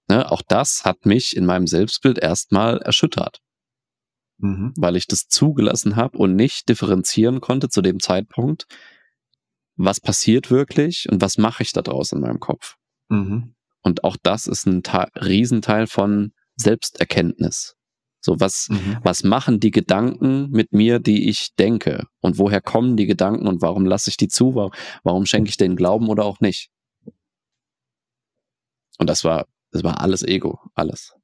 Ne, 0.09 0.31
auch 0.31 0.43
das 0.43 0.85
hat 0.85 1.07
mich 1.07 1.35
in 1.35 1.47
meinem 1.47 1.67
Selbstbild 1.67 2.19
erstmal 2.19 2.77
erschüttert, 2.79 3.41
mhm. 4.39 4.75
weil 4.77 4.97
ich 4.97 5.07
das 5.07 5.29
zugelassen 5.29 5.97
habe 5.97 6.19
und 6.19 6.37
nicht 6.37 6.69
differenzieren 6.69 7.41
konnte 7.41 7.71
zu 7.71 7.81
dem 7.81 8.01
Zeitpunkt, 8.01 8.67
was 9.77 10.01
passiert 10.01 10.51
wirklich 10.51 11.09
und 11.11 11.23
was 11.23 11.39
mache 11.39 11.63
ich 11.63 11.73
da 11.73 11.81
draus 11.81 12.13
in 12.13 12.21
meinem 12.21 12.39
Kopf. 12.39 12.77
Mhm. 13.09 13.55
Und 13.83 14.05
auch 14.05 14.17
das 14.23 14.47
ist 14.47 14.67
ein 14.67 14.83
Ta 14.83 15.09
Riesenteil 15.17 15.87
von 15.87 16.33
Selbsterkenntnis. 16.57 17.77
So, 18.21 18.41
was, 18.41 18.69
mhm. 18.71 18.99
was 19.03 19.23
machen 19.23 19.61
die 19.61 19.71
Gedanken 19.71 20.49
mit 20.51 20.73
mir, 20.73 20.99
die 20.99 21.29
ich 21.29 21.55
denke? 21.57 22.07
Und 22.21 22.39
woher 22.39 22.63
kommen 22.63 22.97
die 22.97 23.05
Gedanken 23.05 23.47
und 23.47 23.61
warum 23.61 23.85
lasse 23.85 24.09
ich 24.09 24.17
die 24.17 24.29
zu? 24.29 24.55
Warum, 24.55 24.73
warum 25.03 25.27
schenke 25.27 25.51
ich 25.51 25.59
denen 25.59 25.77
Glauben 25.77 26.09
oder 26.09 26.25
auch 26.25 26.41
nicht? 26.41 26.71
Und 28.99 29.11
das 29.11 29.25
war, 29.25 29.47
das 29.73 29.85
war 29.85 30.01
alles 30.01 30.23
Ego, 30.23 30.59
alles. 30.75 31.15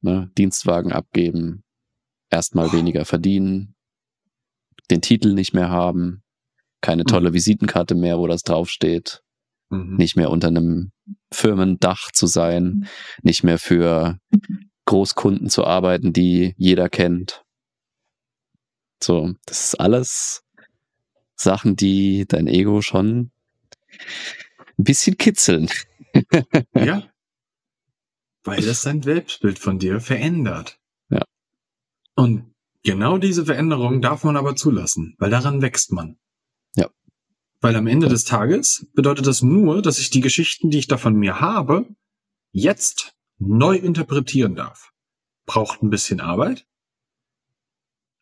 Ne? 0.00 0.32
Dienstwagen 0.36 0.90
abgeben, 0.90 1.62
erstmal 2.30 2.68
oh. 2.68 2.72
weniger 2.72 3.04
verdienen, 3.04 3.76
den 4.90 5.02
Titel 5.02 5.34
nicht 5.34 5.52
mehr 5.52 5.68
haben, 5.68 6.24
keine 6.80 7.04
tolle 7.04 7.30
mhm. 7.30 7.34
Visitenkarte 7.34 7.94
mehr, 7.94 8.18
wo 8.18 8.26
das 8.26 8.42
draufsteht, 8.42 9.22
mhm. 9.68 9.96
nicht 9.96 10.16
mehr 10.16 10.30
unter 10.30 10.48
einem 10.48 10.90
Firmendach 11.32 12.10
zu 12.12 12.26
sein, 12.26 12.88
nicht 13.22 13.44
mehr 13.44 13.58
für 13.58 14.18
Großkunden 14.86 15.48
zu 15.48 15.64
arbeiten, 15.64 16.12
die 16.12 16.54
jeder 16.56 16.88
kennt. 16.88 17.44
So, 19.02 19.34
das 19.46 19.66
ist 19.66 19.74
alles 19.80 20.42
Sachen, 21.36 21.76
die 21.76 22.26
dein 22.28 22.46
Ego 22.46 22.82
schon 22.82 23.30
ein 24.78 24.84
bisschen 24.84 25.16
kitzeln. 25.16 25.68
ja. 26.74 27.08
Weil 28.42 28.62
das 28.62 28.82
dein 28.82 29.02
Selbstbild 29.02 29.58
von 29.58 29.78
dir 29.78 30.00
verändert. 30.00 30.78
Ja. 31.08 31.22
Und 32.14 32.54
genau 32.82 33.18
diese 33.18 33.46
Veränderung 33.46 34.00
darf 34.00 34.24
man 34.24 34.36
aber 34.36 34.56
zulassen, 34.56 35.14
weil 35.18 35.30
daran 35.30 35.62
wächst 35.62 35.92
man. 35.92 36.18
Weil 37.60 37.76
am 37.76 37.86
Ende 37.86 38.08
des 38.08 38.24
Tages 38.24 38.86
bedeutet 38.94 39.26
das 39.26 39.42
nur, 39.42 39.82
dass 39.82 39.98
ich 39.98 40.10
die 40.10 40.22
Geschichten, 40.22 40.70
die 40.70 40.78
ich 40.78 40.88
da 40.88 40.96
von 40.96 41.14
mir 41.14 41.40
habe, 41.40 41.86
jetzt 42.52 43.14
neu 43.38 43.76
interpretieren 43.76 44.54
darf. 44.54 44.92
Braucht 45.46 45.82
ein 45.82 45.90
bisschen 45.90 46.20
Arbeit. 46.20 46.66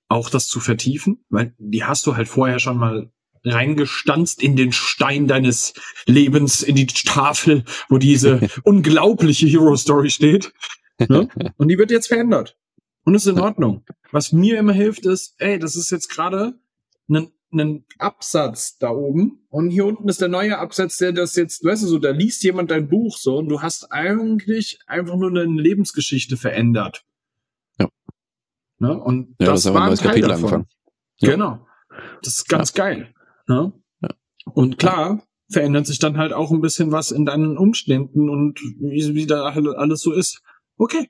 Auch 0.09 0.31
das 0.31 0.49
zu 0.49 0.61
vertiefen, 0.61 1.25
weil 1.29 1.55
die 1.59 1.85
hast 1.85 2.07
du 2.07 2.17
halt 2.17 2.29
vorher 2.29 2.59
schon 2.59 2.79
mal 2.79 3.13
reingestanzt 3.45 4.43
in 4.43 4.57
den 4.57 4.73
Stein 4.73 5.29
deines 5.29 5.75
Lebens, 6.07 6.63
in 6.63 6.75
die 6.75 6.87
Tafel, 6.87 7.65
wo 7.89 7.99
diese 7.99 8.41
unglaubliche 8.65 9.47
Hero 9.47 9.77
Story 9.77 10.11
steht. 10.11 10.53
Ne? 10.99 11.29
Und 11.57 11.69
die 11.69 11.79
wird 11.79 11.91
jetzt 11.91 12.09
verändert. 12.09 12.57
Und 13.05 13.15
ist 13.15 13.27
in 13.27 13.39
Ordnung. 13.39 13.85
Was 14.11 14.33
mir 14.33 14.59
immer 14.59 14.73
hilft, 14.73 15.07
ist, 15.07 15.35
ey, 15.39 15.59
das 15.59 15.77
ist 15.77 15.91
jetzt 15.91 16.09
gerade 16.09 16.59
ein 17.09 17.31
einen 17.51 17.85
Absatz 17.99 18.77
da 18.79 18.91
oben 18.91 19.47
und 19.49 19.71
hier 19.71 19.87
unten 19.87 20.09
ist 20.09 20.21
der 20.21 20.29
neue 20.29 20.59
Absatz, 20.59 20.99
der 20.99 21.13
das 21.13 21.35
jetzt, 21.37 21.65
weißt 21.65 21.83
du 21.83 21.87
so, 21.87 21.99
da 21.99 22.11
liest 22.11 22.43
jemand 22.43 22.71
dein 22.71 22.89
Buch 22.89 23.17
so 23.17 23.39
und 23.39 23.49
du 23.49 23.63
hast 23.63 23.91
eigentlich 23.91 24.81
einfach 24.87 25.17
nur 25.17 25.31
eine 25.31 25.45
Lebensgeschichte 25.45 26.37
verändert. 26.37 27.05
Ja. 27.79 27.89
Ne? 28.79 29.01
Und 29.01 29.35
ja, 29.41 29.47
das, 29.47 29.63
das 29.63 29.75
war 29.75 29.83
ein 29.83 29.87
neues 29.89 30.03
Kapitel 30.03 30.29
davon. 30.29 30.45
angefangen. 30.45 30.67
Ja. 31.21 31.31
Genau. 31.31 31.67
Das 32.23 32.37
ist 32.39 32.49
ganz 32.49 32.75
ja. 32.75 32.85
geil. 32.85 33.15
Ne? 33.47 33.73
Ja. 34.03 34.09
Und 34.53 34.79
klar, 34.79 35.23
verändert 35.51 35.87
sich 35.87 35.99
dann 35.99 36.19
halt 36.19 36.33
auch 36.33 36.51
ein 36.51 36.61
bisschen 36.61 36.93
was 36.93 37.11
in 37.11 37.25
deinen 37.25 37.57
Umständen 37.57 38.29
und 38.29 38.61
wie, 38.61 39.15
wie 39.15 39.27
da 39.27 39.45
alles 39.45 40.01
so 40.01 40.13
ist. 40.13 40.43
Okay. 40.77 41.09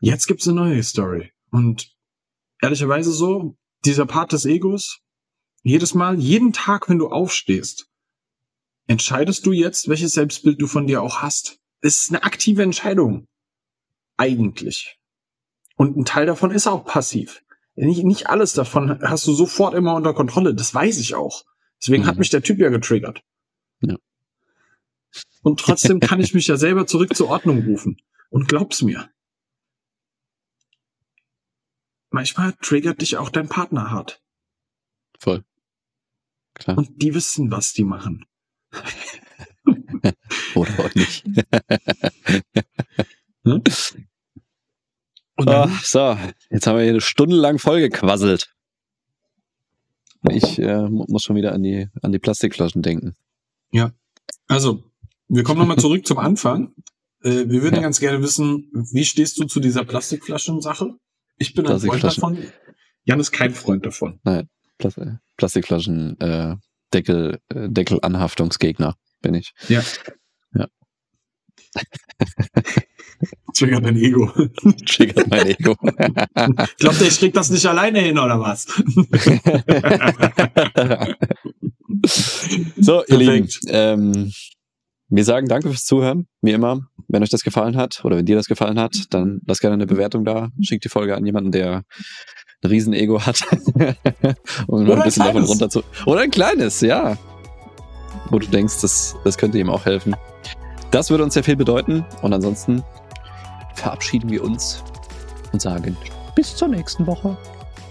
Jetzt 0.00 0.26
gibt's 0.26 0.48
eine 0.48 0.56
neue 0.56 0.82
Story. 0.82 1.30
Und 1.50 1.94
ehrlicherweise 2.60 3.12
so, 3.12 3.56
dieser 3.84 4.06
Part 4.06 4.32
des 4.32 4.44
Egos, 4.44 5.01
jedes 5.62 5.94
Mal, 5.94 6.18
jeden 6.18 6.52
Tag, 6.52 6.88
wenn 6.88 6.98
du 6.98 7.08
aufstehst, 7.08 7.88
entscheidest 8.86 9.46
du 9.46 9.52
jetzt, 9.52 9.88
welches 9.88 10.12
Selbstbild 10.12 10.60
du 10.60 10.66
von 10.66 10.86
dir 10.86 11.02
auch 11.02 11.22
hast. 11.22 11.58
Es 11.80 12.02
ist 12.02 12.10
eine 12.10 12.24
aktive 12.24 12.62
Entscheidung. 12.62 13.26
Eigentlich. 14.16 14.98
Und 15.76 15.96
ein 15.96 16.04
Teil 16.04 16.26
davon 16.26 16.50
ist 16.50 16.66
auch 16.66 16.84
passiv. 16.84 17.42
Nicht, 17.74 18.04
nicht 18.04 18.28
alles 18.28 18.52
davon 18.52 19.00
hast 19.02 19.26
du 19.26 19.32
sofort 19.32 19.74
immer 19.74 19.94
unter 19.94 20.14
Kontrolle. 20.14 20.54
Das 20.54 20.74
weiß 20.74 20.98
ich 20.98 21.14
auch. 21.14 21.44
Deswegen 21.80 22.02
mhm. 22.04 22.06
hat 22.06 22.18
mich 22.18 22.30
der 22.30 22.42
Typ 22.42 22.58
ja 22.58 22.68
getriggert. 22.68 23.22
Ja. 23.80 23.96
und 25.42 25.58
trotzdem 25.58 25.98
kann 25.98 26.20
ich 26.20 26.34
mich 26.34 26.46
ja 26.46 26.56
selber 26.56 26.86
zurück 26.86 27.16
zur 27.16 27.28
Ordnung 27.28 27.64
rufen. 27.64 28.00
Und 28.30 28.46
glaub's 28.46 28.82
mir. 28.82 29.10
Manchmal 32.10 32.52
triggert 32.60 33.00
dich 33.00 33.16
auch 33.16 33.28
dein 33.28 33.48
Partner 33.48 33.90
hart. 33.90 34.22
Voll. 35.18 35.44
Klar. 36.54 36.78
Und 36.78 37.02
die 37.02 37.14
wissen, 37.14 37.50
was 37.50 37.72
die 37.72 37.84
machen. 37.84 38.24
Oder 40.54 40.78
auch 40.78 40.94
nicht. 40.94 41.24
Hm? 43.44 43.60
Dann, 45.36 45.80
so, 45.82 46.16
jetzt 46.50 46.66
haben 46.68 46.76
wir 46.76 46.82
hier 46.84 46.92
eine 46.92 47.00
Stunde 47.00 47.34
lang 47.34 47.58
vollgequasselt. 47.58 48.54
Ich 50.30 50.60
äh, 50.60 50.82
mu- 50.88 51.06
muss 51.08 51.24
schon 51.24 51.34
wieder 51.34 51.52
an 51.52 51.64
die, 51.64 51.88
an 52.02 52.12
die 52.12 52.20
Plastikflaschen 52.20 52.82
denken. 52.82 53.16
also, 54.46 54.84
wir 55.26 55.42
kommen 55.42 55.58
nochmal 55.58 55.78
zurück 55.78 56.06
zum 56.06 56.18
Anfang. 56.18 56.72
Äh, 57.24 57.48
wir 57.48 57.62
würden 57.62 57.76
Ja. 57.76 57.82
ganz 57.82 57.98
gerne 57.98 58.22
wissen, 58.22 58.70
wie 58.92 59.04
stehst 59.04 59.36
du 59.40 59.44
zu 59.46 59.58
dieser 59.58 59.84
Plastikflaschen-Sache? 59.84 60.94
Ich 61.38 61.54
bin 61.54 61.66
ein 61.66 61.80
Freund 61.80 62.04
davon. 62.04 62.38
Jan 63.04 63.18
ist 63.18 63.32
kein 63.32 63.52
Freund 63.54 63.84
davon. 63.84 64.20
Plas 64.22 64.44
Plastikflaschen, 65.36 66.18
äh, 66.20 66.56
Deckel, 66.92 67.40
äh, 67.48 67.68
Deckelanhaftungsgegner 67.68 68.96
bin 69.20 69.34
ich. 69.34 69.52
Triggert 73.54 73.84
dein 73.84 73.96
Ego. 73.96 74.30
Triggert 74.86 75.28
mein 75.28 75.46
Ego. 75.46 75.74
Glaubt 76.78 77.00
ihr, 77.00 77.06
ich 77.06 77.18
krieg 77.18 77.34
das 77.34 77.50
nicht 77.50 77.66
alleine 77.66 78.00
hin, 78.00 78.18
oder 78.18 78.40
was? 78.40 78.64
so, 82.76 83.04
ihr 83.06 83.16
Lieben, 83.16 83.46
Perfekt. 83.46 83.60
ähm, 83.68 84.32
wir 85.08 85.24
sagen 85.24 85.48
danke 85.48 85.68
fürs 85.68 85.84
Zuhören, 85.84 86.26
wie 86.40 86.52
immer. 86.52 86.88
Wenn 87.08 87.22
euch 87.22 87.28
das 87.28 87.42
gefallen 87.42 87.76
hat 87.76 88.02
oder 88.04 88.16
wenn 88.16 88.24
dir 88.24 88.36
das 88.36 88.46
gefallen 88.46 88.80
hat, 88.80 88.96
dann 89.10 89.42
lasst 89.46 89.60
gerne 89.60 89.74
eine 89.74 89.86
Bewertung 89.86 90.24
da. 90.24 90.48
Schickt 90.62 90.84
die 90.84 90.88
Folge 90.88 91.14
an 91.14 91.26
jemanden, 91.26 91.52
der 91.52 91.84
ein 92.62 92.68
Riesen-Ego 92.68 93.20
hat. 93.20 93.40
um 94.66 94.82
Oder 94.82 94.96
ein 94.98 95.02
bisschen 95.02 95.24
davon 95.24 95.32
kleines. 95.32 95.50
runter 95.50 95.70
zu. 95.70 95.82
Oder 96.06 96.20
ein 96.20 96.30
kleines, 96.30 96.80
ja. 96.80 97.16
Wo 98.30 98.38
du 98.38 98.46
denkst, 98.46 98.80
das, 98.82 99.16
das 99.24 99.36
könnte 99.36 99.58
ihm 99.58 99.68
auch 99.68 99.84
helfen. 99.84 100.14
Das 100.90 101.10
würde 101.10 101.24
uns 101.24 101.34
sehr 101.34 101.44
viel 101.44 101.56
bedeuten. 101.56 102.04
Und 102.22 102.32
ansonsten 102.32 102.82
verabschieden 103.74 104.30
wir 104.30 104.44
uns 104.44 104.82
und 105.52 105.60
sagen 105.60 105.96
bis 106.34 106.54
zur 106.54 106.68
nächsten 106.68 107.06
Woche. 107.06 107.36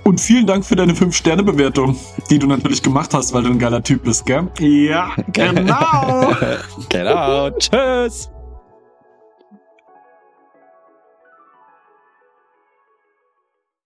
Und 0.04 0.20
vielen 0.20 0.48
Dank 0.48 0.66
für 0.66 0.76
deine 0.76 0.94
5-Sterne-Bewertung, 0.94 1.96
die 2.30 2.40
du 2.40 2.48
natürlich 2.48 2.82
gemacht 2.82 3.14
hast, 3.14 3.34
weil 3.34 3.44
du 3.44 3.50
ein 3.50 3.60
geiler 3.60 3.84
Typ 3.84 4.04
bist, 4.04 4.26
gell? 4.26 4.48
Ja, 4.60 5.12
genau. 5.34 6.32
genau. 6.90 7.50
Tschüss. 7.52 8.30